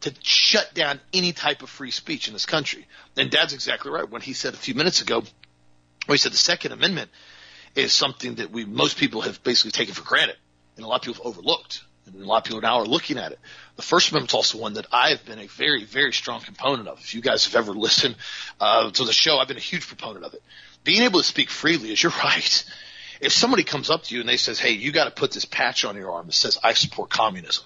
to 0.00 0.14
shut 0.22 0.72
down 0.74 1.00
any 1.12 1.32
type 1.32 1.62
of 1.62 1.68
free 1.68 1.90
speech 1.90 2.26
in 2.26 2.32
this 2.32 2.46
country. 2.46 2.86
And 3.16 3.30
Dad's 3.30 3.52
exactly 3.52 3.90
right 3.90 4.08
when 4.08 4.22
he 4.22 4.32
said 4.32 4.54
a 4.54 4.56
few 4.56 4.74
minutes 4.74 5.02
ago, 5.02 5.22
he 6.08 6.16
said 6.16 6.32
the 6.32 6.38
Second 6.38 6.72
Amendment 6.72 7.10
is 7.74 7.92
something 7.92 8.36
that 8.36 8.50
we 8.50 8.64
most 8.64 8.96
people 8.96 9.20
have 9.22 9.42
basically 9.44 9.70
taken 9.70 9.94
for 9.94 10.02
granted, 10.02 10.36
and 10.76 10.84
a 10.84 10.88
lot 10.88 10.96
of 10.96 11.02
people 11.02 11.24
have 11.24 11.36
overlooked, 11.36 11.82
and 12.06 12.22
a 12.22 12.26
lot 12.26 12.38
of 12.38 12.44
people 12.44 12.60
now 12.60 12.78
are 12.80 12.86
looking 12.86 13.18
at 13.18 13.32
it. 13.32 13.38
The 13.76 13.82
First 13.82 14.10
Amendment's 14.10 14.34
also 14.34 14.58
one 14.58 14.74
that 14.74 14.86
I 14.90 15.10
have 15.10 15.24
been 15.24 15.38
a 15.38 15.46
very, 15.46 15.84
very 15.84 16.12
strong 16.12 16.40
component 16.40 16.88
of. 16.88 16.98
If 16.98 17.14
you 17.14 17.20
guys 17.20 17.44
have 17.46 17.54
ever 17.54 17.72
listened 17.72 18.16
uh, 18.60 18.90
to 18.90 19.04
the 19.04 19.12
show, 19.12 19.38
I've 19.38 19.48
been 19.48 19.56
a 19.56 19.60
huge 19.60 19.86
proponent 19.86 20.24
of 20.24 20.34
it. 20.34 20.42
Being 20.82 21.02
able 21.02 21.20
to 21.20 21.24
speak 21.24 21.50
freely 21.50 21.92
is 21.92 22.02
you're 22.02 22.12
right. 22.24 22.64
If 23.20 23.32
somebody 23.32 23.64
comes 23.64 23.90
up 23.90 24.04
to 24.04 24.14
you 24.14 24.20
and 24.20 24.28
they 24.28 24.38
says, 24.38 24.58
"Hey, 24.58 24.72
you 24.72 24.92
got 24.92 25.04
to 25.04 25.10
put 25.10 25.30
this 25.30 25.44
patch 25.44 25.84
on 25.84 25.94
your 25.94 26.10
arm 26.12 26.26
that 26.26 26.32
says 26.32 26.58
I 26.64 26.72
support 26.72 27.10
communism," 27.10 27.64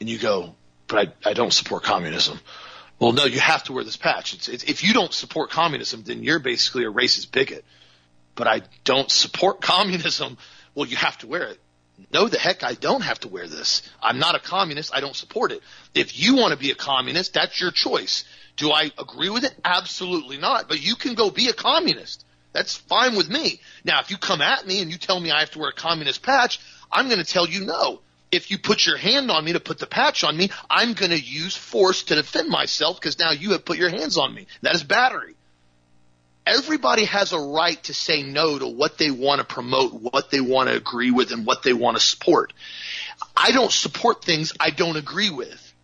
and 0.00 0.08
you 0.08 0.18
go, 0.18 0.54
but 0.86 1.08
I, 1.24 1.30
I 1.30 1.32
don't 1.32 1.52
support 1.52 1.82
communism. 1.82 2.38
Well, 2.98 3.12
no, 3.12 3.24
you 3.24 3.40
have 3.40 3.64
to 3.64 3.72
wear 3.72 3.84
this 3.84 3.96
patch. 3.96 4.34
It's, 4.34 4.48
it's, 4.48 4.64
if 4.64 4.82
you 4.82 4.94
don't 4.94 5.12
support 5.12 5.50
communism, 5.50 6.02
then 6.04 6.22
you're 6.22 6.38
basically 6.38 6.84
a 6.84 6.92
racist 6.92 7.30
bigot. 7.30 7.64
But 8.34 8.46
I 8.46 8.62
don't 8.84 9.10
support 9.10 9.60
communism. 9.60 10.38
Well, 10.74 10.86
you 10.86 10.96
have 10.96 11.18
to 11.18 11.26
wear 11.26 11.44
it. 11.44 11.60
No, 12.12 12.28
the 12.28 12.38
heck, 12.38 12.62
I 12.62 12.74
don't 12.74 13.00
have 13.00 13.20
to 13.20 13.28
wear 13.28 13.48
this. 13.48 13.82
I'm 14.02 14.18
not 14.18 14.34
a 14.34 14.38
communist. 14.38 14.94
I 14.94 15.00
don't 15.00 15.16
support 15.16 15.50
it. 15.50 15.62
If 15.94 16.18
you 16.18 16.36
want 16.36 16.52
to 16.52 16.58
be 16.58 16.70
a 16.70 16.74
communist, 16.74 17.32
that's 17.32 17.58
your 17.58 17.70
choice. 17.70 18.24
Do 18.56 18.70
I 18.70 18.90
agree 18.98 19.30
with 19.30 19.44
it? 19.44 19.54
Absolutely 19.64 20.36
not. 20.36 20.68
But 20.68 20.82
you 20.82 20.94
can 20.94 21.14
go 21.14 21.30
be 21.30 21.48
a 21.48 21.54
communist. 21.54 22.24
That's 22.52 22.76
fine 22.76 23.16
with 23.16 23.30
me. 23.30 23.60
Now, 23.84 24.00
if 24.00 24.10
you 24.10 24.18
come 24.18 24.42
at 24.42 24.66
me 24.66 24.80
and 24.80 24.90
you 24.90 24.98
tell 24.98 25.18
me 25.18 25.30
I 25.30 25.40
have 25.40 25.50
to 25.52 25.58
wear 25.58 25.70
a 25.70 25.74
communist 25.74 26.22
patch, 26.22 26.60
I'm 26.92 27.06
going 27.06 27.18
to 27.18 27.24
tell 27.24 27.46
you 27.46 27.64
no 27.64 28.00
if 28.30 28.50
you 28.50 28.58
put 28.58 28.86
your 28.86 28.96
hand 28.96 29.30
on 29.30 29.44
me 29.44 29.52
to 29.52 29.60
put 29.60 29.78
the 29.78 29.86
patch 29.86 30.24
on 30.24 30.36
me, 30.36 30.50
I'm 30.68 30.94
going 30.94 31.10
to 31.10 31.18
use 31.18 31.56
force 31.56 32.04
to 32.04 32.14
defend 32.14 32.48
myself 32.48 33.00
because 33.00 33.18
now 33.18 33.30
you 33.30 33.52
have 33.52 33.64
put 33.64 33.78
your 33.78 33.90
hands 33.90 34.18
on 34.18 34.34
me. 34.34 34.46
That 34.62 34.74
is 34.74 34.82
battery. 34.82 35.34
Everybody 36.46 37.06
has 37.06 37.32
a 37.32 37.40
right 37.40 37.82
to 37.84 37.94
say 37.94 38.22
no 38.22 38.58
to 38.58 38.66
what 38.68 38.98
they 38.98 39.10
want 39.10 39.40
to 39.40 39.44
promote, 39.44 39.92
what 39.94 40.30
they 40.30 40.40
want 40.40 40.68
to 40.68 40.76
agree 40.76 41.10
with, 41.10 41.32
and 41.32 41.44
what 41.44 41.64
they 41.64 41.72
want 41.72 41.96
to 41.96 42.02
support. 42.02 42.52
I 43.36 43.50
don't 43.50 43.72
support 43.72 44.24
things 44.24 44.52
I 44.60 44.70
don't 44.70 44.96
agree 44.96 45.30
with. 45.30 45.74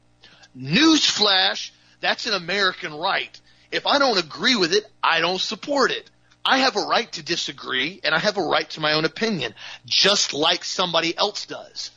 Newsflash, 0.57 1.71
that's 2.01 2.27
an 2.27 2.35
American 2.35 2.95
right. 2.95 3.41
If 3.73 3.87
I 3.87 3.99
don't 3.99 4.19
agree 4.19 4.55
with 4.55 4.73
it, 4.73 4.85
I 5.03 5.21
don't 5.21 5.41
support 5.41 5.91
it. 5.91 6.09
I 6.45 6.59
have 6.59 6.77
a 6.77 6.81
right 6.81 7.11
to 7.13 7.23
disagree 7.23 8.01
and 8.05 8.15
I 8.15 8.19
have 8.19 8.37
a 8.37 8.43
right 8.43 8.69
to 8.71 8.81
my 8.81 8.93
own 8.93 9.05
opinion, 9.05 9.55
just 9.87 10.35
like 10.35 10.65
somebody 10.65 11.17
else 11.17 11.47
does. 11.47 11.91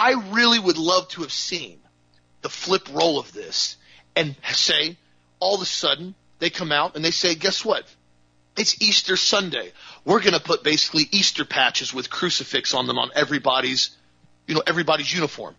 I 0.00 0.12
really 0.32 0.58
would 0.58 0.78
love 0.78 1.08
to 1.08 1.20
have 1.20 1.32
seen 1.32 1.78
the 2.40 2.48
flip 2.48 2.88
roll 2.90 3.18
of 3.18 3.34
this 3.34 3.76
and 4.16 4.34
say, 4.50 4.96
all 5.40 5.56
of 5.56 5.60
a 5.60 5.66
sudden, 5.66 6.14
they 6.38 6.48
come 6.48 6.72
out 6.72 6.96
and 6.96 7.04
they 7.04 7.10
say, 7.10 7.34
guess 7.34 7.62
what? 7.62 7.84
It's 8.56 8.80
Easter 8.80 9.18
Sunday. 9.18 9.72
We're 10.06 10.20
going 10.20 10.32
to 10.32 10.40
put 10.40 10.64
basically 10.64 11.04
Easter 11.10 11.44
patches 11.44 11.92
with 11.92 12.08
crucifix 12.08 12.72
on 12.72 12.86
them 12.86 12.98
on 12.98 13.10
everybody's, 13.14 13.90
you 14.46 14.54
know, 14.54 14.62
everybody's 14.66 15.12
uniform. 15.12 15.54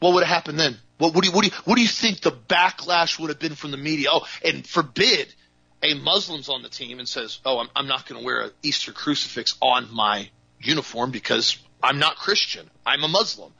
What 0.00 0.14
would 0.14 0.24
have 0.24 0.34
happened 0.34 0.58
then? 0.58 0.76
What, 0.98 1.14
what, 1.14 1.22
do 1.22 1.30
you, 1.30 1.34
what, 1.34 1.42
do 1.42 1.50
you, 1.50 1.54
what 1.64 1.76
do 1.76 1.82
you 1.82 1.88
think 1.88 2.22
the 2.22 2.32
backlash 2.32 3.20
would 3.20 3.30
have 3.30 3.38
been 3.38 3.54
from 3.54 3.70
the 3.70 3.76
media? 3.76 4.08
Oh, 4.10 4.26
and 4.44 4.66
forbid 4.66 5.32
a 5.80 5.94
Muslim's 5.94 6.48
on 6.48 6.62
the 6.62 6.68
team 6.68 6.98
and 6.98 7.08
says, 7.08 7.38
"Oh, 7.44 7.58
I'm, 7.60 7.68
I'm 7.76 7.86
not 7.86 8.06
going 8.06 8.20
to 8.20 8.24
wear 8.24 8.40
an 8.40 8.50
Easter 8.64 8.92
crucifix 8.92 9.56
on 9.60 9.94
my 9.94 10.28
uniform 10.58 11.12
because 11.12 11.58
I'm 11.86 11.98
not 11.98 12.16
Christian. 12.16 12.68
I'm 12.84 13.04
a 13.04 13.08
Muslim." 13.08 13.52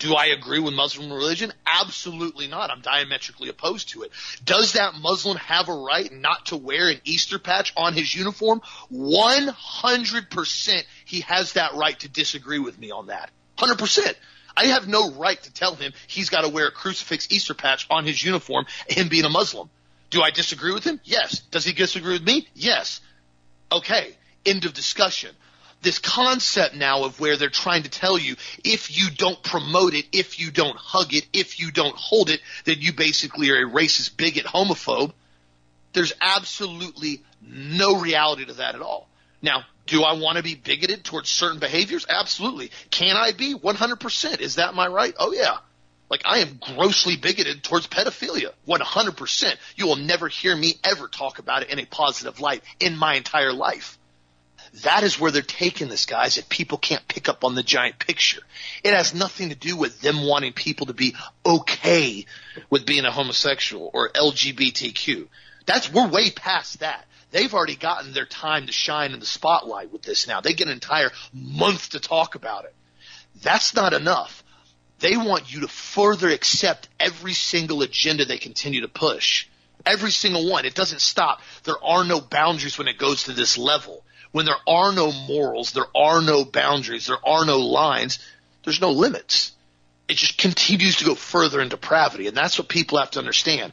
Do 0.00 0.14
I 0.14 0.26
agree 0.26 0.60
with 0.60 0.72
Muslim 0.72 1.12
religion? 1.12 1.52
Absolutely 1.66 2.46
not. 2.46 2.70
I'm 2.70 2.80
diametrically 2.80 3.50
opposed 3.50 3.90
to 3.90 4.02
it. 4.02 4.12
Does 4.42 4.72
that 4.72 4.94
Muslim 4.94 5.36
have 5.36 5.68
a 5.68 5.74
right 5.74 6.10
not 6.10 6.46
to 6.46 6.56
wear 6.56 6.88
an 6.88 7.02
Easter 7.04 7.38
patch 7.38 7.74
on 7.76 7.92
his 7.92 8.14
uniform? 8.14 8.62
100% 8.90 10.84
he 11.04 11.20
has 11.20 11.52
that 11.52 11.74
right 11.74 12.00
to 12.00 12.08
disagree 12.08 12.58
with 12.58 12.78
me 12.78 12.90
on 12.90 13.08
that. 13.08 13.30
100%. 13.58 14.14
I 14.56 14.68
have 14.68 14.88
no 14.88 15.12
right 15.12 15.40
to 15.42 15.52
tell 15.52 15.74
him 15.74 15.92
he's 16.06 16.30
got 16.30 16.42
to 16.42 16.48
wear 16.48 16.68
a 16.68 16.72
crucifix 16.72 17.28
Easter 17.30 17.52
patch 17.52 17.86
on 17.90 18.06
his 18.06 18.24
uniform, 18.24 18.64
him 18.88 19.08
being 19.08 19.26
a 19.26 19.30
Muslim. 19.30 19.68
Do 20.08 20.22
I 20.22 20.30
disagree 20.30 20.72
with 20.72 20.84
him? 20.84 20.98
Yes. 21.04 21.40
Does 21.50 21.66
he 21.66 21.74
disagree 21.74 22.14
with 22.14 22.24
me? 22.24 22.48
Yes. 22.54 23.02
Okay. 23.70 24.16
End 24.46 24.64
of 24.64 24.72
discussion 24.72 25.36
this 25.82 25.98
concept 25.98 26.74
now 26.74 27.04
of 27.04 27.18
where 27.20 27.36
they're 27.36 27.48
trying 27.48 27.84
to 27.84 27.90
tell 27.90 28.18
you 28.18 28.36
if 28.64 28.96
you 28.96 29.10
don't 29.10 29.42
promote 29.42 29.94
it, 29.94 30.06
if 30.12 30.38
you 30.38 30.50
don't 30.50 30.76
hug 30.76 31.14
it, 31.14 31.26
if 31.32 31.58
you 31.58 31.70
don't 31.70 31.96
hold 31.96 32.30
it, 32.30 32.40
then 32.64 32.76
you 32.80 32.92
basically 32.92 33.50
are 33.50 33.66
a 33.66 33.70
racist, 33.70 34.16
bigot, 34.16 34.44
homophobe. 34.44 35.12
There's 35.92 36.12
absolutely 36.20 37.22
no 37.42 37.98
reality 37.98 38.44
to 38.46 38.54
that 38.54 38.74
at 38.74 38.82
all. 38.82 39.08
Now, 39.42 39.64
do 39.86 40.02
I 40.02 40.12
want 40.12 40.36
to 40.36 40.42
be 40.42 40.54
bigoted 40.54 41.04
towards 41.04 41.28
certain 41.28 41.58
behaviors? 41.58 42.06
Absolutely. 42.08 42.70
Can 42.90 43.16
I 43.16 43.32
be? 43.32 43.54
100%. 43.54 44.40
Is 44.40 44.56
that 44.56 44.74
my 44.74 44.86
right? 44.86 45.14
Oh 45.18 45.32
yeah. 45.32 45.58
Like 46.10 46.22
I 46.24 46.38
am 46.38 46.60
grossly 46.60 47.16
bigoted 47.16 47.62
towards 47.62 47.86
pedophilia. 47.86 48.52
100%. 48.68 49.56
You 49.76 49.86
will 49.86 49.96
never 49.96 50.28
hear 50.28 50.54
me 50.54 50.74
ever 50.84 51.08
talk 51.08 51.38
about 51.38 51.62
it 51.62 51.70
in 51.70 51.78
a 51.78 51.86
positive 51.86 52.40
light 52.40 52.62
in 52.78 52.96
my 52.96 53.14
entire 53.14 53.52
life. 53.52 53.98
That 54.82 55.02
is 55.02 55.18
where 55.18 55.32
they're 55.32 55.42
taking 55.42 55.88
this, 55.88 56.06
guys, 56.06 56.38
if 56.38 56.48
people 56.48 56.78
can't 56.78 57.06
pick 57.08 57.28
up 57.28 57.44
on 57.44 57.54
the 57.54 57.62
giant 57.62 57.98
picture. 57.98 58.40
It 58.84 58.94
has 58.94 59.14
nothing 59.14 59.48
to 59.48 59.56
do 59.56 59.76
with 59.76 60.00
them 60.00 60.24
wanting 60.24 60.52
people 60.52 60.86
to 60.86 60.94
be 60.94 61.16
okay 61.44 62.24
with 62.70 62.86
being 62.86 63.04
a 63.04 63.10
homosexual 63.10 63.90
or 63.92 64.10
LGBTQ. 64.10 65.26
That's, 65.66 65.92
we're 65.92 66.08
way 66.08 66.30
past 66.30 66.80
that. 66.80 67.04
They've 67.32 67.52
already 67.52 67.76
gotten 67.76 68.12
their 68.12 68.26
time 68.26 68.66
to 68.66 68.72
shine 68.72 69.12
in 69.12 69.20
the 69.20 69.26
spotlight 69.26 69.92
with 69.92 70.02
this 70.02 70.26
now. 70.26 70.40
They 70.40 70.52
get 70.52 70.68
an 70.68 70.72
entire 70.72 71.10
month 71.32 71.90
to 71.90 72.00
talk 72.00 72.34
about 72.34 72.64
it. 72.64 72.74
That's 73.42 73.74
not 73.74 73.92
enough. 73.92 74.44
They 75.00 75.16
want 75.16 75.52
you 75.52 75.60
to 75.60 75.68
further 75.68 76.28
accept 76.28 76.88
every 76.98 77.32
single 77.32 77.82
agenda 77.82 78.24
they 78.24 78.38
continue 78.38 78.82
to 78.82 78.88
push. 78.88 79.48
Every 79.86 80.10
single 80.10 80.48
one. 80.48 80.64
It 80.64 80.74
doesn't 80.74 81.00
stop. 81.00 81.40
There 81.64 81.82
are 81.82 82.04
no 82.04 82.20
boundaries 82.20 82.76
when 82.78 82.88
it 82.88 82.98
goes 82.98 83.24
to 83.24 83.32
this 83.32 83.56
level 83.56 84.04
when 84.32 84.46
there 84.46 84.54
are 84.66 84.92
no 84.92 85.12
morals, 85.12 85.72
there 85.72 85.96
are 85.96 86.22
no 86.22 86.44
boundaries, 86.44 87.06
there 87.06 87.26
are 87.26 87.44
no 87.44 87.58
lines, 87.58 88.18
there's 88.64 88.80
no 88.80 88.90
limits. 88.90 89.52
It 90.08 90.16
just 90.16 90.38
continues 90.38 90.96
to 90.96 91.04
go 91.04 91.14
further 91.14 91.60
in 91.60 91.68
depravity. 91.68 92.26
And 92.26 92.36
that's 92.36 92.58
what 92.58 92.68
people 92.68 92.98
have 92.98 93.12
to 93.12 93.18
understand. 93.18 93.72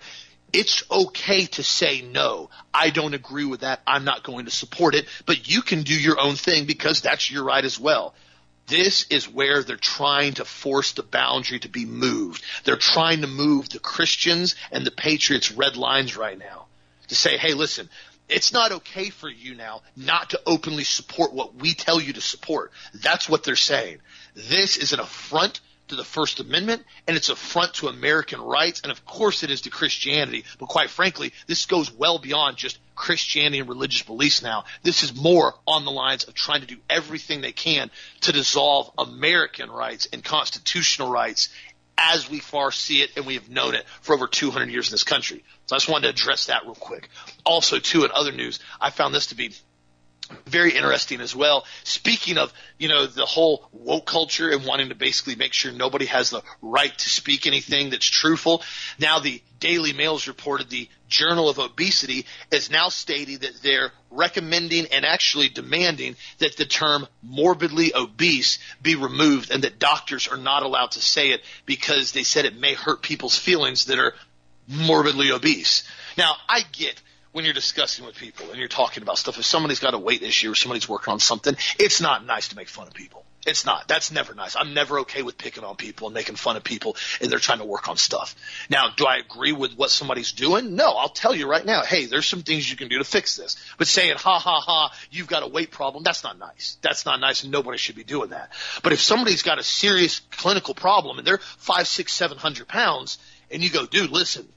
It's 0.53 0.83
okay 0.89 1.45
to 1.45 1.63
say 1.63 2.01
no. 2.01 2.49
I 2.73 2.89
don't 2.89 3.13
agree 3.13 3.45
with 3.45 3.61
that. 3.61 3.81
I'm 3.85 4.05
not 4.05 4.23
going 4.23 4.45
to 4.45 4.51
support 4.51 4.95
it, 4.95 5.07
but 5.25 5.49
you 5.49 5.61
can 5.61 5.83
do 5.83 5.93
your 5.93 6.19
own 6.19 6.35
thing 6.35 6.65
because 6.65 7.01
that's 7.01 7.29
your 7.29 7.43
right 7.43 7.65
as 7.65 7.79
well. 7.79 8.13
This 8.67 9.07
is 9.09 9.29
where 9.29 9.63
they're 9.63 9.77
trying 9.77 10.35
to 10.35 10.45
force 10.45 10.91
the 10.91 11.03
boundary 11.03 11.59
to 11.59 11.69
be 11.69 11.85
moved. 11.85 12.43
They're 12.65 12.75
trying 12.75 13.21
to 13.21 13.27
move 13.27 13.69
the 13.69 13.79
Christians 13.79 14.55
and 14.71 14.85
the 14.85 14.91
Patriots 14.91 15.51
red 15.51 15.75
lines 15.75 16.17
right 16.17 16.37
now 16.37 16.65
to 17.07 17.15
say, 17.15 17.37
hey, 17.37 17.53
listen, 17.53 17.89
it's 18.29 18.51
not 18.51 18.71
okay 18.71 19.09
for 19.09 19.29
you 19.29 19.55
now 19.55 19.81
not 19.95 20.31
to 20.31 20.41
openly 20.45 20.83
support 20.83 21.33
what 21.33 21.55
we 21.55 21.73
tell 21.73 22.01
you 22.01 22.13
to 22.13 22.21
support. 22.21 22.71
That's 22.93 23.29
what 23.29 23.43
they're 23.43 23.55
saying. 23.55 23.99
This 24.35 24.77
is 24.77 24.93
an 24.93 24.99
affront 24.99 25.61
to 25.87 25.95
the 25.95 26.03
First 26.03 26.39
Amendment 26.39 26.83
and 27.07 27.15
it's 27.15 27.29
an 27.29 27.33
affront 27.33 27.75
to 27.75 27.87
American 27.87 28.41
rights 28.41 28.81
and 28.81 28.91
of 28.91 29.05
course 29.05 29.43
it 29.43 29.51
is 29.51 29.61
to 29.61 29.69
Christianity. 29.69 30.43
But 30.59 30.67
quite 30.67 30.89
frankly, 30.89 31.33
this 31.47 31.65
goes 31.65 31.91
well 31.91 32.19
beyond 32.19 32.57
just 32.57 32.79
Christianity 32.95 33.59
and 33.59 33.69
religious 33.69 34.01
beliefs 34.01 34.41
now. 34.41 34.65
This 34.83 35.03
is 35.03 35.15
more 35.15 35.53
on 35.65 35.85
the 35.85 35.91
lines 35.91 36.25
of 36.25 36.33
trying 36.33 36.61
to 36.61 36.67
do 36.67 36.77
everything 36.89 37.41
they 37.41 37.51
can 37.51 37.89
to 38.21 38.31
dissolve 38.31 38.91
American 38.97 39.69
rights 39.69 40.07
and 40.11 40.23
constitutional 40.23 41.09
rights 41.09 41.49
as 41.97 42.29
we 42.29 42.39
far 42.39 42.71
see 42.71 43.01
it 43.01 43.11
and 43.15 43.25
we 43.25 43.33
have 43.35 43.49
known 43.49 43.75
it 43.75 43.85
for 44.01 44.13
over 44.13 44.27
200 44.27 44.69
years 44.69 44.89
in 44.89 44.93
this 44.93 45.03
country. 45.03 45.43
So 45.65 45.75
I 45.75 45.79
just 45.79 45.89
wanted 45.89 46.03
to 46.03 46.09
address 46.09 46.45
that 46.47 46.63
real 46.63 46.75
quick. 46.75 47.09
Also, 47.45 47.79
too, 47.79 48.05
in 48.05 48.11
other 48.13 48.31
news, 48.31 48.59
I 48.79 48.89
found 48.91 49.13
this 49.13 49.27
to 49.27 49.35
be 49.35 49.51
very 50.45 50.75
interesting 50.75 51.21
as 51.21 51.35
well. 51.35 51.65
Speaking 51.83 52.37
of, 52.37 52.53
you 52.77 52.87
know, 52.87 53.05
the 53.05 53.25
whole 53.25 53.67
woke 53.71 54.05
culture 54.05 54.49
and 54.49 54.65
wanting 54.65 54.89
to 54.89 54.95
basically 54.95 55.35
make 55.35 55.53
sure 55.53 55.71
nobody 55.71 56.05
has 56.05 56.29
the 56.29 56.41
right 56.61 56.95
to 56.97 57.09
speak 57.09 57.47
anything 57.47 57.89
that's 57.89 58.05
truthful. 58.05 58.61
Now 58.99 59.19
the 59.19 59.41
Daily 59.59 59.93
Mail's 59.93 60.27
reported 60.27 60.69
the 60.69 60.89
Journal 61.07 61.49
of 61.49 61.57
Obesity 61.57 62.25
is 62.51 62.69
now 62.69 62.89
stating 62.89 63.39
that 63.39 63.61
they're 63.63 63.91
recommending 64.11 64.87
and 64.91 65.05
actually 65.05 65.49
demanding 65.49 66.15
that 66.39 66.57
the 66.57 66.65
term 66.65 67.07
morbidly 67.23 67.93
obese 67.95 68.59
be 68.81 68.95
removed 68.95 69.51
and 69.51 69.63
that 69.63 69.79
doctors 69.79 70.27
are 70.27 70.37
not 70.37 70.63
allowed 70.63 70.91
to 70.91 70.99
say 70.99 71.29
it 71.29 71.41
because 71.65 72.11
they 72.11 72.23
said 72.23 72.45
it 72.45 72.59
may 72.59 72.73
hurt 72.73 73.01
people's 73.01 73.37
feelings 73.37 73.85
that 73.85 73.99
are 73.99 74.13
morbidly 74.67 75.31
obese. 75.31 75.83
Now 76.17 76.35
I 76.49 76.61
get 76.71 77.01
when 77.37 77.45
you're 77.45 77.53
discussing 77.53 78.03
with 78.03 78.15
people 78.15 78.49
and 78.49 78.57
you're 78.57 78.67
talking 78.67 79.03
about 79.03 79.15
stuff, 79.15 79.37
if 79.37 79.45
somebody's 79.45 79.79
got 79.79 79.93
a 79.93 79.99
weight 79.99 80.23
issue 80.23 80.49
or 80.49 80.55
somebody's 80.55 80.89
working 80.89 81.11
on 81.13 81.19
something, 81.19 81.55
it's 81.77 82.01
not 82.01 82.25
nice 82.25 82.47
to 82.47 82.55
make 82.55 82.67
fun 82.67 82.87
of 82.87 82.95
people. 82.95 83.23
It's 83.45 83.63
not. 83.63 83.87
That's 83.87 84.11
never 84.11 84.33
nice. 84.33 84.55
I'm 84.55 84.73
never 84.73 85.01
okay 85.01 85.21
with 85.21 85.37
picking 85.37 85.63
on 85.63 85.75
people 85.75 86.07
and 86.07 86.15
making 86.15 86.35
fun 86.35 86.55
of 86.57 86.63
people 86.63 86.97
and 87.21 87.29
they're 87.29 87.37
trying 87.37 87.59
to 87.59 87.65
work 87.65 87.89
on 87.89 87.95
stuff. 87.95 88.35
Now, 88.71 88.89
do 88.97 89.05
I 89.05 89.17
agree 89.17 89.51
with 89.51 89.77
what 89.77 89.91
somebody's 89.91 90.31
doing? 90.31 90.75
No, 90.75 90.93
I'll 90.93 91.09
tell 91.09 91.35
you 91.35 91.47
right 91.47 91.63
now, 91.63 91.83
hey, 91.83 92.07
there's 92.07 92.25
some 92.25 92.41
things 92.41 92.67
you 92.71 92.75
can 92.75 92.87
do 92.87 92.97
to 92.97 93.03
fix 93.03 93.35
this. 93.35 93.55
But 93.77 93.85
saying, 93.85 94.15
ha 94.17 94.39
ha 94.39 94.59
ha, 94.59 94.91
you've 95.11 95.27
got 95.27 95.43
a 95.43 95.47
weight 95.47 95.69
problem, 95.69 96.03
that's 96.03 96.23
not 96.23 96.39
nice. 96.39 96.79
That's 96.81 97.05
not 97.05 97.19
nice 97.19 97.43
and 97.43 97.51
nobody 97.51 97.77
should 97.77 97.95
be 97.95 98.03
doing 98.03 98.31
that. 98.31 98.51
But 98.81 98.93
if 98.93 98.99
somebody's 98.99 99.43
got 99.43 99.59
a 99.59 99.63
serious 99.63 100.21
clinical 100.31 100.73
problem 100.73 101.19
and 101.19 101.27
they're 101.27 101.37
five, 101.57 101.87
six, 101.87 102.13
seven 102.13 102.39
hundred 102.39 102.67
pounds 102.67 103.19
and 103.51 103.61
you 103.61 103.69
go, 103.69 103.85
dude, 103.85 104.09
listen, 104.09 104.49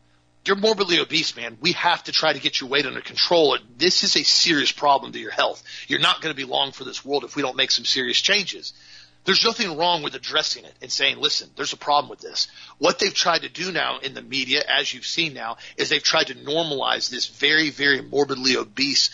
you're 0.47 0.57
morbidly 0.57 0.99
obese, 0.99 1.37
man. 1.37 1.59
We 1.61 1.73
have 1.73 2.05
to 2.05 2.13
try 2.13 2.33
to 2.33 2.41
get 2.41 2.61
your 2.61 2.71
weight 2.71 2.87
under 2.87 3.01
control. 3.01 3.59
This 3.77 4.05
is 4.05 4.17
a 4.17 4.23
serious 4.23 4.73
problem 4.73 5.13
to 5.13 5.19
your 5.19 5.31
health. 5.31 5.63
You're 5.87 6.01
not 6.01 6.23
going 6.23 6.35
to 6.35 6.37
be 6.37 6.51
long 6.51 6.73
for 6.73 6.85
this 6.85 7.05
world 7.05 7.25
if 7.25 7.37
we 7.37 7.43
don't 7.43 7.57
make 7.57 7.71
some 7.71 7.85
serious 7.85 8.21
changes. 8.21 8.73
There's 9.25 9.45
nothing 9.45 9.77
wrong 9.77 10.03
with 10.03 10.15
addressing 10.15 10.65
it 10.65 10.75
and 10.81 10.91
saying, 10.91 11.19
listen, 11.19 11.51
there's 11.55 11.75
a 11.75 11.77
problem 11.77 12.09
with 12.09 12.21
this. 12.21 12.49
What 12.79 12.99
they've 12.99 13.13
tried 13.13 13.43
to 13.43 13.51
do 13.51 13.71
now 13.71 13.99
in 13.99 14.15
the 14.15 14.23
media, 14.23 14.63
as 14.67 14.95
you've 14.95 15.05
seen 15.05 15.35
now, 15.35 15.59
is 15.77 15.91
they've 15.91 16.03
tried 16.03 16.29
to 16.29 16.35
normalize 16.35 17.11
this 17.11 17.27
very, 17.27 17.69
very 17.69 18.01
morbidly 18.01 18.57
obese 18.57 19.11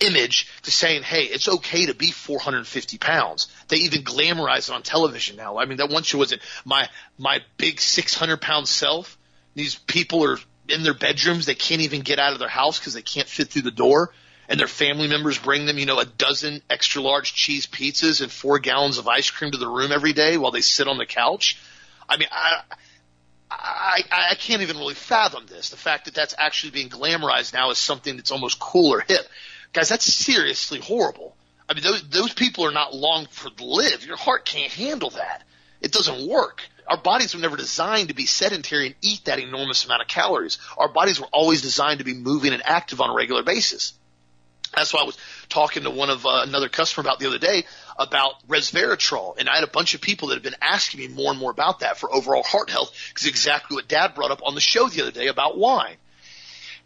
image 0.00 0.48
to 0.62 0.72
saying, 0.72 1.04
hey, 1.04 1.24
it's 1.24 1.48
okay 1.48 1.86
to 1.86 1.94
be 1.94 2.10
450 2.10 2.98
pounds. 2.98 3.46
They 3.68 3.76
even 3.78 4.02
glamorize 4.02 4.68
it 4.68 4.74
on 4.74 4.82
television 4.82 5.36
now. 5.36 5.58
I 5.58 5.66
mean, 5.66 5.78
that 5.78 5.90
once 5.90 6.12
you 6.12 6.18
was 6.18 6.32
it 6.32 6.40
my, 6.64 6.88
my 7.16 7.40
big 7.56 7.80
600 7.80 8.40
pound 8.40 8.66
self. 8.66 9.16
These 9.54 9.76
people 9.76 10.24
are 10.24 10.38
in 10.68 10.82
their 10.82 10.94
bedrooms. 10.94 11.46
They 11.46 11.54
can't 11.54 11.82
even 11.82 12.00
get 12.02 12.18
out 12.18 12.32
of 12.32 12.38
their 12.38 12.48
house 12.48 12.78
because 12.78 12.94
they 12.94 13.02
can't 13.02 13.28
fit 13.28 13.48
through 13.48 13.62
the 13.62 13.70
door. 13.70 14.12
And 14.48 14.60
their 14.60 14.68
family 14.68 15.08
members 15.08 15.38
bring 15.38 15.66
them, 15.66 15.78
you 15.78 15.86
know, 15.86 15.98
a 15.98 16.04
dozen 16.04 16.62
extra 16.70 17.02
large 17.02 17.34
cheese 17.34 17.66
pizzas 17.66 18.20
and 18.20 18.30
four 18.30 18.60
gallons 18.60 18.98
of 18.98 19.08
ice 19.08 19.28
cream 19.30 19.50
to 19.50 19.58
the 19.58 19.68
room 19.68 19.90
every 19.90 20.12
day 20.12 20.36
while 20.36 20.52
they 20.52 20.60
sit 20.60 20.86
on 20.86 20.98
the 20.98 21.06
couch. 21.06 21.60
I 22.08 22.16
mean, 22.16 22.28
I, 22.30 22.60
I, 23.50 24.02
I 24.10 24.34
can't 24.36 24.62
even 24.62 24.76
really 24.76 24.94
fathom 24.94 25.46
this. 25.46 25.70
The 25.70 25.76
fact 25.76 26.04
that 26.04 26.14
that's 26.14 26.34
actually 26.38 26.70
being 26.70 26.88
glamorized 26.88 27.54
now 27.54 27.70
as 27.70 27.78
something 27.78 28.16
that's 28.16 28.30
almost 28.30 28.60
cool 28.60 28.94
or 28.94 29.00
hip. 29.00 29.26
Guys, 29.72 29.88
that's 29.88 30.04
seriously 30.04 30.78
horrible. 30.78 31.36
I 31.68 31.74
mean, 31.74 31.82
those, 31.82 32.08
those 32.08 32.32
people 32.32 32.64
are 32.66 32.72
not 32.72 32.94
long 32.94 33.26
for 33.26 33.50
live. 33.58 34.06
Your 34.06 34.16
heart 34.16 34.44
can't 34.44 34.72
handle 34.72 35.10
that. 35.10 35.42
It 35.80 35.90
doesn't 35.90 36.28
work 36.28 36.62
our 36.88 36.96
bodies 36.96 37.34
were 37.34 37.40
never 37.40 37.56
designed 37.56 38.08
to 38.08 38.14
be 38.14 38.26
sedentary 38.26 38.86
and 38.86 38.94
eat 39.02 39.24
that 39.24 39.38
enormous 39.38 39.84
amount 39.84 40.02
of 40.02 40.08
calories. 40.08 40.58
Our 40.78 40.88
bodies 40.88 41.20
were 41.20 41.28
always 41.32 41.62
designed 41.62 41.98
to 41.98 42.04
be 42.04 42.14
moving 42.14 42.52
and 42.52 42.62
active 42.64 43.00
on 43.00 43.10
a 43.10 43.14
regular 43.14 43.42
basis. 43.42 43.94
That's 44.74 44.92
why 44.92 45.00
I 45.00 45.04
was 45.04 45.16
talking 45.48 45.84
to 45.84 45.90
one 45.90 46.10
of 46.10 46.26
uh, 46.26 46.42
another 46.42 46.68
customer 46.68 47.06
about 47.06 47.18
the 47.18 47.26
other 47.26 47.38
day 47.38 47.64
about 47.98 48.46
resveratrol, 48.46 49.38
and 49.38 49.48
I 49.48 49.54
had 49.54 49.64
a 49.64 49.68
bunch 49.68 49.94
of 49.94 50.00
people 50.00 50.28
that 50.28 50.34
have 50.34 50.42
been 50.42 50.56
asking 50.60 51.00
me 51.00 51.08
more 51.08 51.30
and 51.30 51.40
more 51.40 51.50
about 51.50 51.80
that 51.80 51.98
for 51.98 52.12
overall 52.12 52.42
heart 52.42 52.68
health 52.68 52.94
because 53.08 53.26
exactly 53.26 53.74
what 53.74 53.88
Dad 53.88 54.14
brought 54.14 54.30
up 54.30 54.42
on 54.44 54.54
the 54.54 54.60
show 54.60 54.88
the 54.88 55.02
other 55.02 55.12
day 55.12 55.28
about 55.28 55.56
wine. 55.56 55.96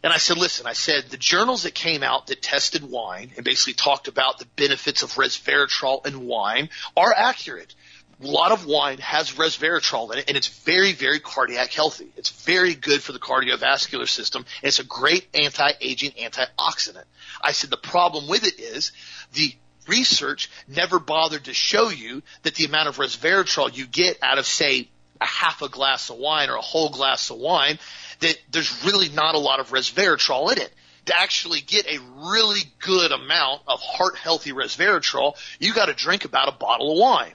And 0.03 0.13
I 0.13 0.17
said, 0.17 0.39
listen, 0.39 0.67
I 0.67 0.73
said 0.73 1.11
the 1.11 1.19
journals 1.19 1.65
that 1.65 1.75
came 1.75 2.03
out 2.03 2.29
that 2.29 2.41
tested 2.41 2.89
wine 2.89 3.33
and 3.37 3.45
basically 3.45 3.75
talked 3.75 4.09
about 4.09 4.39
the 4.39 4.47
benefits 4.57 5.03
of 5.03 5.13
resveratrol 5.15 6.07
in 6.07 6.27
wine 6.27 6.71
are 6.97 7.13
accurate 7.15 7.75
a 8.23 8.27
lot 8.27 8.53
of 8.53 8.67
wine 8.67 8.99
has 8.99 9.33
resveratrol 9.33 10.13
in 10.13 10.19
it, 10.19 10.29
and 10.29 10.37
it's 10.37 10.49
very, 10.49 10.93
very 10.93 11.21
cardiac 11.21 11.73
healthy. 11.73 12.13
It's 12.17 12.31
very 12.45 12.75
good 12.75 13.03
for 13.03 13.13
the 13.13 13.19
cardiovascular 13.19 14.09
system, 14.09 14.45
and 14.63 14.69
it's 14.69 14.79
a 14.79 14.85
great 14.85 15.27
anti-aging 15.35 16.13
antioxidant. 16.13 17.05
I 17.43 17.53
said 17.53 17.71
the 17.71 17.77
problem 17.77 18.29
with 18.29 18.47
it 18.47 18.61
is 18.61 18.93
the 19.33 19.55
research 19.87 20.51
never 20.69 20.99
bothered 20.99 21.45
to 21.45 21.55
show 21.55 21.89
you 21.89 22.23
that 22.43 22.55
the 22.55 22.67
amount 22.67 22.89
of 22.89 22.99
resveratrol 22.99 23.75
you 23.75 23.87
get 23.87 24.19
out 24.23 24.39
of, 24.39 24.47
say, 24.47 24.89
a 25.21 25.27
half 25.27 25.63
a 25.63 25.69
glass 25.69 26.11
of 26.11 26.17
wine 26.17 26.51
or 26.51 26.57
a 26.57 26.63
whole 26.63 26.91
glass 26.91 27.31
of 27.31 27.39
wine, 27.39 27.79
that 28.21 28.39
there's 28.51 28.85
really 28.85 29.09
not 29.09 29.35
a 29.35 29.39
lot 29.39 29.61
of 29.61 29.71
resveratrol 29.71 30.53
in 30.53 30.59
it 30.59 30.73
to 31.07 31.19
actually 31.19 31.61
get 31.61 31.87
a 31.87 31.99
really 32.31 32.61
good 32.81 33.13
amount 33.13 33.63
of 33.67 33.81
heart 33.81 34.17
healthy 34.17 34.53
resveratrol, 34.53 35.35
you 35.59 35.73
got 35.73 35.87
to 35.87 35.95
drink 35.95 36.25
about 36.25 36.49
a 36.49 36.53
bottle 36.53 36.93
of 36.93 36.99
wine. 36.99 37.33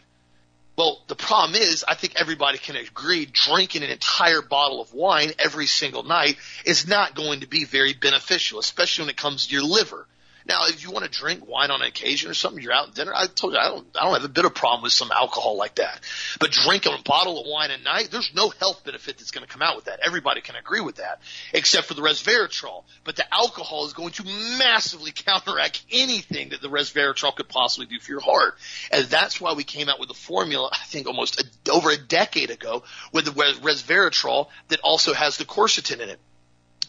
Well, 0.78 1.02
the 1.08 1.16
problem 1.16 1.62
is, 1.62 1.86
I 1.88 1.96
think 1.96 2.16
everybody 2.18 2.58
can 2.58 2.76
agree 2.76 3.26
drinking 3.26 3.84
an 3.84 3.90
entire 3.90 4.42
bottle 4.42 4.82
of 4.82 4.94
wine 4.94 5.32
every 5.40 5.68
single 5.68 6.04
night 6.04 6.38
is 6.66 6.88
not 6.88 7.16
going 7.16 7.42
to 7.42 7.48
be 7.48 7.64
very 7.64 7.94
beneficial, 7.94 8.60
especially 8.60 9.04
when 9.04 9.10
it 9.10 9.18
comes 9.18 9.48
to 9.48 9.54
your 9.54 9.64
liver. 9.64 10.06
Now, 10.48 10.68
if 10.68 10.84
you 10.84 10.92
want 10.92 11.06
to 11.06 11.12
drink 11.12 11.48
wine 11.48 11.72
on 11.72 11.82
occasion 11.82 12.30
or 12.30 12.36
something, 12.36 12.62
you're 12.62 12.72
out 12.72 12.90
at 12.90 12.94
dinner. 12.94 13.14
I 13.16 13.26
told 13.26 13.54
you 13.54 13.60
I 13.60 13.68
don't, 13.70 13.88
I 14.00 14.04
don't 14.04 14.14
have 14.14 14.26
a 14.26 14.30
bit 14.30 14.46
of 14.46 14.54
problem 14.54 14.84
with 14.84 14.94
some 14.94 15.12
alcohol 15.12 15.58
like 15.58 15.76
that. 15.76 16.02
But 16.40 16.52
drinking 16.52 16.94
a 16.94 17.02
bottle 17.02 17.42
of 17.42 17.48
wine 17.48 17.72
at 17.72 17.84
night, 17.84 18.10
there's 18.12 18.32
no 18.36 18.50
health 18.50 18.84
benefit 18.86 19.18
that's 19.18 19.32
going 19.32 19.46
to 19.46 19.52
come 19.52 19.64
out 19.64 19.76
with 19.76 19.86
that. 19.86 20.02
Everybody 20.06 20.42
can 20.42 20.56
agree 20.56 20.82
with 20.82 20.98
that, 20.98 21.20
except 21.52 21.88
for 21.88 21.96
the 21.96 22.04
resveratrol. 22.04 22.84
But 23.04 23.16
the 23.16 23.34
alcohol 23.34 23.88
is 23.88 23.94
going 23.94 24.12
to 24.14 24.24
massively 24.60 25.12
counteract 25.16 25.84
anything 25.92 26.50
that 26.50 26.62
the 26.62 26.70
resveratrol 26.70 27.36
could 27.36 27.50
possibly 27.50 27.88
do 27.88 28.00
for 28.00 28.12
your 28.12 28.22
heart. 28.22 28.56
And 28.92 29.06
that's 29.06 29.42
why 29.42 29.54
we 29.54 29.64
came 29.64 29.90
out 29.90 30.00
with 30.00 30.12
a 30.12 30.16
formula, 30.16 30.70
I 30.72 30.86
think 30.86 31.08
almost 31.08 31.42
a, 31.42 31.72
over 31.72 31.90
a 31.90 31.98
decade 31.98 32.52
ago, 32.52 32.84
with 33.12 33.26
the 33.26 33.32
resveratrol 33.32 34.50
that 34.68 34.80
also 34.82 35.14
has 35.14 35.38
the 35.38 35.46
quercetin 35.46 36.02
in 36.02 36.10
it. 36.10 36.20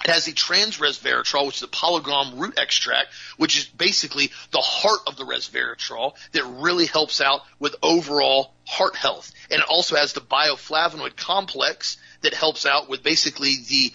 It 0.05 0.11
has 0.11 0.25
the 0.25 0.33
trans 0.33 0.79
resveratrol, 0.79 1.47
which 1.47 1.57
is 1.57 1.63
a 1.63 1.69
Polygonum 1.69 2.39
root 2.39 2.59
extract, 2.59 3.09
which 3.39 3.57
is 3.57 3.65
basically 3.65 4.31
the 4.51 4.61
heart 4.61 5.01
of 5.07 5.17
the 5.17 5.25
resveratrol 5.25 6.15
that 6.33 6.45
really 6.45 6.87
helps 6.87 7.21
out 7.21 7.43
with 7.59 7.77
overall 7.83 8.55
heart 8.67 8.97
health. 8.97 9.33
And 9.51 9.61
it 9.61 9.69
also 9.69 9.97
has 9.97 10.13
the 10.13 10.21
bioflavonoid 10.21 11.17
complex 11.17 11.97
that 12.23 12.35
helps 12.35 12.67
out 12.67 12.89
with 12.89 13.03
basically 13.03 13.57
the 13.69 13.93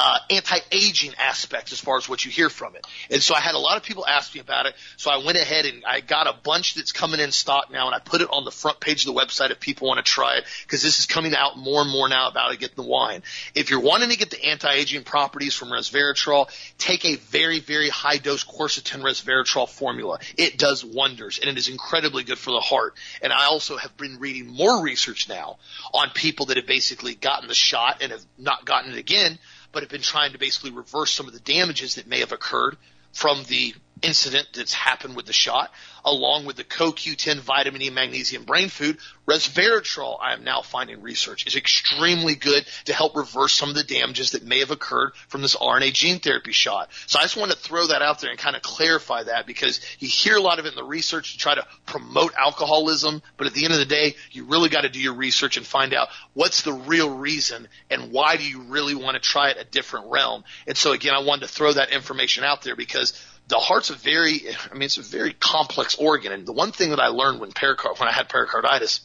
uh, 0.00 0.18
anti-aging 0.28 1.12
aspects 1.18 1.72
as 1.72 1.78
far 1.78 1.96
as 1.96 2.08
what 2.08 2.24
you 2.24 2.30
hear 2.30 2.50
from 2.50 2.74
it. 2.74 2.84
And 3.10 3.22
so 3.22 3.34
I 3.34 3.40
had 3.40 3.54
a 3.54 3.58
lot 3.58 3.76
of 3.76 3.84
people 3.84 4.04
ask 4.04 4.34
me 4.34 4.40
about 4.40 4.66
it. 4.66 4.74
So 4.96 5.10
I 5.10 5.18
went 5.18 5.38
ahead 5.38 5.66
and 5.66 5.84
I 5.86 6.00
got 6.00 6.26
a 6.26 6.32
bunch 6.32 6.74
that's 6.74 6.90
coming 6.90 7.20
in 7.20 7.30
stock 7.30 7.70
now 7.70 7.86
and 7.86 7.94
I 7.94 8.00
put 8.00 8.20
it 8.20 8.28
on 8.30 8.44
the 8.44 8.50
front 8.50 8.80
page 8.80 9.06
of 9.06 9.14
the 9.14 9.20
website 9.20 9.50
if 9.50 9.60
people 9.60 9.86
want 9.88 10.04
to 10.04 10.10
try 10.10 10.38
it 10.38 10.44
because 10.62 10.82
this 10.82 10.98
is 10.98 11.06
coming 11.06 11.34
out 11.34 11.56
more 11.56 11.82
and 11.82 11.90
more 11.90 12.08
now 12.08 12.28
about 12.28 12.52
it 12.52 12.58
getting 12.58 12.76
the 12.76 12.82
wine. 12.82 13.22
If 13.54 13.70
you're 13.70 13.80
wanting 13.80 14.10
to 14.10 14.16
get 14.16 14.30
the 14.30 14.44
anti-aging 14.44 15.04
properties 15.04 15.54
from 15.54 15.68
resveratrol, 15.68 16.48
take 16.76 17.04
a 17.04 17.14
very, 17.16 17.60
very 17.60 17.88
high 17.88 18.18
dose 18.18 18.44
quercetin 18.44 19.02
resveratrol 19.02 19.68
formula. 19.68 20.18
It 20.36 20.58
does 20.58 20.84
wonders 20.84 21.38
and 21.38 21.48
it 21.48 21.56
is 21.56 21.68
incredibly 21.68 22.24
good 22.24 22.38
for 22.38 22.50
the 22.50 22.60
heart. 22.60 22.94
And 23.22 23.32
I 23.32 23.44
also 23.44 23.76
have 23.76 23.96
been 23.96 24.18
reading 24.18 24.48
more 24.48 24.82
research 24.82 25.28
now 25.28 25.58
on 25.92 26.10
people 26.10 26.46
that 26.46 26.56
have 26.56 26.66
basically 26.66 27.14
gotten 27.14 27.46
the 27.46 27.54
shot 27.54 28.02
and 28.02 28.10
have 28.10 28.24
not 28.38 28.64
gotten 28.64 28.92
it 28.92 28.98
again 28.98 29.38
but 29.74 29.82
have 29.82 29.90
been 29.90 30.00
trying 30.00 30.32
to 30.32 30.38
basically 30.38 30.70
reverse 30.70 31.10
some 31.10 31.26
of 31.26 31.34
the 31.34 31.40
damages 31.40 31.96
that 31.96 32.06
may 32.06 32.20
have 32.20 32.32
occurred 32.32 32.78
from 33.12 33.44
the 33.44 33.74
incident 34.04 34.48
that's 34.52 34.74
happened 34.74 35.16
with 35.16 35.26
the 35.26 35.32
shot, 35.32 35.72
along 36.04 36.44
with 36.44 36.56
the 36.56 36.64
CoQ10 36.64 37.40
vitamin 37.40 37.82
E 37.82 37.90
magnesium 37.90 38.44
brain 38.44 38.68
food, 38.68 38.98
resveratrol, 39.26 40.18
I 40.20 40.34
am 40.34 40.44
now 40.44 40.60
finding 40.60 41.00
research, 41.00 41.46
is 41.46 41.56
extremely 41.56 42.34
good 42.34 42.66
to 42.84 42.92
help 42.92 43.16
reverse 43.16 43.54
some 43.54 43.70
of 43.70 43.74
the 43.74 43.82
damages 43.82 44.32
that 44.32 44.44
may 44.44 44.58
have 44.58 44.70
occurred 44.70 45.14
from 45.28 45.40
this 45.40 45.56
RNA 45.56 45.94
gene 45.94 46.18
therapy 46.18 46.52
shot. 46.52 46.90
So 47.06 47.18
I 47.18 47.22
just 47.22 47.36
want 47.36 47.52
to 47.52 47.56
throw 47.56 47.86
that 47.86 48.02
out 48.02 48.20
there 48.20 48.30
and 48.30 48.38
kind 48.38 48.54
of 48.54 48.62
clarify 48.62 49.22
that 49.22 49.46
because 49.46 49.80
you 49.98 50.08
hear 50.08 50.36
a 50.36 50.40
lot 50.40 50.58
of 50.58 50.66
it 50.66 50.70
in 50.70 50.76
the 50.76 50.84
research 50.84 51.32
to 51.32 51.38
try 51.38 51.54
to 51.54 51.66
promote 51.86 52.34
alcoholism, 52.34 53.22
but 53.38 53.46
at 53.46 53.54
the 53.54 53.64
end 53.64 53.72
of 53.72 53.78
the 53.78 53.86
day, 53.86 54.14
you 54.30 54.44
really 54.44 54.68
got 54.68 54.82
to 54.82 54.90
do 54.90 55.00
your 55.00 55.14
research 55.14 55.56
and 55.56 55.66
find 55.66 55.94
out 55.94 56.08
what's 56.34 56.62
the 56.62 56.72
real 56.72 57.16
reason 57.16 57.66
and 57.90 58.12
why 58.12 58.36
do 58.36 58.44
you 58.44 58.60
really 58.62 58.94
want 58.94 59.14
to 59.14 59.20
try 59.20 59.48
it 59.50 59.56
a 59.58 59.64
different 59.64 60.10
realm. 60.10 60.44
And 60.66 60.76
so 60.76 60.92
again, 60.92 61.14
I 61.14 61.20
wanted 61.20 61.46
to 61.46 61.52
throw 61.52 61.72
that 61.72 61.90
information 61.90 62.44
out 62.44 62.62
there 62.62 62.76
because 62.76 63.12
the 63.48 63.58
heart's 63.58 63.90
a 63.90 63.94
very, 63.94 64.40
I 64.70 64.74
mean, 64.74 64.82
it's 64.82 64.96
a 64.96 65.02
very 65.02 65.32
complex 65.32 65.96
organ. 65.96 66.32
And 66.32 66.46
the 66.46 66.52
one 66.52 66.72
thing 66.72 66.90
that 66.90 67.00
I 67.00 67.08
learned 67.08 67.40
when 67.40 67.52
pericard, 67.52 67.98
when 67.98 68.08
I 68.08 68.12
had 68.12 68.28
pericarditis, 68.28 69.00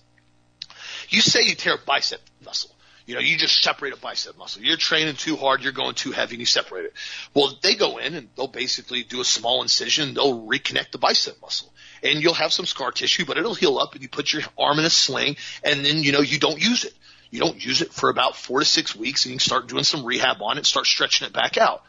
you 1.09 1.21
say 1.21 1.43
you 1.43 1.55
tear 1.55 1.75
a 1.75 1.77
bicep 1.77 2.21
muscle. 2.43 2.71
You 3.05 3.15
know, 3.15 3.21
you 3.21 3.37
just 3.37 3.63
separate 3.63 3.91
a 3.91 3.97
bicep 3.97 4.37
muscle. 4.37 4.61
You're 4.61 4.77
training 4.77 5.15
too 5.15 5.35
hard, 5.35 5.63
you're 5.63 5.71
going 5.71 5.95
too 5.95 6.11
heavy, 6.11 6.35
and 6.35 6.39
you 6.39 6.45
separate 6.45 6.85
it. 6.85 6.93
Well, 7.33 7.57
they 7.63 7.73
go 7.73 7.97
in 7.97 8.13
and 8.13 8.29
they'll 8.35 8.47
basically 8.47 9.01
do 9.01 9.19
a 9.19 9.25
small 9.25 9.63
incision, 9.63 10.13
they'll 10.13 10.45
reconnect 10.45 10.91
the 10.91 10.99
bicep 10.99 11.41
muscle. 11.41 11.73
And 12.03 12.21
you'll 12.21 12.35
have 12.35 12.53
some 12.53 12.67
scar 12.67 12.91
tissue, 12.91 13.25
but 13.25 13.37
it'll 13.37 13.55
heal 13.55 13.79
up 13.79 13.93
and 13.93 14.03
you 14.03 14.09
put 14.09 14.31
your 14.31 14.43
arm 14.59 14.77
in 14.77 14.85
a 14.85 14.91
sling 14.91 15.37
and 15.63 15.83
then, 15.83 16.03
you 16.03 16.11
know, 16.11 16.21
you 16.21 16.37
don't 16.37 16.61
use 16.61 16.85
it. 16.85 16.93
You 17.31 17.39
don't 17.39 17.63
use 17.63 17.81
it 17.81 17.91
for 17.91 18.09
about 18.09 18.35
four 18.35 18.59
to 18.59 18.65
six 18.65 18.95
weeks 18.95 19.25
and 19.25 19.33
you 19.33 19.39
start 19.39 19.67
doing 19.67 19.83
some 19.83 20.05
rehab 20.05 20.41
on 20.41 20.59
it, 20.59 20.65
start 20.65 20.85
stretching 20.85 21.27
it 21.27 21.33
back 21.33 21.57
out. 21.57 21.83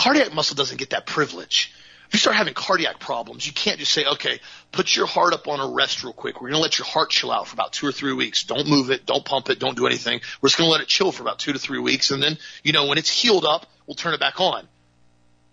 Cardiac 0.00 0.32
muscle 0.32 0.56
doesn't 0.56 0.78
get 0.78 0.90
that 0.90 1.04
privilege. 1.04 1.74
If 2.08 2.14
you 2.14 2.20
start 2.20 2.34
having 2.34 2.54
cardiac 2.54 3.00
problems, 3.00 3.46
you 3.46 3.52
can't 3.52 3.78
just 3.78 3.92
say, 3.92 4.06
okay, 4.06 4.40
put 4.72 4.96
your 4.96 5.04
heart 5.04 5.34
up 5.34 5.46
on 5.46 5.60
a 5.60 5.74
rest 5.74 6.02
real 6.02 6.14
quick. 6.14 6.36
We're 6.36 6.48
going 6.48 6.58
to 6.58 6.62
let 6.62 6.78
your 6.78 6.86
heart 6.86 7.10
chill 7.10 7.30
out 7.30 7.48
for 7.48 7.54
about 7.54 7.74
two 7.74 7.86
or 7.86 7.92
three 7.92 8.14
weeks. 8.14 8.44
Don't 8.44 8.66
move 8.66 8.90
it. 8.90 9.04
Don't 9.04 9.22
pump 9.26 9.50
it. 9.50 9.58
Don't 9.58 9.76
do 9.76 9.86
anything. 9.86 10.22
We're 10.40 10.48
just 10.48 10.56
going 10.56 10.68
to 10.68 10.72
let 10.72 10.80
it 10.80 10.88
chill 10.88 11.12
for 11.12 11.22
about 11.22 11.38
two 11.38 11.52
to 11.52 11.58
three 11.58 11.78
weeks. 11.78 12.12
And 12.12 12.22
then, 12.22 12.38
you 12.62 12.72
know, 12.72 12.86
when 12.86 12.96
it's 12.96 13.10
healed 13.10 13.44
up, 13.44 13.66
we'll 13.86 13.94
turn 13.94 14.14
it 14.14 14.20
back 14.20 14.40
on. 14.40 14.66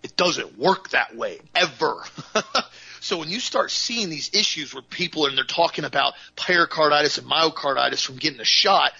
It 0.01 0.15
doesn't 0.15 0.57
work 0.57 0.91
that 0.91 1.17
way 1.17 1.41
ever. 1.53 2.01
so 3.01 3.17
when 3.17 3.29
you 3.29 3.41
start 3.41 3.69
seeing 3.69 4.09
these 4.09 4.33
issues 4.33 4.73
where 4.73 4.81
people 4.81 5.25
and 5.25 5.37
they're 5.37 5.43
talking 5.43 5.83
about 5.83 6.13
pericarditis 6.37 7.17
and 7.17 7.27
myocarditis 7.27 8.05
from 8.05 8.15
getting 8.15 8.39
a 8.39 8.45
shot, 8.45 8.93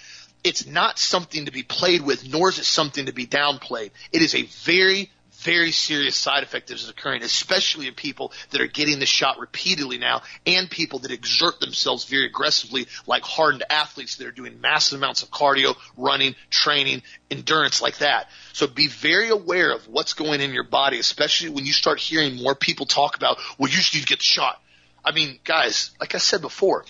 it's 0.44 0.66
not 0.66 0.98
something 0.98 1.46
to 1.46 1.52
be 1.52 1.62
played 1.62 2.02
with, 2.02 2.28
nor 2.28 2.50
is 2.50 2.58
it 2.58 2.64
something 2.64 3.06
to 3.06 3.12
be 3.12 3.26
downplayed. 3.26 3.90
It 4.12 4.22
is 4.22 4.34
a 4.34 4.42
very, 4.42 5.10
very 5.40 5.70
serious 5.70 6.16
side 6.16 6.42
effect 6.42 6.68
that 6.68 6.74
is 6.74 6.88
occurring, 6.88 7.22
especially 7.22 7.86
in 7.86 7.94
people 7.94 8.32
that 8.50 8.60
are 8.60 8.66
getting 8.66 8.98
the 8.98 9.06
shot 9.06 9.38
repeatedly 9.38 9.98
now 9.98 10.22
and 10.46 10.70
people 10.70 11.00
that 11.00 11.10
exert 11.10 11.60
themselves 11.60 12.04
very 12.04 12.26
aggressively, 12.26 12.86
like 13.06 13.22
hardened 13.22 13.64
athletes 13.70 14.16
that 14.16 14.26
are 14.26 14.32
doing 14.32 14.60
massive 14.60 14.98
amounts 14.98 15.22
of 15.22 15.30
cardio, 15.30 15.76
running, 15.96 16.34
training, 16.50 17.02
endurance 17.30 17.80
like 17.80 17.98
that. 17.98 18.28
So 18.52 18.66
be 18.66 18.88
very 18.88 19.28
aware 19.28 19.72
of 19.72 19.86
what's 19.88 20.14
going 20.14 20.40
in 20.40 20.52
your 20.52 20.64
body, 20.64 20.98
especially 20.98 21.50
when 21.50 21.64
you 21.64 21.72
start 21.72 22.00
hearing 22.00 22.36
more 22.36 22.54
people 22.54 22.86
talk 22.86 23.16
about, 23.16 23.38
well, 23.58 23.70
you 23.70 23.76
just 23.76 23.94
need 23.94 24.00
to 24.00 24.06
get 24.06 24.18
the 24.18 24.24
shot. 24.24 24.60
I 25.04 25.12
mean, 25.12 25.38
guys, 25.44 25.92
like 26.00 26.14
I 26.14 26.18
said 26.18 26.40
before, 26.40 26.84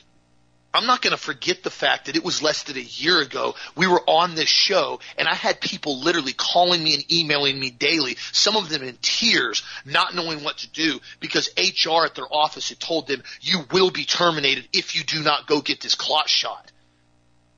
I'm 0.75 0.87
not 0.87 1.01
going 1.01 1.13
to 1.13 1.17
forget 1.17 1.63
the 1.63 1.71
fact 1.71 2.07
that 2.07 2.17
it 2.17 2.23
was 2.23 2.43
less 2.43 2.65
than 2.65 2.77
a 2.77 2.81
year 2.81 3.21
ago 3.23 3.55
we 3.75 3.87
were 3.87 4.03
on 4.07 4.35
this 4.35 4.51
show 4.51 5.01
and 5.17 5.27
I 5.27 5.35
had 5.35 5.61
people 5.61 6.01
literally 6.01 6.35
calling 6.35 6.85
me 6.85 6.95
and 6.95 7.11
emailing 7.13 7.59
me 7.59 7.71
daily, 7.71 8.17
some 8.33 8.55
of 8.55 8.69
them 8.69 8.83
in 8.83 8.99
tears, 9.01 9.63
not 9.87 10.15
knowing 10.15 10.45
what 10.45 10.59
to 10.59 10.71
do 10.71 11.01
because 11.21 11.51
HR 11.57 12.05
at 12.05 12.15
their 12.15 12.33
office 12.33 12.69
had 12.69 12.79
told 12.79 13.07
them 13.07 13.23
you 13.41 13.65
will 13.73 13.91
be 13.91 14.05
terminated 14.05 14.69
if 14.73 14.95
you 14.95 15.05
do 15.05 15.23
not 15.23 15.47
go 15.47 15.63
get 15.63 15.81
this 15.81 15.95
clot 15.95 16.29
shot. 16.29 16.71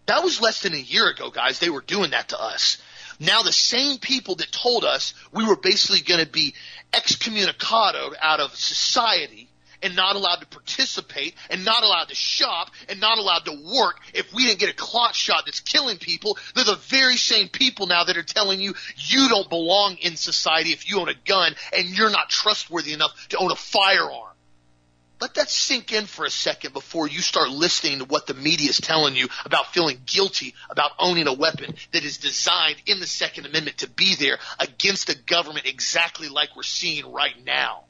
That 0.06 0.22
was 0.22 0.40
less 0.40 0.62
than 0.62 0.74
a 0.74 0.78
year 0.78 1.08
ago, 1.08 1.30
guys. 1.30 1.58
They 1.58 1.70
were 1.70 1.82
doing 1.82 2.12
that 2.12 2.28
to 2.28 2.40
us. 2.40 2.78
Now 3.18 3.42
the 3.42 3.52
same 3.52 3.98
people 3.98 4.36
that 4.36 4.50
told 4.50 4.84
us 4.84 5.14
we 5.32 5.44
were 5.44 5.56
basically 5.56 6.00
going 6.00 6.24
to 6.24 6.30
be 6.30 6.54
excommunicado 6.92 8.14
out 8.20 8.40
of 8.40 8.56
society 8.56 9.49
and 9.82 9.96
not 9.96 10.16
allowed 10.16 10.36
to 10.36 10.46
participate 10.46 11.34
and 11.48 11.64
not 11.64 11.82
allowed 11.82 12.08
to 12.08 12.14
shop 12.14 12.70
and 12.88 13.00
not 13.00 13.18
allowed 13.18 13.44
to 13.44 13.52
work 13.52 14.00
if 14.14 14.32
we 14.32 14.46
didn't 14.46 14.60
get 14.60 14.70
a 14.70 14.74
clot 14.74 15.14
shot 15.14 15.42
that's 15.46 15.60
killing 15.60 15.98
people. 15.98 16.38
They're 16.54 16.64
the 16.64 16.76
very 16.76 17.16
same 17.16 17.48
people 17.48 17.86
now 17.86 18.04
that 18.04 18.16
are 18.16 18.22
telling 18.22 18.60
you 18.60 18.74
you 18.96 19.28
don't 19.28 19.48
belong 19.48 19.96
in 19.96 20.16
society 20.16 20.70
if 20.70 20.88
you 20.88 21.00
own 21.00 21.08
a 21.08 21.14
gun 21.14 21.54
and 21.76 21.88
you're 21.88 22.10
not 22.10 22.28
trustworthy 22.28 22.92
enough 22.92 23.28
to 23.28 23.38
own 23.38 23.50
a 23.50 23.56
firearm. 23.56 24.26
Let 25.20 25.34
that 25.34 25.50
sink 25.50 25.92
in 25.92 26.06
for 26.06 26.24
a 26.24 26.30
second 26.30 26.72
before 26.72 27.06
you 27.06 27.20
start 27.20 27.50
listening 27.50 27.98
to 27.98 28.06
what 28.06 28.26
the 28.26 28.32
media 28.32 28.70
is 28.70 28.78
telling 28.78 29.14
you 29.14 29.28
about 29.44 29.74
feeling 29.74 30.00
guilty 30.06 30.54
about 30.70 30.92
owning 30.98 31.26
a 31.26 31.32
weapon 31.34 31.74
that 31.92 32.04
is 32.04 32.16
designed 32.16 32.76
in 32.86 33.00
the 33.00 33.06
Second 33.06 33.44
Amendment 33.44 33.78
to 33.78 33.88
be 33.90 34.14
there 34.14 34.38
against 34.58 35.10
a 35.10 35.14
government 35.14 35.66
exactly 35.66 36.30
like 36.30 36.56
we're 36.56 36.62
seeing 36.62 37.12
right 37.12 37.34
now 37.44 37.84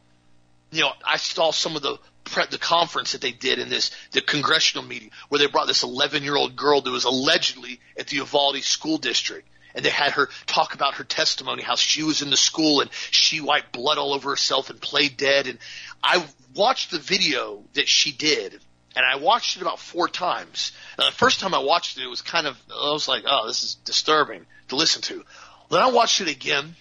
you 0.70 0.82
know, 0.82 0.92
I 1.04 1.16
saw 1.16 1.50
some 1.50 1.76
of 1.76 1.82
the 1.82 1.98
pre- 2.24 2.46
the 2.46 2.58
conference 2.58 3.12
that 3.12 3.20
they 3.20 3.32
did 3.32 3.58
in 3.58 3.68
this 3.68 3.90
the 4.12 4.20
congressional 4.20 4.84
meeting 4.84 5.10
where 5.28 5.38
they 5.38 5.46
brought 5.46 5.66
this 5.66 5.82
11 5.82 6.22
year 6.22 6.36
old 6.36 6.56
girl 6.56 6.80
that 6.80 6.90
was 6.90 7.04
allegedly 7.04 7.80
at 7.98 8.06
the 8.06 8.16
Uvalde 8.16 8.62
school 8.62 8.98
district 8.98 9.48
and 9.74 9.84
they 9.84 9.90
had 9.90 10.12
her 10.12 10.28
talk 10.46 10.74
about 10.74 10.94
her 10.94 11.04
testimony 11.04 11.62
how 11.62 11.76
she 11.76 12.02
was 12.02 12.22
in 12.22 12.30
the 12.30 12.36
school 12.36 12.80
and 12.80 12.90
she 12.92 13.40
wiped 13.40 13.72
blood 13.72 13.98
all 13.98 14.14
over 14.14 14.30
herself 14.30 14.70
and 14.70 14.80
played 14.80 15.16
dead 15.16 15.46
and 15.46 15.58
I 16.02 16.24
watched 16.54 16.90
the 16.90 16.98
video 16.98 17.64
that 17.74 17.88
she 17.88 18.12
did 18.12 18.60
and 18.96 19.06
I 19.06 19.16
watched 19.16 19.56
it 19.56 19.62
about 19.62 19.78
four 19.78 20.08
times. 20.08 20.72
Now, 20.98 21.06
the 21.06 21.16
first 21.16 21.38
time 21.38 21.54
I 21.54 21.60
watched 21.60 21.96
it, 21.96 22.02
it 22.02 22.08
was 22.08 22.22
kind 22.22 22.48
of, 22.48 22.60
I 22.70 22.92
was 22.92 23.06
like, 23.06 23.22
oh, 23.24 23.46
this 23.46 23.62
is 23.62 23.74
disturbing 23.76 24.46
to 24.68 24.76
listen 24.76 25.02
to. 25.02 25.24
Then 25.70 25.80
I 25.80 25.90
watched 25.92 26.20
it 26.20 26.28
again, 26.28 26.74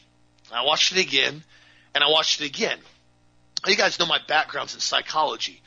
I 0.51 0.65
watched 0.65 0.91
it 0.91 0.99
again, 0.99 1.43
and 1.93 2.03
I 2.03 2.09
watched 2.09 2.41
it 2.41 2.47
again. 2.47 2.79
You 3.67 3.75
guys 3.75 3.99
know 3.99 4.05
my 4.05 4.19
background's 4.27 4.73
in 4.73 4.79
psychology. 4.79 5.61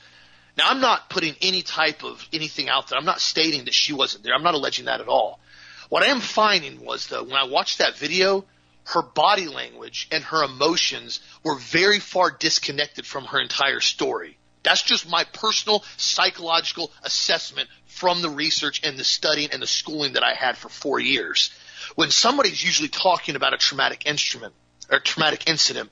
Now, 0.57 0.69
I'm 0.69 0.81
not 0.81 1.09
putting 1.09 1.35
any 1.41 1.63
type 1.63 2.05
of 2.05 2.27
anything 2.33 2.69
out 2.69 2.89
there. 2.89 2.99
I'm 2.99 3.05
not 3.05 3.21
stating 3.21 3.65
that 3.65 3.75
she 3.75 3.93
wasn't 3.93 4.25
there. 4.25 4.35
I'm 4.35 4.43
not 4.43 4.55
alleging 4.55 4.87
that 4.87 5.01
at 5.01 5.09
all. 5.09 5.41
What 5.89 6.03
I 6.03 6.07
am 6.07 6.21
finding 6.21 6.85
was, 6.85 7.07
though, 7.07 7.23
when 7.23 7.37
I 7.37 7.45
watched 7.45 7.79
that 7.79 7.97
video, 7.97 8.45
her 8.85 9.03
body 9.03 9.47
language 9.47 10.09
and 10.11 10.25
her 10.25 10.43
emotions 10.43 11.21
were 11.45 11.59
very 11.59 11.99
far 11.99 12.31
disconnected 12.31 13.07
from 13.07 13.25
her 13.27 13.41
entire 13.41 13.81
story. 13.81 14.39
That's 14.63 14.83
just 14.83 15.09
my 15.09 15.25
personal 15.25 15.85
psychological 15.97 16.93
assessment 17.03 17.69
from 17.87 18.23
the 18.23 18.31
research 18.31 18.81
and 18.85 18.97
the 18.97 19.05
studying 19.05 19.51
and 19.53 19.63
the 19.63 19.67
schooling 19.67 20.15
that 20.15 20.23
I 20.23 20.35
had 20.35 20.57
for 20.57 20.69
four 20.69 21.01
years. 21.01 21.51
When 21.95 22.11
somebody's 22.11 22.63
usually 22.63 22.89
talking 22.89 23.37
about 23.37 23.55
a 23.55 23.59
traumatic 23.59 24.07
instrument 24.07 24.55
or 24.91 25.01
traumatic 25.01 25.49
incident, 25.49 25.91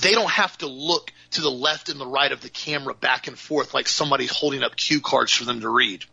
they 0.00 0.12
don't 0.12 0.30
have 0.30 0.56
to 0.58 0.66
look 0.66 1.12
to 1.32 1.40
the 1.40 1.50
left 1.50 1.88
and 1.88 2.00
the 2.00 2.06
right 2.06 2.32
of 2.32 2.40
the 2.40 2.48
camera 2.48 2.94
back 2.94 3.26
and 3.26 3.38
forth 3.38 3.74
like 3.74 3.88
somebody's 3.88 4.30
holding 4.30 4.62
up 4.62 4.76
cue 4.76 5.00
cards 5.00 5.32
for 5.32 5.44
them 5.44 5.60
to 5.60 5.68
read. 5.68 6.04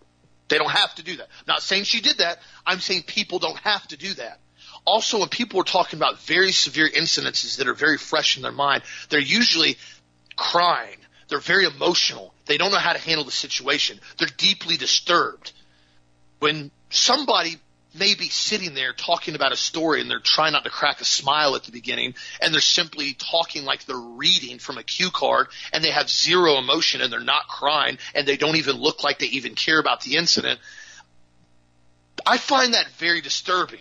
They 0.49 0.57
don't 0.57 0.72
have 0.72 0.93
to 0.95 1.03
do 1.03 1.18
that. 1.18 1.28
Not 1.47 1.61
saying 1.61 1.86
she 1.86 2.01
did 2.01 2.18
that. 2.18 2.39
I'm 2.66 2.80
saying 2.80 3.03
people 3.03 3.39
don't 3.39 3.57
have 3.59 3.88
to 3.88 3.97
do 3.97 4.14
that. 4.16 4.39
Also, 4.86 5.20
when 5.20 5.30
people 5.30 5.61
are 5.61 5.66
talking 5.66 5.97
about 5.97 6.20
very 6.22 6.51
severe 6.51 6.89
incidences 6.89 7.57
that 7.57 7.68
are 7.68 7.74
very 7.74 7.97
fresh 7.97 8.36
in 8.36 8.43
their 8.43 8.51
mind, 8.51 8.84
they're 9.09 9.20
usually 9.20 9.78
crying. 10.36 10.97
They're 11.30 11.39
very 11.39 11.66
emotional. 11.66 12.34
They 12.45 12.57
don't 12.57 12.72
know 12.72 12.78
how 12.78 12.93
to 12.93 12.99
handle 12.99 13.24
the 13.24 13.32
situation. 13.32 13.99
They're 14.18 14.28
deeply 14.38 14.76
disturbed. 14.78 15.53
When 16.39 16.72
somebody 16.89 17.57
may 17.93 18.15
be 18.15 18.29
sitting 18.29 18.73
there 18.73 18.93
talking 18.93 19.35
about 19.35 19.51
a 19.51 19.57
story 19.57 20.01
and 20.01 20.09
they're 20.09 20.19
trying 20.19 20.53
not 20.53 20.63
to 20.63 20.69
crack 20.69 21.01
a 21.01 21.05
smile 21.05 21.55
at 21.55 21.63
the 21.63 21.71
beginning 21.71 22.15
and 22.41 22.53
they're 22.53 22.61
simply 22.61 23.13
talking 23.13 23.65
like 23.65 23.85
they're 23.85 23.95
reading 23.95 24.59
from 24.59 24.77
a 24.77 24.83
cue 24.83 25.11
card 25.11 25.47
and 25.71 25.83
they 25.83 25.91
have 25.91 26.09
zero 26.09 26.57
emotion 26.57 27.01
and 27.01 27.11
they're 27.11 27.19
not 27.19 27.47
crying 27.47 27.97
and 28.15 28.27
they 28.27 28.37
don't 28.37 28.55
even 28.55 28.75
look 28.77 29.03
like 29.03 29.19
they 29.19 29.27
even 29.27 29.55
care 29.55 29.79
about 29.79 30.01
the 30.01 30.15
incident. 30.15 30.59
I 32.25 32.37
find 32.37 32.73
that 32.73 32.87
very 32.97 33.21
disturbing. 33.21 33.79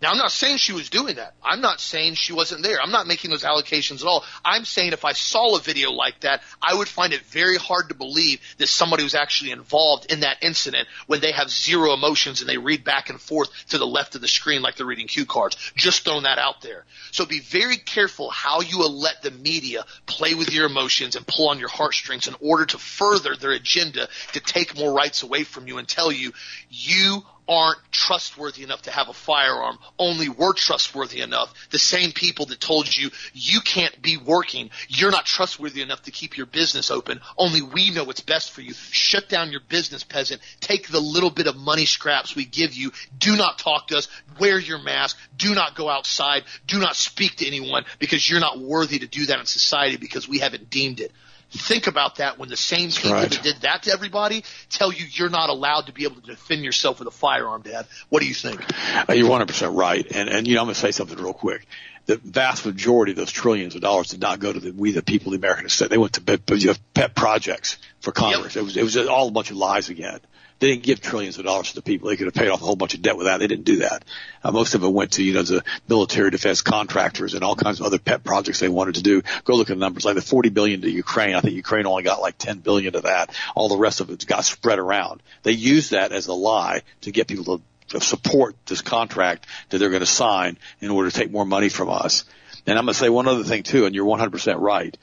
Now, 0.00 0.12
I'm 0.12 0.18
not 0.18 0.32
saying 0.32 0.56
she 0.56 0.72
was 0.72 0.88
doing 0.88 1.16
that. 1.16 1.34
I'm 1.42 1.60
not 1.60 1.78
saying 1.78 2.14
she 2.14 2.32
wasn't 2.32 2.62
there. 2.62 2.80
I'm 2.80 2.90
not 2.90 3.06
making 3.06 3.30
those 3.30 3.44
allocations 3.44 4.00
at 4.00 4.06
all. 4.06 4.24
I'm 4.42 4.64
saying 4.64 4.94
if 4.94 5.04
I 5.04 5.12
saw 5.12 5.56
a 5.56 5.60
video 5.60 5.90
like 5.90 6.20
that, 6.20 6.42
I 6.62 6.74
would 6.74 6.88
find 6.88 7.12
it 7.12 7.20
very 7.22 7.56
hard 7.56 7.90
to 7.90 7.94
believe 7.94 8.40
that 8.56 8.68
somebody 8.68 9.02
was 9.02 9.14
actually 9.14 9.50
involved 9.50 10.10
in 10.10 10.20
that 10.20 10.38
incident 10.40 10.88
when 11.06 11.20
they 11.20 11.32
have 11.32 11.50
zero 11.50 11.92
emotions 11.92 12.40
and 12.40 12.48
they 12.48 12.56
read 12.56 12.82
back 12.82 13.10
and 13.10 13.20
forth 13.20 13.50
to 13.68 13.78
the 13.78 13.86
left 13.86 14.14
of 14.14 14.22
the 14.22 14.28
screen 14.28 14.62
like 14.62 14.76
they're 14.76 14.86
reading 14.86 15.06
cue 15.06 15.26
cards. 15.26 15.56
Just 15.76 16.04
throwing 16.04 16.22
that 16.22 16.38
out 16.38 16.62
there. 16.62 16.86
So 17.12 17.26
be 17.26 17.40
very 17.40 17.76
careful 17.76 18.30
how 18.30 18.62
you 18.62 18.78
let 18.78 19.20
the 19.22 19.30
media 19.30 19.84
play 20.06 20.32
with 20.32 20.50
your 20.50 20.64
emotions 20.64 21.14
and 21.14 21.26
pull 21.26 21.50
on 21.50 21.58
your 21.58 21.68
heartstrings 21.68 22.26
in 22.26 22.34
order 22.40 22.64
to 22.64 22.78
further 22.78 23.36
their 23.36 23.52
agenda 23.52 24.08
to 24.32 24.40
take 24.40 24.78
more 24.78 24.94
rights 24.94 25.22
away 25.22 25.44
from 25.44 25.66
you 25.66 25.76
and 25.76 25.86
tell 25.86 26.10
you 26.10 26.32
you 26.70 27.22
aren't 27.50 27.80
trustworthy 27.90 28.62
enough 28.62 28.82
to 28.82 28.92
have 28.92 29.08
a 29.08 29.12
firearm. 29.12 29.76
Only 29.98 30.28
we're 30.28 30.52
trustworthy 30.52 31.20
enough. 31.20 31.52
The 31.70 31.80
same 31.80 32.12
people 32.12 32.46
that 32.46 32.60
told 32.60 32.96
you 32.96 33.10
you 33.34 33.60
can't 33.60 34.00
be 34.00 34.16
working, 34.16 34.70
you're 34.88 35.10
not 35.10 35.26
trustworthy 35.26 35.82
enough 35.82 36.02
to 36.02 36.12
keep 36.12 36.36
your 36.36 36.46
business 36.46 36.92
open. 36.92 37.20
Only 37.36 37.60
we 37.60 37.90
know 37.90 38.04
what's 38.04 38.20
best 38.20 38.52
for 38.52 38.60
you. 38.60 38.72
Shut 38.72 39.28
down 39.28 39.50
your 39.50 39.62
business, 39.68 40.04
peasant. 40.04 40.40
Take 40.60 40.88
the 40.88 41.00
little 41.00 41.30
bit 41.30 41.48
of 41.48 41.56
money 41.56 41.86
scraps 41.86 42.36
we 42.36 42.44
give 42.44 42.72
you. 42.72 42.92
Do 43.18 43.36
not 43.36 43.58
talk 43.58 43.88
to 43.88 43.98
us. 43.98 44.06
Wear 44.38 44.60
your 44.60 44.78
mask. 44.78 45.18
Do 45.36 45.52
not 45.52 45.74
go 45.74 45.88
outside. 45.88 46.44
Do 46.68 46.78
not 46.78 46.94
speak 46.94 47.36
to 47.36 47.46
anyone 47.48 47.84
because 47.98 48.30
you're 48.30 48.38
not 48.38 48.60
worthy 48.60 49.00
to 49.00 49.08
do 49.08 49.26
that 49.26 49.40
in 49.40 49.46
society 49.46 49.96
because 49.96 50.28
we 50.28 50.38
haven't 50.38 50.70
deemed 50.70 51.00
it. 51.00 51.10
Think 51.50 51.88
about 51.88 52.16
that 52.16 52.38
when 52.38 52.48
the 52.48 52.56
same 52.56 52.90
people 52.90 53.12
right. 53.12 53.28
that 53.28 53.42
did 53.42 53.56
that 53.62 53.82
to 53.84 53.92
everybody 53.92 54.44
tell 54.68 54.92
you 54.92 55.04
you're 55.10 55.30
not 55.30 55.50
allowed 55.50 55.86
to 55.86 55.92
be 55.92 56.04
able 56.04 56.20
to 56.20 56.26
defend 56.26 56.62
yourself 56.62 57.00
with 57.00 57.08
a 57.08 57.10
firearm, 57.10 57.62
Dad. 57.62 57.86
What 58.08 58.22
do 58.22 58.28
you 58.28 58.34
think? 58.34 58.62
Uh, 59.08 59.12
you're 59.14 59.28
100% 59.28 59.76
right. 59.76 60.06
And, 60.12 60.28
and, 60.28 60.46
you 60.46 60.54
know, 60.54 60.60
I'm 60.60 60.66
going 60.66 60.74
to 60.74 60.80
say 60.80 60.92
something 60.92 61.18
real 61.18 61.32
quick. 61.32 61.66
The 62.06 62.16
vast 62.16 62.64
majority 62.64 63.12
of 63.12 63.16
those 63.16 63.32
trillions 63.32 63.74
of 63.74 63.82
dollars 63.82 64.08
did 64.08 64.20
not 64.20 64.38
go 64.38 64.52
to 64.52 64.60
the, 64.60 64.72
we 64.72 64.92
the 64.92 65.02
people 65.02 65.34
of 65.34 65.40
the 65.40 65.46
American 65.46 65.68
state. 65.68 65.90
They 65.90 65.98
went 65.98 66.14
to 66.14 66.20
pet, 66.20 66.46
pet 66.94 67.14
projects 67.14 67.78
for 68.00 68.12
Congress. 68.12 68.54
Yep. 68.54 68.62
It 68.62 68.64
was, 68.64 68.76
it 68.76 68.82
was 68.82 68.96
all 69.08 69.28
a 69.28 69.32
bunch 69.32 69.50
of 69.50 69.56
lies 69.56 69.88
again. 69.88 70.20
They 70.60 70.68
didn't 70.68 70.82
give 70.82 71.00
trillions 71.00 71.38
of 71.38 71.46
dollars 71.46 71.70
to 71.70 71.76
the 71.76 71.82
people. 71.82 72.10
They 72.10 72.16
could 72.16 72.26
have 72.26 72.34
paid 72.34 72.50
off 72.50 72.60
a 72.60 72.64
whole 72.64 72.76
bunch 72.76 72.92
of 72.92 73.00
debt 73.00 73.16
with 73.16 73.26
that. 73.26 73.40
They 73.40 73.46
didn't 73.46 73.64
do 73.64 73.76
that. 73.78 74.04
Uh, 74.44 74.52
most 74.52 74.74
of 74.74 74.84
it 74.84 74.92
went 74.92 75.12
to, 75.12 75.22
you 75.22 75.32
know, 75.32 75.42
the 75.42 75.64
military 75.88 76.30
defense 76.30 76.60
contractors 76.60 77.32
and 77.32 77.42
all 77.42 77.56
kinds 77.56 77.80
of 77.80 77.86
other 77.86 77.98
pet 77.98 78.22
projects 78.22 78.60
they 78.60 78.68
wanted 78.68 78.96
to 78.96 79.02
do. 79.02 79.22
Go 79.44 79.56
look 79.56 79.70
at 79.70 79.76
the 79.76 79.80
numbers. 79.80 80.04
Like 80.04 80.16
the 80.16 80.20
40 80.22 80.50
billion 80.50 80.82
to 80.82 80.90
Ukraine. 80.90 81.34
I 81.34 81.40
think 81.40 81.54
Ukraine 81.54 81.86
only 81.86 82.02
got 82.02 82.20
like 82.20 82.36
10 82.36 82.58
billion 82.58 82.94
of 82.94 83.04
that. 83.04 83.34
All 83.54 83.70
the 83.70 83.78
rest 83.78 84.02
of 84.02 84.10
it 84.10 84.26
got 84.26 84.44
spread 84.44 84.78
around. 84.78 85.22
They 85.44 85.52
used 85.52 85.92
that 85.92 86.12
as 86.12 86.26
a 86.26 86.34
lie 86.34 86.82
to 87.00 87.10
get 87.10 87.26
people 87.26 87.62
to 87.88 88.00
support 88.00 88.54
this 88.66 88.82
contract 88.82 89.46
that 89.70 89.78
they're 89.78 89.88
going 89.88 90.00
to 90.00 90.06
sign 90.06 90.58
in 90.80 90.90
order 90.90 91.10
to 91.10 91.16
take 91.16 91.30
more 91.30 91.46
money 91.46 91.70
from 91.70 91.88
us. 91.88 92.24
And 92.66 92.78
I'm 92.78 92.84
going 92.84 92.92
to 92.92 93.00
say 93.00 93.08
one 93.08 93.28
other 93.28 93.44
thing 93.44 93.62
too, 93.62 93.86
and 93.86 93.94
you're 93.94 94.04
100% 94.04 94.60
right. 94.60 94.96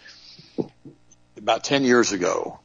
About 1.35 1.63
10 1.63 1.83
years 1.83 2.11
ago, 2.11 2.59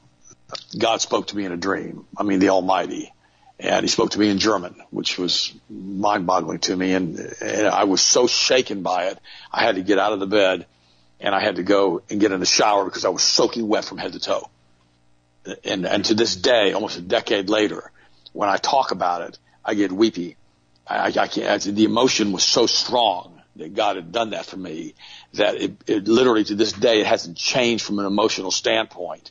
God 0.77 1.01
spoke 1.01 1.29
to 1.29 1.37
me 1.37 1.45
in 1.45 1.53
a 1.53 1.57
dream. 1.57 2.07
I 2.17 2.23
mean, 2.23 2.39
the 2.39 2.51
Almighty. 2.51 3.13
And 3.59 3.85
he 3.85 3.89
spoke 3.89 4.11
to 4.13 4.19
me 4.19 4.29
in 4.29 4.39
German, 4.39 4.75
which 4.91 5.19
was 5.19 5.53
mind 5.71 6.27
boggling 6.27 6.59
to 6.61 6.77
me. 6.77 6.95
And, 6.95 7.19
and 7.41 7.67
I 7.67 7.85
was 7.85 8.01
so 8.01 8.27
shaken 8.27 8.83
by 8.83 9.07
it. 9.07 9.19
I 9.53 9.65
had 9.65 9.77
to 9.77 9.83
get 9.83 9.99
out 9.99 10.13
of 10.13 10.21
the 10.21 10.27
bed 10.27 10.67
and 11.21 11.35
I 11.35 11.41
had 11.41 11.57
to 11.57 11.63
go 11.63 12.03
and 12.11 12.21
get 12.21 12.33
in 12.33 12.41
the 12.41 12.47
shower 12.47 12.85
because 12.85 13.05
I 13.05 13.11
was 13.11 13.23
soaking 13.23 13.69
wet 13.69 13.85
from 13.85 13.99
head 13.99 14.15
to 14.15 14.19
toe. 14.19 14.51
And, 15.65 15.87
and 15.87 16.05
to 16.07 16.15
this 16.15 16.35
day, 16.35 16.73
almost 16.73 16.99
a 16.99 17.01
decade 17.01 17.49
later, 17.49 17.93
when 18.33 18.49
I 18.49 18.57
talk 18.57 18.91
about 18.91 19.23
it, 19.23 19.39
I 19.65 19.75
get 19.75 19.93
weepy. 19.93 20.37
I, 20.87 21.07
I 21.07 21.29
can't, 21.29 21.47
I, 21.47 21.59
the 21.59 21.85
emotion 21.85 22.33
was 22.33 22.43
so 22.43 22.67
strong 22.67 23.41
that 23.57 23.75
God 23.75 23.97
had 23.97 24.13
done 24.13 24.31
that 24.31 24.47
for 24.47 24.57
me 24.57 24.95
that 25.35 25.57
it, 25.57 25.73
it 25.87 26.09
literally 26.09 26.45
to 26.45 26.55
this 26.55 26.73
day, 26.73 27.01
it 27.01 27.07
hasn't 27.07 27.37
changed 27.37 27.85
from 27.85 27.99
an 27.99 28.07
emotional 28.07 28.51
standpoint. 28.51 29.31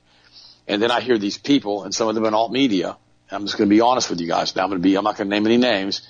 And 0.71 0.81
then 0.81 0.89
I 0.89 1.01
hear 1.01 1.17
these 1.17 1.37
people, 1.37 1.83
and 1.83 1.93
some 1.93 2.07
of 2.07 2.15
them 2.15 2.23
in 2.23 2.33
alt 2.33 2.49
media. 2.49 2.95
I'm 3.29 3.45
just 3.45 3.57
going 3.57 3.69
to 3.69 3.75
be 3.75 3.81
honest 3.81 4.09
with 4.09 4.21
you 4.21 4.27
guys. 4.27 4.55
Now 4.55 4.63
I'm 4.63 4.69
going 4.69 4.81
to 4.81 4.83
be, 4.83 4.95
I'm 4.95 5.03
not 5.03 5.17
going 5.17 5.29
to 5.29 5.35
name 5.35 5.45
any 5.45 5.57
names, 5.57 6.01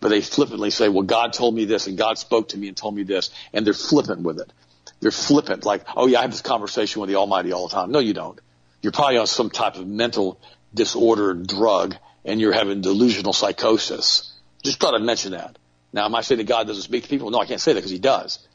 but 0.00 0.10
they 0.10 0.20
flippantly 0.20 0.68
say, 0.68 0.90
well, 0.90 1.02
God 1.02 1.32
told 1.32 1.54
me 1.54 1.64
this 1.64 1.86
and 1.86 1.96
God 1.96 2.18
spoke 2.18 2.50
to 2.50 2.58
me 2.58 2.68
and 2.68 2.76
told 2.76 2.94
me 2.94 3.04
this. 3.04 3.30
And 3.54 3.66
they're 3.66 3.72
flippant 3.72 4.20
with 4.20 4.38
it. 4.38 4.52
They're 5.00 5.12
flippant. 5.12 5.64
Like, 5.64 5.84
oh 5.96 6.08
yeah, 6.08 6.18
I 6.18 6.22
have 6.22 6.30
this 6.30 6.42
conversation 6.42 7.00
with 7.00 7.08
the 7.08 7.16
Almighty 7.16 7.52
all 7.52 7.68
the 7.68 7.74
time. 7.74 7.90
No, 7.90 8.00
you 8.00 8.12
don't. 8.12 8.38
You're 8.82 8.92
probably 8.92 9.16
on 9.16 9.26
some 9.26 9.48
type 9.48 9.76
of 9.76 9.86
mental 9.86 10.38
disorder 10.74 11.32
drug 11.32 11.96
and 12.22 12.38
you're 12.38 12.52
having 12.52 12.82
delusional 12.82 13.32
psychosis. 13.32 14.30
Just 14.62 14.78
thought 14.78 14.94
I'd 14.94 15.00
mention 15.00 15.32
that. 15.32 15.56
Now, 15.94 16.04
am 16.04 16.14
I 16.14 16.20
saying 16.20 16.36
that 16.36 16.46
God 16.46 16.66
doesn't 16.66 16.82
speak 16.82 17.04
to 17.04 17.08
people? 17.08 17.30
No, 17.30 17.38
I 17.38 17.46
can't 17.46 17.60
say 17.60 17.72
that 17.72 17.78
because 17.78 17.90
he 17.90 17.98
does. 17.98 18.46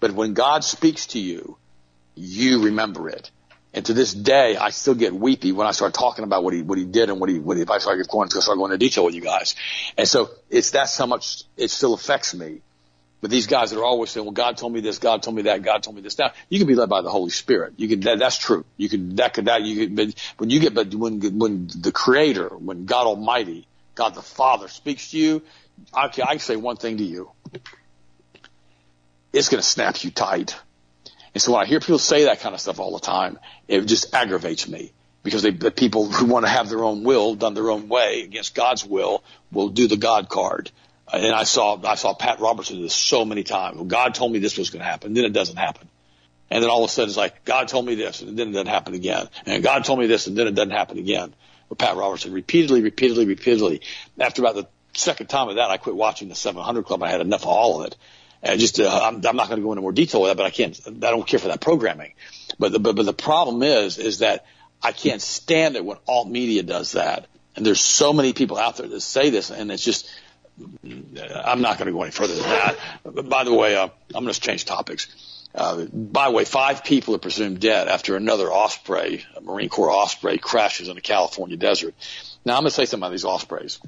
But 0.00 0.10
when 0.10 0.34
God 0.34 0.64
speaks 0.64 1.06
to 1.08 1.20
you, 1.20 1.56
you 2.16 2.64
remember 2.64 3.08
it. 3.08 3.30
And 3.74 3.84
to 3.86 3.92
this 3.92 4.14
day, 4.14 4.56
I 4.56 4.70
still 4.70 4.94
get 4.94 5.12
weepy 5.12 5.50
when 5.50 5.66
I 5.66 5.72
start 5.72 5.94
talking 5.94 6.24
about 6.24 6.44
what 6.44 6.54
he 6.54 6.62
what 6.62 6.78
he 6.78 6.84
did 6.84 7.10
and 7.10 7.18
what 7.18 7.28
he 7.28 7.40
what 7.40 7.56
he, 7.56 7.62
if 7.64 7.70
I 7.70 7.78
start 7.78 7.98
going 8.08 8.28
to 8.28 8.40
start 8.40 8.56
going 8.56 8.70
into 8.70 8.78
detail 8.78 9.04
with 9.04 9.16
you 9.16 9.20
guys. 9.20 9.56
And 9.98 10.06
so 10.06 10.30
it's 10.48 10.70
that's 10.70 10.96
how 10.96 11.06
much 11.06 11.42
it 11.56 11.70
still 11.70 11.92
affects 11.92 12.34
me. 12.34 12.60
But 13.20 13.30
these 13.30 13.48
guys 13.48 13.70
that 13.70 13.80
are 13.80 13.84
always 13.84 14.10
saying, 14.10 14.24
"Well, 14.24 14.32
God 14.32 14.56
told 14.58 14.72
me 14.72 14.80
this, 14.80 14.98
God 14.98 15.24
told 15.24 15.34
me 15.34 15.42
that, 15.42 15.62
God 15.62 15.82
told 15.82 15.96
me 15.96 16.02
this." 16.02 16.16
Now 16.18 16.30
you 16.48 16.60
can 16.60 16.68
be 16.68 16.76
led 16.76 16.88
by 16.88 17.02
the 17.02 17.10
Holy 17.10 17.30
Spirit. 17.30 17.74
You 17.76 17.88
can 17.88 18.00
that, 18.00 18.20
that's 18.20 18.38
true. 18.38 18.64
You 18.76 18.88
can 18.88 19.16
that 19.16 19.34
could 19.34 19.46
that 19.46 19.62
you 19.62 19.86
can, 19.86 19.96
but 19.96 20.14
when 20.38 20.50
you 20.50 20.60
get 20.60 20.72
but 20.72 20.94
when 20.94 21.20
when 21.38 21.68
the 21.76 21.90
Creator, 21.90 22.50
when 22.50 22.84
God 22.84 23.08
Almighty, 23.08 23.66
God 23.96 24.14
the 24.14 24.22
Father 24.22 24.68
speaks 24.68 25.10
to 25.10 25.18
you, 25.18 25.42
I 25.92 26.08
can, 26.08 26.24
I 26.24 26.32
can 26.32 26.38
say 26.38 26.54
one 26.54 26.76
thing 26.76 26.98
to 26.98 27.04
you. 27.04 27.30
It's 29.32 29.48
going 29.48 29.60
to 29.60 29.68
snap 29.68 30.04
you 30.04 30.12
tight 30.12 30.54
and 31.34 31.42
so 31.42 31.52
when 31.52 31.62
I 31.62 31.66
hear 31.66 31.80
people 31.80 31.98
say 31.98 32.24
that 32.24 32.40
kind 32.40 32.54
of 32.54 32.60
stuff 32.60 32.78
all 32.78 32.92
the 32.92 33.00
time, 33.00 33.38
it 33.66 33.80
just 33.82 34.14
aggravates 34.14 34.68
me 34.68 34.92
because 35.24 35.42
they, 35.42 35.50
the 35.50 35.72
people 35.72 36.06
who 36.06 36.26
want 36.26 36.46
to 36.46 36.50
have 36.50 36.68
their 36.68 36.84
own 36.84 37.02
will 37.02 37.34
done 37.34 37.54
their 37.54 37.70
own 37.70 37.88
way 37.88 38.22
against 38.22 38.54
God's 38.54 38.84
will 38.84 39.24
will 39.50 39.68
do 39.68 39.88
the 39.88 39.96
God 39.96 40.28
card. 40.28 40.70
And 41.12 41.34
I 41.34 41.42
saw, 41.42 41.80
I 41.84 41.96
saw 41.96 42.14
Pat 42.14 42.38
Robertson 42.38 42.76
do 42.76 42.82
this 42.82 42.94
so 42.94 43.24
many 43.24 43.42
times. 43.42 43.76
Well, 43.76 43.84
God 43.84 44.14
told 44.14 44.32
me 44.32 44.38
this 44.38 44.56
was 44.56 44.70
going 44.70 44.80
to 44.80 44.86
happen. 44.86 45.12
Then 45.12 45.24
it 45.24 45.32
doesn't 45.32 45.56
happen. 45.56 45.88
And 46.50 46.62
then 46.62 46.70
all 46.70 46.84
of 46.84 46.90
a 46.90 46.92
sudden 46.92 47.08
it's 47.08 47.16
like, 47.16 47.44
God 47.44 47.66
told 47.68 47.84
me 47.84 47.96
this 47.96 48.22
and 48.22 48.38
then 48.38 48.48
it 48.48 48.52
doesn't 48.52 48.68
happen 48.68 48.94
again. 48.94 49.28
And 49.44 49.62
God 49.62 49.84
told 49.84 49.98
me 49.98 50.06
this 50.06 50.28
and 50.28 50.36
then 50.36 50.46
it 50.46 50.54
doesn't 50.54 50.70
happen 50.70 50.98
again. 50.98 51.34
With 51.68 51.78
Pat 51.78 51.96
Robertson 51.96 52.32
repeatedly, 52.32 52.82
repeatedly, 52.82 53.26
repeatedly. 53.26 53.80
After 54.20 54.42
about 54.42 54.54
the 54.54 54.68
second 54.92 55.28
time 55.28 55.48
of 55.48 55.56
that, 55.56 55.70
I 55.70 55.78
quit 55.78 55.96
watching 55.96 56.28
the 56.28 56.34
700 56.34 56.84
Club. 56.84 57.02
I 57.02 57.10
had 57.10 57.20
enough 57.20 57.42
of 57.42 57.48
all 57.48 57.80
of 57.80 57.86
it. 57.88 57.96
And 58.44 58.60
just, 58.60 58.78
uh, 58.78 59.00
I'm, 59.02 59.26
I'm 59.26 59.36
not 59.36 59.48
going 59.48 59.58
to 59.58 59.64
go 59.64 59.72
into 59.72 59.80
more 59.80 59.92
detail 59.92 60.20
with 60.20 60.30
that, 60.30 60.36
but 60.36 60.44
I 60.44 60.50
can't, 60.50 60.78
I 60.86 60.90
don't 60.90 61.26
care 61.26 61.40
for 61.40 61.48
that 61.48 61.62
programming. 61.62 62.12
But 62.58 62.72
the, 62.72 62.78
but, 62.78 62.94
but 62.94 63.06
the 63.06 63.14
problem 63.14 63.62
is, 63.62 63.96
is 63.96 64.18
that 64.18 64.44
I 64.82 64.92
can't 64.92 65.22
stand 65.22 65.76
it 65.76 65.84
when 65.84 65.96
alt 66.06 66.28
media 66.28 66.62
does 66.62 66.92
that. 66.92 67.26
And 67.56 67.64
there's 67.64 67.80
so 67.80 68.12
many 68.12 68.34
people 68.34 68.58
out 68.58 68.76
there 68.76 68.86
that 68.86 69.00
say 69.00 69.30
this, 69.30 69.50
and 69.50 69.72
it's 69.72 69.82
just, 69.82 70.12
I'm 70.84 71.62
not 71.62 71.78
going 71.78 71.86
to 71.86 71.92
go 71.92 72.02
any 72.02 72.10
further 72.10 72.34
than 72.34 72.42
that. 72.42 72.76
But 73.02 73.28
by 73.28 73.44
the 73.44 73.54
way, 73.54 73.76
uh, 73.76 73.88
I'm 74.14 74.22
going 74.24 74.34
to 74.34 74.40
change 74.40 74.66
topics. 74.66 75.08
Uh, 75.54 75.84
by 75.84 76.26
the 76.26 76.32
way, 76.32 76.44
five 76.44 76.84
people 76.84 77.14
are 77.14 77.18
presumed 77.18 77.60
dead 77.60 77.88
after 77.88 78.16
another 78.16 78.52
Osprey, 78.52 79.24
Marine 79.40 79.68
Corps 79.68 79.90
Osprey, 79.90 80.36
crashes 80.36 80.88
in 80.88 80.96
the 80.96 81.00
California 81.00 81.56
desert. 81.56 81.94
Now, 82.44 82.56
I'm 82.56 82.62
going 82.62 82.70
to 82.70 82.74
say 82.74 82.84
something 82.84 83.04
about 83.04 83.12
these 83.12 83.24
Ospreys. 83.24 83.78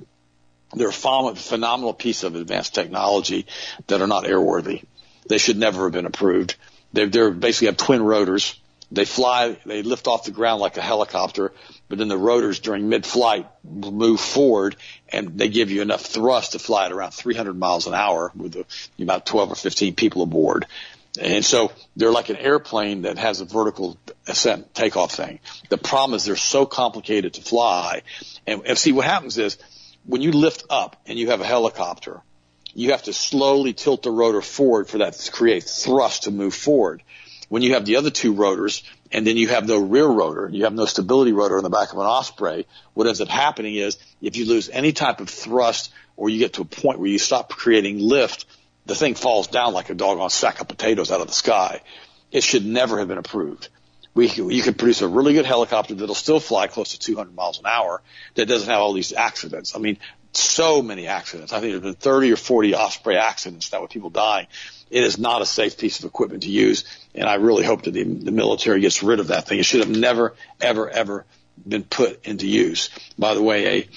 They're 0.77 0.89
a 0.89 0.93
phenomenal 0.93 1.95
piece 1.95 2.23
of 2.23 2.35
advanced 2.35 2.75
technology 2.75 3.47
that 3.87 4.03
are 4.03 4.07
not 4.07 4.25
airworthy. 4.25 4.85
They 5.27 5.39
should 5.39 5.57
never 5.57 5.85
have 5.85 5.93
been 5.93 6.07
approved. 6.07 6.57
They're, 6.93 7.07
they're 7.07 7.31
basically 7.31 7.69
have 7.69 7.79
twin 7.79 8.03
rotors. 8.03 8.61
They 8.93 9.07
fly, 9.07 9.57
they 9.67 9.83
lift 9.83 10.07
off 10.07 10.25
the 10.25 10.31
ground 10.31 10.61
like 10.61 10.77
a 10.77 10.83
helicopter, 10.83 11.53
but 11.89 11.99
then 11.99 12.07
the 12.07 12.19
rotors 12.19 12.61
during 12.61 12.89
mid-flight 12.89 13.47
move 13.65 14.21
forward 14.21 14.77
and 15.09 15.37
they 15.37 15.49
give 15.49 15.73
you 15.73 15.83
enough 15.83 16.03
thrust 16.03 16.53
to 16.53 16.61
fly 16.61 16.87
at 16.87 16.93
around 16.93 17.11
300 17.11 17.59
miles 17.59 17.89
an 17.89 17.95
hour 17.95 18.31
with 18.37 18.65
about 19.01 19.27
12 19.27 19.53
or 19.53 19.55
15 19.57 19.95
people 19.97 20.23
aboard. 20.23 20.67
And 21.19 21.45
so 21.45 21.73
they're 21.97 22.13
like 22.13 22.29
an 22.29 22.37
airplane 22.37 23.03
that 23.03 23.19
has 23.19 23.41
a 23.41 23.45
vertical 23.45 23.99
ascent 24.29 24.75
takeoff 24.75 25.13
thing. 25.13 25.41
The 25.71 25.79
problem 25.79 26.15
is 26.15 26.25
they're 26.25 26.37
so 26.37 26.67
complicated 26.67 27.35
to 27.35 27.41
fly. 27.41 28.03
And, 28.47 28.63
and 28.67 28.79
see 28.79 28.93
what 28.93 29.07
happens 29.07 29.39
is 29.39 29.59
when 30.07 30.23
you 30.23 30.33
lift 30.33 30.65
up 30.71 30.97
and 31.07 31.19
you 31.19 31.31
have 31.31 31.41
a 31.41 31.47
helicopter, 31.47 32.23
you 32.75 32.93
have 32.93 33.03
to 33.05 33.13
slowly 33.13 33.73
tilt 33.73 34.03
the 34.03 34.11
rotor 34.11 34.43
forward 34.43 34.89
for 34.89 34.99
that 34.99 35.15
to 35.15 35.33
create 35.33 35.65
thrust 35.65 36.25
to 36.25 36.31
move 36.31 36.55
forward. 36.55 37.03
When 37.49 37.63
you 37.63 37.75
have 37.75 37.85
the 37.85 37.97
other 37.97 38.11
two 38.11 38.33
rotors 38.33 38.83
and 39.13 39.27
then 39.27 39.37
you 39.37 39.49
have 39.49 39.67
no 39.67 39.79
rear 39.79 40.07
rotor, 40.07 40.49
you 40.53 40.65
have 40.65 40.75
no 40.75 40.85
stability 40.85 41.33
rotor 41.33 41.57
in 41.59 41.65
the 41.65 41.71
back 41.71 41.93
of 41.93 41.99
an 41.99 42.07
Osprey, 42.07 42.67
what 42.95 43.07
ends 43.07 43.21
up 43.21 43.29
happening 43.29 43.77
is 43.77 43.99
if 44.21 44.37
you 44.37 44.47
lose 44.47 44.69
any 44.69 44.93
type 44.93 45.21
of 45.21 45.29
thrust 45.29 45.93
or 46.17 46.29
you 46.29 46.39
get 46.39 46.55
to 46.55 46.63
a 46.63 46.67
point 46.67 46.99
where 46.99 47.09
you 47.09 47.19
stop 47.19 47.49
creating 47.49 47.99
lift, 47.99 48.47
the 48.85 48.95
thing 48.95 49.15
falls 49.15 49.49
down 49.49 49.73
like 49.73 49.91
a 49.91 49.95
doggone 49.95 50.31
sack 50.31 50.61
of 50.61 50.69
potatoes 50.69 51.11
out 51.11 51.21
of 51.21 51.27
the 51.27 51.33
sky. 51.33 51.81
It 52.31 52.43
should 52.43 52.65
never 52.65 52.99
have 52.99 53.09
been 53.09 53.19
approved. 53.19 53.69
We, 54.17 54.31
you 54.31 54.63
could 54.63 54.79
produce 54.79 55.03
a 55.03 55.09
really 55.09 55.35
good 55.35 55.45
helicopter 55.45 55.95
that'll 55.95 56.15
still 56.15 56.41
fly 56.41 56.69
close 56.69 56.93
to 56.93 56.99
200 56.99 57.35
miles 57.35 57.59
an 57.59 57.67
hour 57.67 58.01
that 58.35 58.47
doesn't 58.47 58.69
have 58.69 58.81
all 58.81 58.95
these 58.95 59.13
accidents. 59.13 59.77
I 59.77 59.79
mean, 59.79 59.99
so 60.33 60.81
many 60.81 61.07
accidents. 61.07 61.53
I 61.53 61.61
think 61.61 61.73
there's 61.73 61.83
been 61.83 61.95
30 61.95 62.33
or 62.33 62.37
40 62.37 62.75
Osprey 62.75 63.17
accidents 63.19 63.71
now 63.71 63.83
with 63.83 63.91
people 63.91 64.09
dying. 64.09 64.47
It 64.91 65.05
is 65.05 65.19
not 65.19 65.43
a 65.43 65.47
safe 65.47 65.77
piece 65.77 65.99
of 65.99 66.07
equipment 66.07 66.45
to 66.45 66.51
use, 66.51 66.85
and 67.15 67.29
I 67.29 67.35
really 67.35 67.65
hope 67.65 67.83
that 67.83 67.91
the, 67.91 68.05
the 68.05 68.31
military 68.31 68.81
gets 68.81 69.03
rid 69.03 69.21
of 69.21 69.29
that 69.29 69.47
thing. 69.47 69.59
It 69.59 69.67
should 69.67 69.81
have 69.81 69.95
never, 69.95 70.35
ever, 70.63 70.89
ever 70.89 71.27
been 71.69 71.85
put 71.85 72.25
into 72.25 72.47
use. 72.47 72.89
By 73.19 73.35
the 73.35 73.43
way, 73.43 73.81
a 73.81 73.89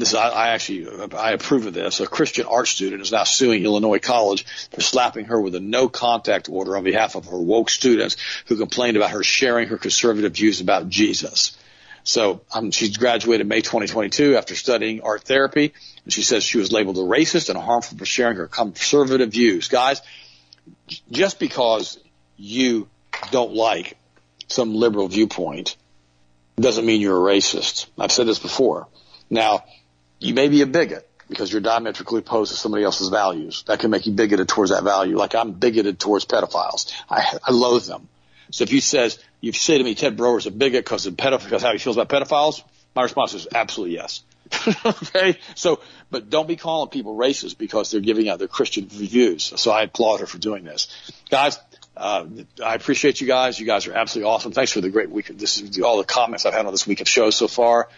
this 0.00 0.14
I, 0.14 0.28
I 0.28 0.48
actually 0.48 0.88
I 1.16 1.32
approve 1.32 1.66
of 1.66 1.74
this. 1.74 2.00
A 2.00 2.06
Christian 2.06 2.46
art 2.46 2.68
student 2.68 3.02
is 3.02 3.12
now 3.12 3.24
suing 3.24 3.64
Illinois 3.64 3.98
College 3.98 4.44
for 4.70 4.80
slapping 4.80 5.26
her 5.26 5.40
with 5.40 5.54
a 5.54 5.60
no 5.60 5.88
contact 5.88 6.48
order 6.48 6.76
on 6.76 6.84
behalf 6.84 7.14
of 7.14 7.26
her 7.26 7.38
woke 7.38 7.70
students 7.70 8.16
who 8.46 8.56
complained 8.56 8.96
about 8.96 9.10
her 9.10 9.22
sharing 9.22 9.68
her 9.68 9.78
conservative 9.78 10.32
views 10.32 10.60
about 10.60 10.88
Jesus. 10.88 11.56
So 12.02 12.40
um, 12.52 12.70
she's 12.70 12.96
graduated 12.96 13.46
May 13.46 13.60
2022 13.60 14.36
after 14.36 14.54
studying 14.54 15.02
art 15.02 15.22
therapy, 15.24 15.72
and 16.04 16.12
she 16.12 16.22
says 16.22 16.42
she 16.42 16.58
was 16.58 16.72
labeled 16.72 16.96
a 16.96 17.02
racist 17.02 17.50
and 17.50 17.58
harmful 17.58 17.98
for 17.98 18.06
sharing 18.06 18.36
her 18.36 18.46
conservative 18.46 19.30
views. 19.30 19.68
Guys, 19.68 20.00
just 21.10 21.38
because 21.38 21.98
you 22.36 22.88
don't 23.30 23.52
like 23.52 23.96
some 24.48 24.74
liberal 24.74 25.08
viewpoint 25.08 25.76
doesn't 26.56 26.84
mean 26.84 27.00
you're 27.00 27.16
a 27.16 27.34
racist. 27.34 27.86
I've 27.98 28.12
said 28.12 28.26
this 28.26 28.38
before. 28.38 28.88
Now, 29.28 29.64
you 30.20 30.34
may 30.34 30.48
be 30.48 30.62
a 30.62 30.66
bigot 30.66 31.08
because 31.28 31.50
you're 31.50 31.60
diametrically 31.60 32.18
opposed 32.18 32.52
to 32.52 32.58
somebody 32.58 32.84
else's 32.84 33.08
values. 33.08 33.62
That 33.66 33.80
can 33.80 33.90
make 33.90 34.06
you 34.06 34.12
bigoted 34.12 34.48
towards 34.48 34.70
that 34.70 34.84
value. 34.84 35.16
Like 35.16 35.34
I'm 35.34 35.52
bigoted 35.52 35.98
towards 35.98 36.26
pedophiles. 36.26 36.92
I, 37.08 37.38
I 37.42 37.52
loathe 37.52 37.86
them. 37.86 38.08
So 38.50 38.64
if 38.64 38.72
you 38.72 38.80
says 38.80 39.18
you 39.40 39.52
say 39.52 39.78
to 39.78 39.84
me 39.84 39.94
Ted 39.94 40.16
Broer's 40.16 40.46
a 40.46 40.50
bigot 40.50 40.84
because 40.84 41.06
of 41.06 41.14
pedophiles, 41.14 41.44
because 41.44 41.62
how 41.62 41.72
he 41.72 41.78
feels 41.78 41.96
about 41.96 42.08
pedophiles, 42.08 42.62
my 42.94 43.02
response 43.02 43.34
is 43.34 43.48
absolutely 43.54 43.96
yes. 43.96 44.22
okay, 44.84 45.38
so 45.54 45.80
but 46.10 46.28
don't 46.28 46.48
be 46.48 46.56
calling 46.56 46.90
people 46.90 47.16
racist 47.16 47.56
because 47.56 47.92
they're 47.92 48.00
giving 48.00 48.28
out 48.28 48.40
their 48.40 48.48
Christian 48.48 48.86
views. 48.86 49.52
So 49.56 49.70
I 49.70 49.82
applaud 49.82 50.20
her 50.20 50.26
for 50.26 50.38
doing 50.38 50.64
this, 50.64 51.12
guys. 51.30 51.58
Uh, 51.96 52.26
I 52.64 52.74
appreciate 52.74 53.20
you 53.20 53.28
guys. 53.28 53.60
You 53.60 53.66
guys 53.66 53.86
are 53.86 53.92
absolutely 53.92 54.30
awesome. 54.30 54.52
Thanks 54.52 54.72
for 54.72 54.80
the 54.80 54.90
great 54.90 55.10
week. 55.10 55.28
This 55.28 55.60
is 55.60 55.78
all 55.80 55.98
the 55.98 56.04
comments 56.04 56.46
I've 56.46 56.54
had 56.54 56.66
on 56.66 56.72
this 56.72 56.86
week 56.86 57.00
of 57.00 57.08
shows 57.08 57.36
so 57.36 57.46
far. 57.46 57.88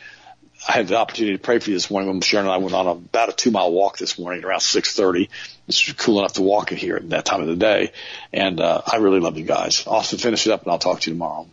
I 0.66 0.72
had 0.72 0.88
the 0.88 0.96
opportunity 0.96 1.36
to 1.36 1.42
pray 1.42 1.58
for 1.58 1.70
you 1.70 1.76
this 1.76 1.90
morning 1.90 2.08
when 2.08 2.20
Sharon 2.20 2.46
and 2.46 2.52
I 2.52 2.58
went 2.58 2.74
on 2.74 2.86
about 2.86 3.28
a 3.28 3.32
two 3.32 3.50
mile 3.50 3.72
walk 3.72 3.98
this 3.98 4.18
morning 4.18 4.44
around 4.44 4.60
6:30. 4.60 5.28
It's 5.66 5.92
cool 5.94 6.20
enough 6.20 6.34
to 6.34 6.42
walk 6.42 6.72
it 6.72 6.78
here 6.78 6.96
at 6.96 7.10
that 7.10 7.24
time 7.24 7.40
of 7.40 7.48
the 7.48 7.56
day, 7.56 7.92
and 8.32 8.60
uh, 8.60 8.82
I 8.86 8.96
really 8.96 9.20
love 9.20 9.38
you 9.38 9.44
guys. 9.44 9.86
Austin, 9.86 10.18
finish 10.18 10.46
it 10.46 10.52
up, 10.52 10.62
and 10.62 10.72
I'll 10.72 10.78
talk 10.78 11.00
to 11.00 11.10
you 11.10 11.14
tomorrow. 11.14 11.48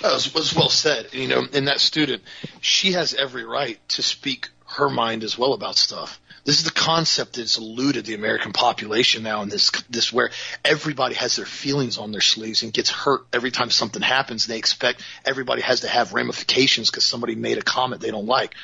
That 0.00 0.12
was, 0.12 0.32
was 0.34 0.54
well 0.54 0.68
said. 0.68 1.12
You 1.12 1.28
know, 1.28 1.46
and 1.52 1.68
that 1.68 1.80
student, 1.80 2.22
she 2.60 2.92
has 2.92 3.14
every 3.14 3.44
right 3.44 3.78
to 3.90 4.02
speak 4.02 4.48
her 4.66 4.88
mind 4.88 5.24
as 5.24 5.38
well 5.38 5.54
about 5.54 5.76
stuff. 5.76 6.20
This 6.48 6.60
is 6.60 6.64
the 6.64 6.70
concept 6.70 7.34
that's 7.36 7.58
eluded 7.58 8.06
the 8.06 8.14
American 8.14 8.54
population 8.54 9.22
now 9.22 9.42
in 9.42 9.50
this 9.50 9.70
this 9.90 10.10
where 10.10 10.30
everybody 10.64 11.14
has 11.14 11.36
their 11.36 11.44
feelings 11.44 11.98
on 11.98 12.10
their 12.10 12.22
sleeves 12.22 12.62
and 12.62 12.72
gets 12.72 12.88
hurt 12.88 13.26
every 13.34 13.50
time 13.50 13.68
something 13.68 14.00
happens. 14.00 14.46
They 14.46 14.56
expect 14.56 15.02
everybody 15.26 15.60
has 15.60 15.80
to 15.80 15.88
have 15.88 16.14
ramifications 16.14 16.90
because 16.90 17.04
somebody 17.04 17.34
made 17.34 17.58
a 17.58 17.62
comment 17.62 18.00
they 18.00 18.10
don't 18.10 18.24
like. 18.24 18.54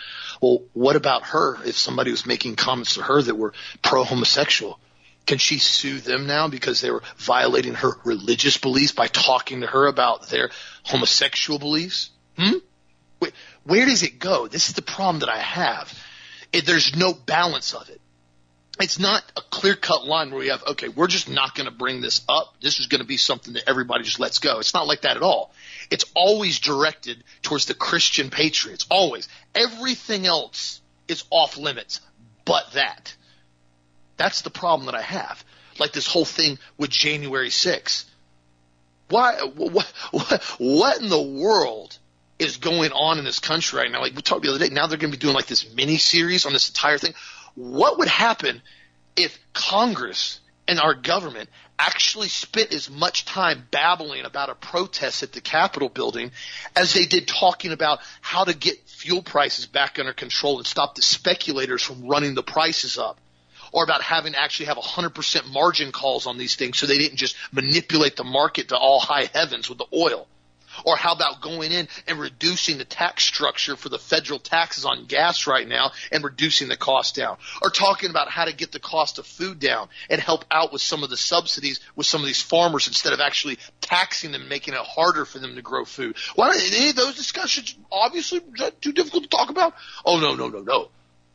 Well, 0.41 0.62
what 0.72 0.97
about 0.97 1.24
her 1.24 1.62
if 1.66 1.76
somebody 1.76 2.11
was 2.11 2.24
making 2.24 2.57
comments 2.57 2.95
to 2.95 3.03
her 3.03 3.20
that 3.20 3.35
were 3.35 3.53
pro 3.82 4.03
homosexual? 4.03 4.80
Can 5.26 5.37
she 5.37 5.59
sue 5.59 5.99
them 6.01 6.26
now 6.26 6.49
because 6.49 6.80
they 6.80 6.91
were 6.91 7.03
violating 7.18 7.74
her 7.74 7.99
religious 8.05 8.57
beliefs 8.57 8.93
by 8.93 9.09
talking 9.09 9.61
to 9.61 9.66
her 9.66 9.89
about 9.89 10.30
their 10.30 10.49
homosexual 10.85 11.59
beliefs? 11.59 12.09
Hmm? 12.39 12.61
Where 13.64 13.85
does 13.85 14.03
it 14.03 14.18
go? 14.18 14.49
This 14.49 14.70
is 14.70 14.74
the 14.74 14.80
problem 14.80 15.18
that 15.18 15.28
I 15.28 15.39
have 15.39 15.93
it, 16.55 16.67
there's 16.67 16.97
no 16.97 17.13
balance 17.13 17.75
of 17.75 17.89
it. 17.91 18.01
It's 18.81 18.99
not 18.99 19.23
a 19.37 19.41
clear 19.41 19.75
cut 19.77 20.05
line 20.05 20.31
where 20.31 20.41
we 20.41 20.49
have, 20.49 20.63
okay, 20.71 20.89
we're 20.89 21.07
just 21.07 21.29
not 21.29 21.55
going 21.55 21.69
to 21.69 21.75
bring 21.75 22.01
this 22.01 22.23
up. 22.29 22.55
This 22.61 22.81
is 22.81 22.87
going 22.87 23.01
to 23.01 23.07
be 23.07 23.17
something 23.17 23.53
that 23.55 23.69
everybody 23.69 24.03
just 24.03 24.19
lets 24.19 24.41
go. 24.41 24.59
It's 24.59 24.75
not 24.75 24.87
like 24.87 25.03
that 25.03 25.17
at 25.17 25.23
all. 25.23 25.53
It's 25.91 26.05
always 26.15 26.59
directed 26.59 27.23
towards 27.43 27.67
the 27.67 27.75
Christian 27.75 28.31
patriots. 28.31 28.87
Always. 28.91 29.29
Everything 29.55 30.27
else 30.27 30.81
is 31.07 31.25
off 31.31 31.57
limits 31.57 32.01
but 32.45 32.73
that. 32.73 33.15
That's 34.17 34.43
the 34.43 34.51
problem 34.51 34.87
that 34.87 34.95
I 34.95 35.03
have. 35.03 35.45
Like 35.79 35.93
this 35.93 36.07
whole 36.07 36.25
thing 36.25 36.59
with 36.77 36.91
January 36.91 37.51
6th. 37.51 38.05
Why, 39.09 39.41
what, 39.55 39.93
what, 40.11 40.43
what 40.59 41.01
in 41.01 41.09
the 41.09 41.23
world 41.23 41.97
is 42.39 42.57
going 42.57 42.93
on 42.93 43.18
in 43.18 43.24
this 43.24 43.39
country 43.39 43.78
right 43.78 43.91
now. 43.91 44.01
Like 44.01 44.14
we 44.14 44.22
talked 44.22 44.43
the 44.43 44.51
other 44.51 44.59
day, 44.59 44.72
now 44.72 44.87
they're 44.87 44.99
going 44.99 45.12
to 45.12 45.16
be 45.16 45.20
doing 45.20 45.35
like 45.35 45.47
this 45.47 45.72
mini 45.74 45.97
series 45.97 46.47
on 46.47 46.53
this 46.53 46.68
entire 46.68 46.99
thing. 46.99 47.14
What 47.55 47.99
would 47.99 48.09
happen 48.09 48.62
if 49.16 49.39
Congress 49.53 50.41
and 50.66 50.80
our 50.80 50.95
government 50.95 51.49
actually 51.78 52.28
spent 52.28 52.72
as 52.72 52.89
much 52.89 53.24
time 53.24 53.66
babbling 53.70 54.24
about 54.24 54.49
a 54.49 54.55
protest 54.55 55.22
at 55.22 55.32
the 55.32 55.41
Capitol 55.41 55.89
building 55.89 56.30
as 56.76 56.95
they 56.95 57.05
did 57.05 57.26
talking 57.26 57.72
about 57.72 58.01
how 58.20 58.45
to 58.45 58.55
get 58.55 58.78
fuel 58.89 59.22
prices 59.22 59.66
back 59.66 59.99
under 59.99 60.12
control 60.12 60.59
and 60.59 60.66
stop 60.66 60.95
the 60.95 61.03
speculators 61.03 61.82
from 61.82 62.07
running 62.07 62.35
the 62.35 62.43
prices 62.43 62.99
up? 62.99 63.18
Or 63.72 63.82
about 63.82 64.03
having 64.03 64.35
to 64.35 64.41
actually 64.41 64.66
have 64.66 64.76
100% 64.76 65.53
margin 65.53 65.91
calls 65.91 66.28
on 66.28 66.39
these 66.39 66.55
things 66.55 66.78
so 66.78 66.87
they 66.87 66.99
didn't 66.99 67.16
just 67.16 67.35
manipulate 67.51 68.14
the 68.14 68.22
market 68.22 68.68
to 68.68 68.76
all 68.76 69.01
high 69.01 69.28
heavens 69.35 69.68
with 69.68 69.78
the 69.78 69.87
oil. 69.93 70.28
Or 70.85 70.97
how 70.97 71.14
about 71.14 71.41
going 71.41 71.72
in 71.72 71.89
and 72.07 72.18
reducing 72.18 72.78
the 72.78 72.85
tax 72.85 73.24
structure 73.24 73.76
for 73.76 73.89
the 73.89 73.99
federal 73.99 74.39
taxes 74.39 74.85
on 74.85 75.07
gas 75.07 75.47
right 75.47 75.66
now 75.66 75.93
and 76.12 76.22
reducing 76.22 76.68
the 76.68 76.76
cost 76.76 77.16
down? 77.16 77.39
Or 77.62 77.70
talking 77.70 78.11
about 78.11 78.28
how 78.28 78.45
to 78.45 78.55
get 78.55 78.70
the 78.70 78.78
cost 78.78 79.18
of 79.18 79.26
food 79.26 79.59
down 79.59 79.89
and 80.11 80.20
help 80.20 80.45
out 80.51 80.72
with 80.72 80.82
some 80.82 81.03
of 81.03 81.11
the 81.11 81.16
subsidies 81.16 81.80
with 81.97 82.07
some 82.07 82.20
of 82.20 82.26
these 82.26 82.43
farmers 82.43 82.87
instead 82.87 83.12
of 83.12 83.20
actually 83.20 83.59
taxing 83.80 84.32
them, 84.32 84.49
making 84.49 84.74
it 84.74 84.80
harder 84.80 85.24
for 85.24 85.39
them 85.39 85.57
to 85.57 85.62
grow 85.62 85.85
food. 85.85 86.16
Why 86.35 86.53
don't 86.53 86.74
any 86.74 86.91
of 86.91 86.97
those 86.97 87.16
discussions 87.16 87.74
obviously 87.91 88.41
too 88.80 88.93
difficult 88.93 89.24
to 89.24 89.28
talk 89.28 89.51
about? 89.51 89.74
Oh 90.05 90.20
no, 90.20 90.35
no, 90.35 90.49
no, 90.49 90.61
no. 90.61 90.89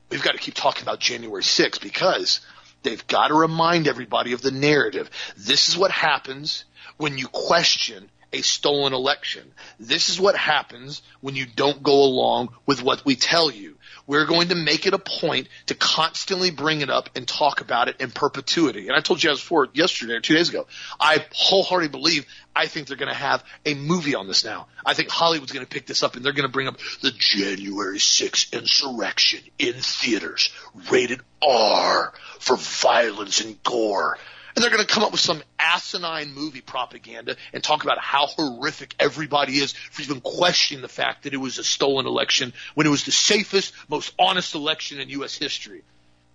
We've 0.10 0.24
got 0.24 0.32
to 0.32 0.40
keep 0.40 0.56
talking 0.56 0.84
about 0.84 1.00
January 1.00 1.44
6th 1.44 1.82
because 1.82 2.42
they've 2.84 3.06
got 3.08 3.28
to 3.28 3.36
remind 3.36 3.88
everybody 3.88 4.34
of 4.34 4.42
the 4.42 4.52
narrative. 4.52 5.10
This 5.38 5.70
is 5.70 5.78
what 5.78 5.92
happens 5.92 6.66
when 6.98 7.18
you 7.18 7.28
question 7.28 8.10
a 8.32 8.42
stolen 8.42 8.94
election. 8.94 9.52
This 9.80 10.10
is 10.10 10.20
what 10.20 10.36
happens 10.36 11.02
when 11.22 11.36
you 11.36 11.46
don't 11.46 11.82
go 11.82 12.04
along 12.04 12.50
with 12.66 12.84
what 12.84 13.04
we 13.06 13.16
tell 13.16 13.50
you. 13.50 13.76
We're 14.06 14.26
going 14.26 14.50
to 14.50 14.56
make 14.56 14.88
it 14.88 14.94
a 14.94 15.00
point 15.00 15.48
to 15.68 15.76
constantly 15.76 16.52
bring 16.52 16.82
it 16.82 16.90
up 16.90 17.10
and 17.16 17.28
talk 17.28 17.62
about 17.62 17.90
it 17.90 18.02
in 18.02 18.12
perpetuity. 18.12 18.88
And 18.88 18.96
I 18.96 19.02
told 19.02 19.24
you 19.24 19.30
guys 19.30 19.40
before 19.40 19.68
yesterday 19.74 20.14
or 20.14 20.20
two 20.20 20.36
days 20.36 20.50
ago, 20.50 20.68
I 21.00 21.26
wholeheartedly 21.32 21.90
believe 21.90 22.26
I 22.56 22.68
think 22.68 22.88
they're 22.88 22.98
going 22.98 23.12
to 23.12 23.18
have 23.18 23.44
a 23.66 23.74
movie 23.76 24.16
on 24.16 24.28
this 24.28 24.44
now. 24.44 24.68
I 24.86 24.94
think 24.94 25.10
Hollywood's 25.10 25.52
going 25.52 25.66
to 25.66 25.70
pick 25.70 25.86
this 25.86 26.04
up 26.04 26.16
and 26.16 26.26
they're 26.26 26.34
going 26.34 26.48
to 26.48 26.52
bring 26.52 26.68
up 26.68 26.78
the 27.02 27.12
January 27.12 28.00
6th 28.00 28.52
insurrection 28.52 29.42
in 29.58 29.74
theaters, 29.74 30.52
rated 30.92 31.22
R 31.42 32.14
for 32.40 32.58
violence 32.58 33.42
and 33.42 33.62
gore. 33.64 34.18
And 34.60 34.64
they're 34.66 34.76
going 34.76 34.86
to 34.86 34.94
come 34.94 35.04
up 35.04 35.14
with 35.14 35.22
some 35.22 35.42
asinine 35.58 36.34
movie 36.34 36.60
propaganda 36.60 37.38
and 37.54 37.64
talk 37.64 37.86
about 37.86 37.98
how 37.98 38.26
horrific 38.26 38.94
everybody 39.00 39.54
is 39.54 39.72
for 39.72 40.02
even 40.02 40.20
questioning 40.20 40.82
the 40.82 40.90
fact 40.90 41.24
that 41.24 41.34
it 41.34 41.38
was 41.38 41.60
a 41.60 41.64
stolen 41.64 42.06
election 42.06 42.52
when 42.76 42.86
it 42.86 42.90
was 42.90 43.06
the 43.06 43.14
safest, 43.14 43.74
most 43.88 44.14
honest 44.20 44.56
election 44.56 45.00
in 45.00 45.08
U.S. 45.12 45.38
history. 45.38 45.82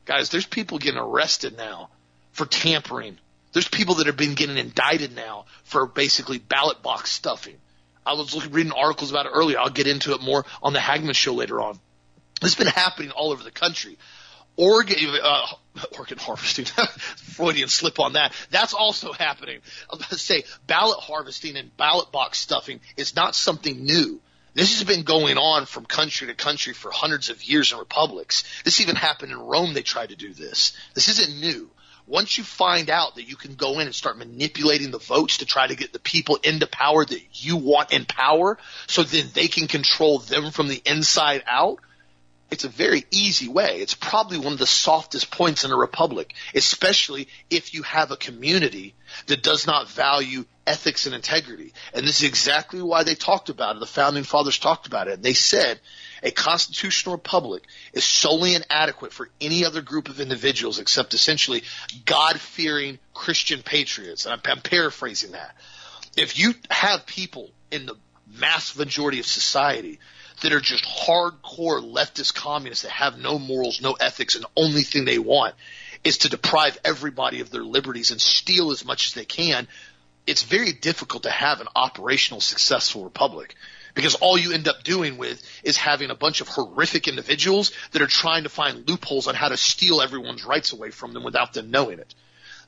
Guys, 0.06 0.30
there's 0.30 0.46
people 0.46 0.78
getting 0.78 0.98
arrested 0.98 1.58
now 1.58 1.90
for 2.32 2.46
tampering. 2.46 3.18
There's 3.52 3.68
people 3.68 3.96
that 3.96 4.06
have 4.06 4.16
been 4.16 4.32
getting 4.32 4.56
indicted 4.56 5.14
now 5.14 5.44
for 5.64 5.84
basically 5.84 6.38
ballot 6.38 6.82
box 6.82 7.10
stuffing. 7.10 7.56
I 8.06 8.14
was 8.14 8.34
looking, 8.34 8.52
reading 8.52 8.72
articles 8.72 9.10
about 9.10 9.26
it 9.26 9.32
earlier. 9.34 9.58
I'll 9.58 9.68
get 9.68 9.86
into 9.86 10.14
it 10.14 10.22
more 10.22 10.46
on 10.62 10.72
the 10.72 10.80
Hagmann 10.80 11.12
show 11.14 11.34
later 11.34 11.60
on. 11.60 11.78
This 12.40 12.54
has 12.54 12.64
been 12.64 12.72
happening 12.72 13.10
all 13.10 13.32
over 13.32 13.42
the 13.42 13.50
country. 13.50 13.98
Oregon, 14.56 14.96
uh, 15.22 15.46
organ 15.98 16.18
harvesting, 16.18 16.64
Freudian 17.16 17.68
slip 17.68 17.98
on 18.00 18.14
that. 18.14 18.32
That's 18.50 18.74
also 18.74 19.12
happening. 19.12 19.60
I 19.90 19.96
was 19.96 20.20
say 20.20 20.44
ballot 20.66 21.00
harvesting 21.00 21.56
and 21.56 21.76
ballot 21.76 22.12
box 22.12 22.38
stuffing 22.38 22.80
is 22.96 23.16
not 23.16 23.34
something 23.34 23.84
new. 23.84 24.20
This 24.54 24.78
has 24.78 24.86
been 24.86 25.02
going 25.02 25.36
on 25.36 25.66
from 25.66 25.84
country 25.84 26.28
to 26.28 26.34
country 26.34 26.74
for 26.74 26.92
hundreds 26.92 27.28
of 27.28 27.42
years 27.42 27.72
in 27.72 27.78
republics. 27.78 28.44
This 28.64 28.80
even 28.80 28.94
happened 28.94 29.32
in 29.32 29.38
Rome. 29.38 29.74
They 29.74 29.82
tried 29.82 30.10
to 30.10 30.16
do 30.16 30.32
this. 30.32 30.76
This 30.94 31.08
isn't 31.08 31.40
new. 31.40 31.70
Once 32.06 32.38
you 32.38 32.44
find 32.44 32.88
out 32.88 33.16
that 33.16 33.28
you 33.28 33.34
can 33.34 33.54
go 33.54 33.80
in 33.80 33.86
and 33.86 33.94
start 33.94 34.16
manipulating 34.16 34.92
the 34.92 34.98
votes 34.98 35.38
to 35.38 35.46
try 35.46 35.66
to 35.66 35.74
get 35.74 35.92
the 35.92 35.98
people 35.98 36.38
into 36.44 36.66
power 36.66 37.04
that 37.04 37.20
you 37.32 37.56
want 37.56 37.92
in 37.92 38.04
power 38.04 38.58
so 38.86 39.02
then 39.02 39.26
they 39.32 39.48
can 39.48 39.66
control 39.66 40.18
them 40.18 40.50
from 40.52 40.68
the 40.68 40.80
inside 40.84 41.42
out– 41.48 41.80
it's 42.54 42.64
a 42.64 42.68
very 42.68 43.04
easy 43.10 43.48
way. 43.48 43.80
It's 43.80 43.94
probably 43.94 44.38
one 44.38 44.52
of 44.52 44.60
the 44.60 44.66
softest 44.66 45.32
points 45.32 45.64
in 45.64 45.72
a 45.72 45.76
republic, 45.76 46.34
especially 46.54 47.26
if 47.50 47.74
you 47.74 47.82
have 47.82 48.12
a 48.12 48.16
community 48.16 48.94
that 49.26 49.42
does 49.42 49.66
not 49.66 49.90
value 49.90 50.44
ethics 50.64 51.06
and 51.06 51.16
integrity. 51.16 51.74
And 51.92 52.06
this 52.06 52.22
is 52.22 52.28
exactly 52.28 52.80
why 52.80 53.02
they 53.02 53.16
talked 53.16 53.48
about 53.48 53.74
it. 53.74 53.80
The 53.80 53.86
founding 53.86 54.22
fathers 54.22 54.58
talked 54.58 54.86
about 54.86 55.08
it. 55.08 55.20
They 55.20 55.32
said 55.32 55.80
a 56.22 56.30
constitutional 56.30 57.16
republic 57.16 57.64
is 57.92 58.04
solely 58.04 58.54
inadequate 58.54 59.12
for 59.12 59.28
any 59.40 59.64
other 59.64 59.82
group 59.82 60.08
of 60.08 60.20
individuals 60.20 60.78
except 60.78 61.12
essentially 61.12 61.64
God 62.04 62.38
fearing 62.38 63.00
Christian 63.12 63.62
patriots. 63.62 64.26
And 64.26 64.34
I'm, 64.34 64.40
I'm 64.44 64.62
paraphrasing 64.62 65.32
that. 65.32 65.56
If 66.16 66.38
you 66.38 66.54
have 66.70 67.04
people 67.04 67.50
in 67.72 67.86
the 67.86 67.96
mass 68.38 68.76
majority 68.76 69.18
of 69.18 69.26
society 69.26 69.98
that 70.42 70.52
are 70.52 70.60
just 70.60 70.84
hardcore 70.84 71.82
leftist 71.82 72.34
communists 72.34 72.82
that 72.82 72.90
have 72.90 73.18
no 73.18 73.38
morals, 73.38 73.80
no 73.80 73.92
ethics, 73.92 74.34
and 74.34 74.44
the 74.44 74.50
only 74.56 74.82
thing 74.82 75.04
they 75.04 75.18
want 75.18 75.54
is 76.02 76.18
to 76.18 76.28
deprive 76.28 76.78
everybody 76.84 77.40
of 77.40 77.50
their 77.50 77.64
liberties 77.64 78.10
and 78.10 78.20
steal 78.20 78.70
as 78.70 78.84
much 78.84 79.06
as 79.06 79.14
they 79.14 79.24
can, 79.24 79.66
it's 80.26 80.42
very 80.42 80.72
difficult 80.72 81.24
to 81.24 81.30
have 81.30 81.60
an 81.60 81.68
operational 81.74 82.40
successful 82.40 83.04
republic 83.04 83.54
because 83.94 84.14
all 84.16 84.36
you 84.36 84.52
end 84.52 84.68
up 84.68 84.82
doing 84.82 85.16
with 85.16 85.42
is 85.62 85.76
having 85.76 86.10
a 86.10 86.14
bunch 86.14 86.40
of 86.40 86.48
horrific 86.48 87.08
individuals 87.08 87.72
that 87.92 88.02
are 88.02 88.06
trying 88.06 88.42
to 88.42 88.48
find 88.48 88.88
loopholes 88.88 89.28
on 89.28 89.34
how 89.34 89.48
to 89.48 89.56
steal 89.56 90.02
everyone's 90.02 90.44
rights 90.44 90.72
away 90.72 90.90
from 90.90 91.12
them 91.12 91.22
without 91.22 91.52
them 91.52 91.70
knowing 91.70 91.98
it. 91.98 92.14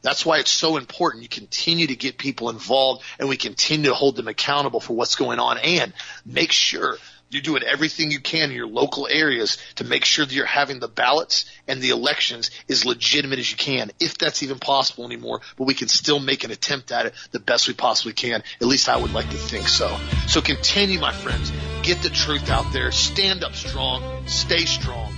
That's 0.03 0.25
why 0.25 0.39
it's 0.39 0.51
so 0.51 0.77
important 0.77 1.23
you 1.23 1.29
continue 1.29 1.89
to 1.89 1.97
get 1.97 2.19
people 2.19 2.51
involved 2.51 3.03
and 3.19 3.29
we 3.29 3.37
continue 3.37 3.91
to 3.91 3.95
hold 3.95 4.17
them 4.17 4.29
accountable 4.29 4.79
for 4.79 4.95
what's 4.95 5.17
going 5.17 5.41
on 5.41 5.59
and 5.59 5.93
make 6.25 6.53
sure 6.53 6.99
you're 7.31 7.43
doing 7.43 7.62
everything 7.62 8.11
you 8.11 8.20
can 8.20 8.51
in 8.51 8.57
your 8.57 8.66
local 8.66 9.09
areas 9.09 9.59
to 9.77 9.85
make 9.85 10.05
sure 10.05 10.24
that 10.24 10.33
you're 10.33 10.47
having 10.47 10.79
the 10.79 10.89
ballots 10.89 11.45
and 11.66 11.81
the 11.81 11.91
elections 11.91 12.51
as 12.68 12.85
legitimate 12.85 13.39
as 13.39 13.51
you 13.51 13.57
can, 13.57 13.91
if 13.99 14.16
that's 14.16 14.43
even 14.43 14.59
possible 14.59 15.05
anymore. 15.05 15.41
But 15.57 15.64
we 15.64 15.74
can 15.74 15.89
still 15.89 16.20
make 16.20 16.45
an 16.45 16.51
attempt 16.51 16.93
at 16.93 17.07
it 17.07 17.14
the 17.33 17.41
best 17.41 17.66
we 17.68 17.74
possibly 17.74 18.12
can. 18.12 18.43
At 18.61 18.66
least 18.66 18.89
I 18.89 18.97
would 18.97 19.12
like 19.12 19.29
to 19.31 19.37
think 19.37 19.68
so. 19.68 19.97
So 20.29 20.41
continue, 20.41 21.01
my 21.01 21.12
friends. 21.12 21.53
Get 21.83 22.03
the 22.03 22.11
truth 22.11 22.49
out 22.51 22.72
there. 22.72 22.93
Stand 22.93 23.43
up 23.43 23.55
strong. 23.55 24.27
Stay 24.27 24.64
strong. 24.64 25.12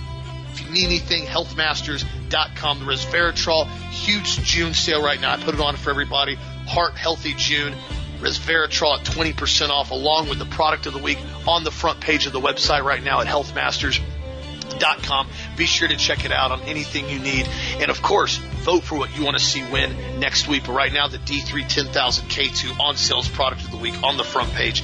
If 0.51 0.65
you 0.65 0.71
need 0.71 0.85
anything, 0.85 1.25
healthmasters.com. 1.25 2.79
The 2.79 2.85
resveratrol, 2.85 3.67
huge 3.91 4.43
June 4.43 4.73
sale 4.73 5.03
right 5.03 5.21
now. 5.21 5.33
I 5.33 5.37
put 5.37 5.53
it 5.53 5.61
on 5.61 5.75
for 5.75 5.91
everybody. 5.91 6.35
Heart 6.35 6.95
Healthy 6.95 7.35
June 7.37 7.73
resveratrol 8.19 8.99
at 8.99 9.05
20% 9.05 9.69
off 9.69 9.91
along 9.91 10.29
with 10.29 10.39
the 10.39 10.45
product 10.45 10.85
of 10.85 10.93
the 10.93 10.99
week 10.99 11.19
on 11.47 11.63
the 11.63 11.71
front 11.71 12.01
page 12.01 12.25
of 12.25 12.33
the 12.33 12.39
website 12.39 12.83
right 12.83 13.03
now 13.03 13.21
at 13.21 13.27
healthmasters.com. 13.27 15.29
Be 15.57 15.65
sure 15.65 15.87
to 15.87 15.95
check 15.95 16.25
it 16.25 16.31
out 16.31 16.51
on 16.51 16.61
anything 16.61 17.09
you 17.09 17.19
need. 17.19 17.47
And 17.79 17.89
of 17.89 18.01
course, 18.01 18.37
vote 18.37 18.83
for 18.83 18.97
what 18.97 19.17
you 19.17 19.23
want 19.23 19.37
to 19.37 19.43
see 19.43 19.63
win 19.71 20.19
next 20.19 20.47
week. 20.47 20.63
But 20.65 20.73
right 20.73 20.93
now, 20.93 21.07
the 21.07 21.17
D3 21.17 21.67
10000 21.67 22.27
K2 22.27 22.79
on 22.79 22.95
sales 22.95 23.27
product 23.27 23.63
of 23.63 23.71
the 23.71 23.77
week 23.77 24.01
on 24.03 24.17
the 24.17 24.23
front 24.23 24.53
page. 24.53 24.83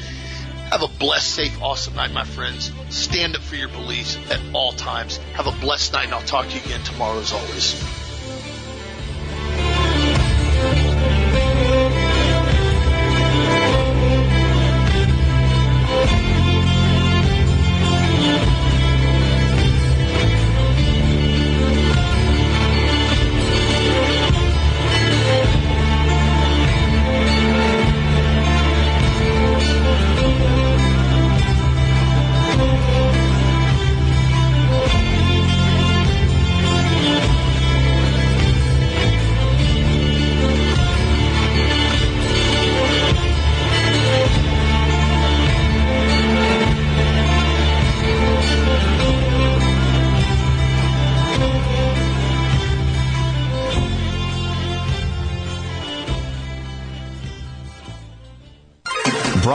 Have 0.71 0.81
a 0.81 0.88
blessed, 0.88 1.29
safe, 1.29 1.61
awesome 1.61 1.95
night, 1.95 2.11
my 2.11 2.23
friends. 2.23 2.71
Stand 2.89 3.36
up 3.36 3.43
for 3.43 3.55
your 3.55 3.69
beliefs 3.69 4.17
at 4.31 4.41
all 4.53 4.71
times. 4.71 5.17
Have 5.33 5.45
a 5.45 5.51
blessed 5.51 5.93
night, 5.93 6.05
and 6.05 6.13
I'll 6.13 6.23
talk 6.23 6.47
to 6.47 6.57
you 6.57 6.65
again 6.65 6.83
tomorrow 6.83 7.19
as 7.19 7.31
always. 7.31 8.04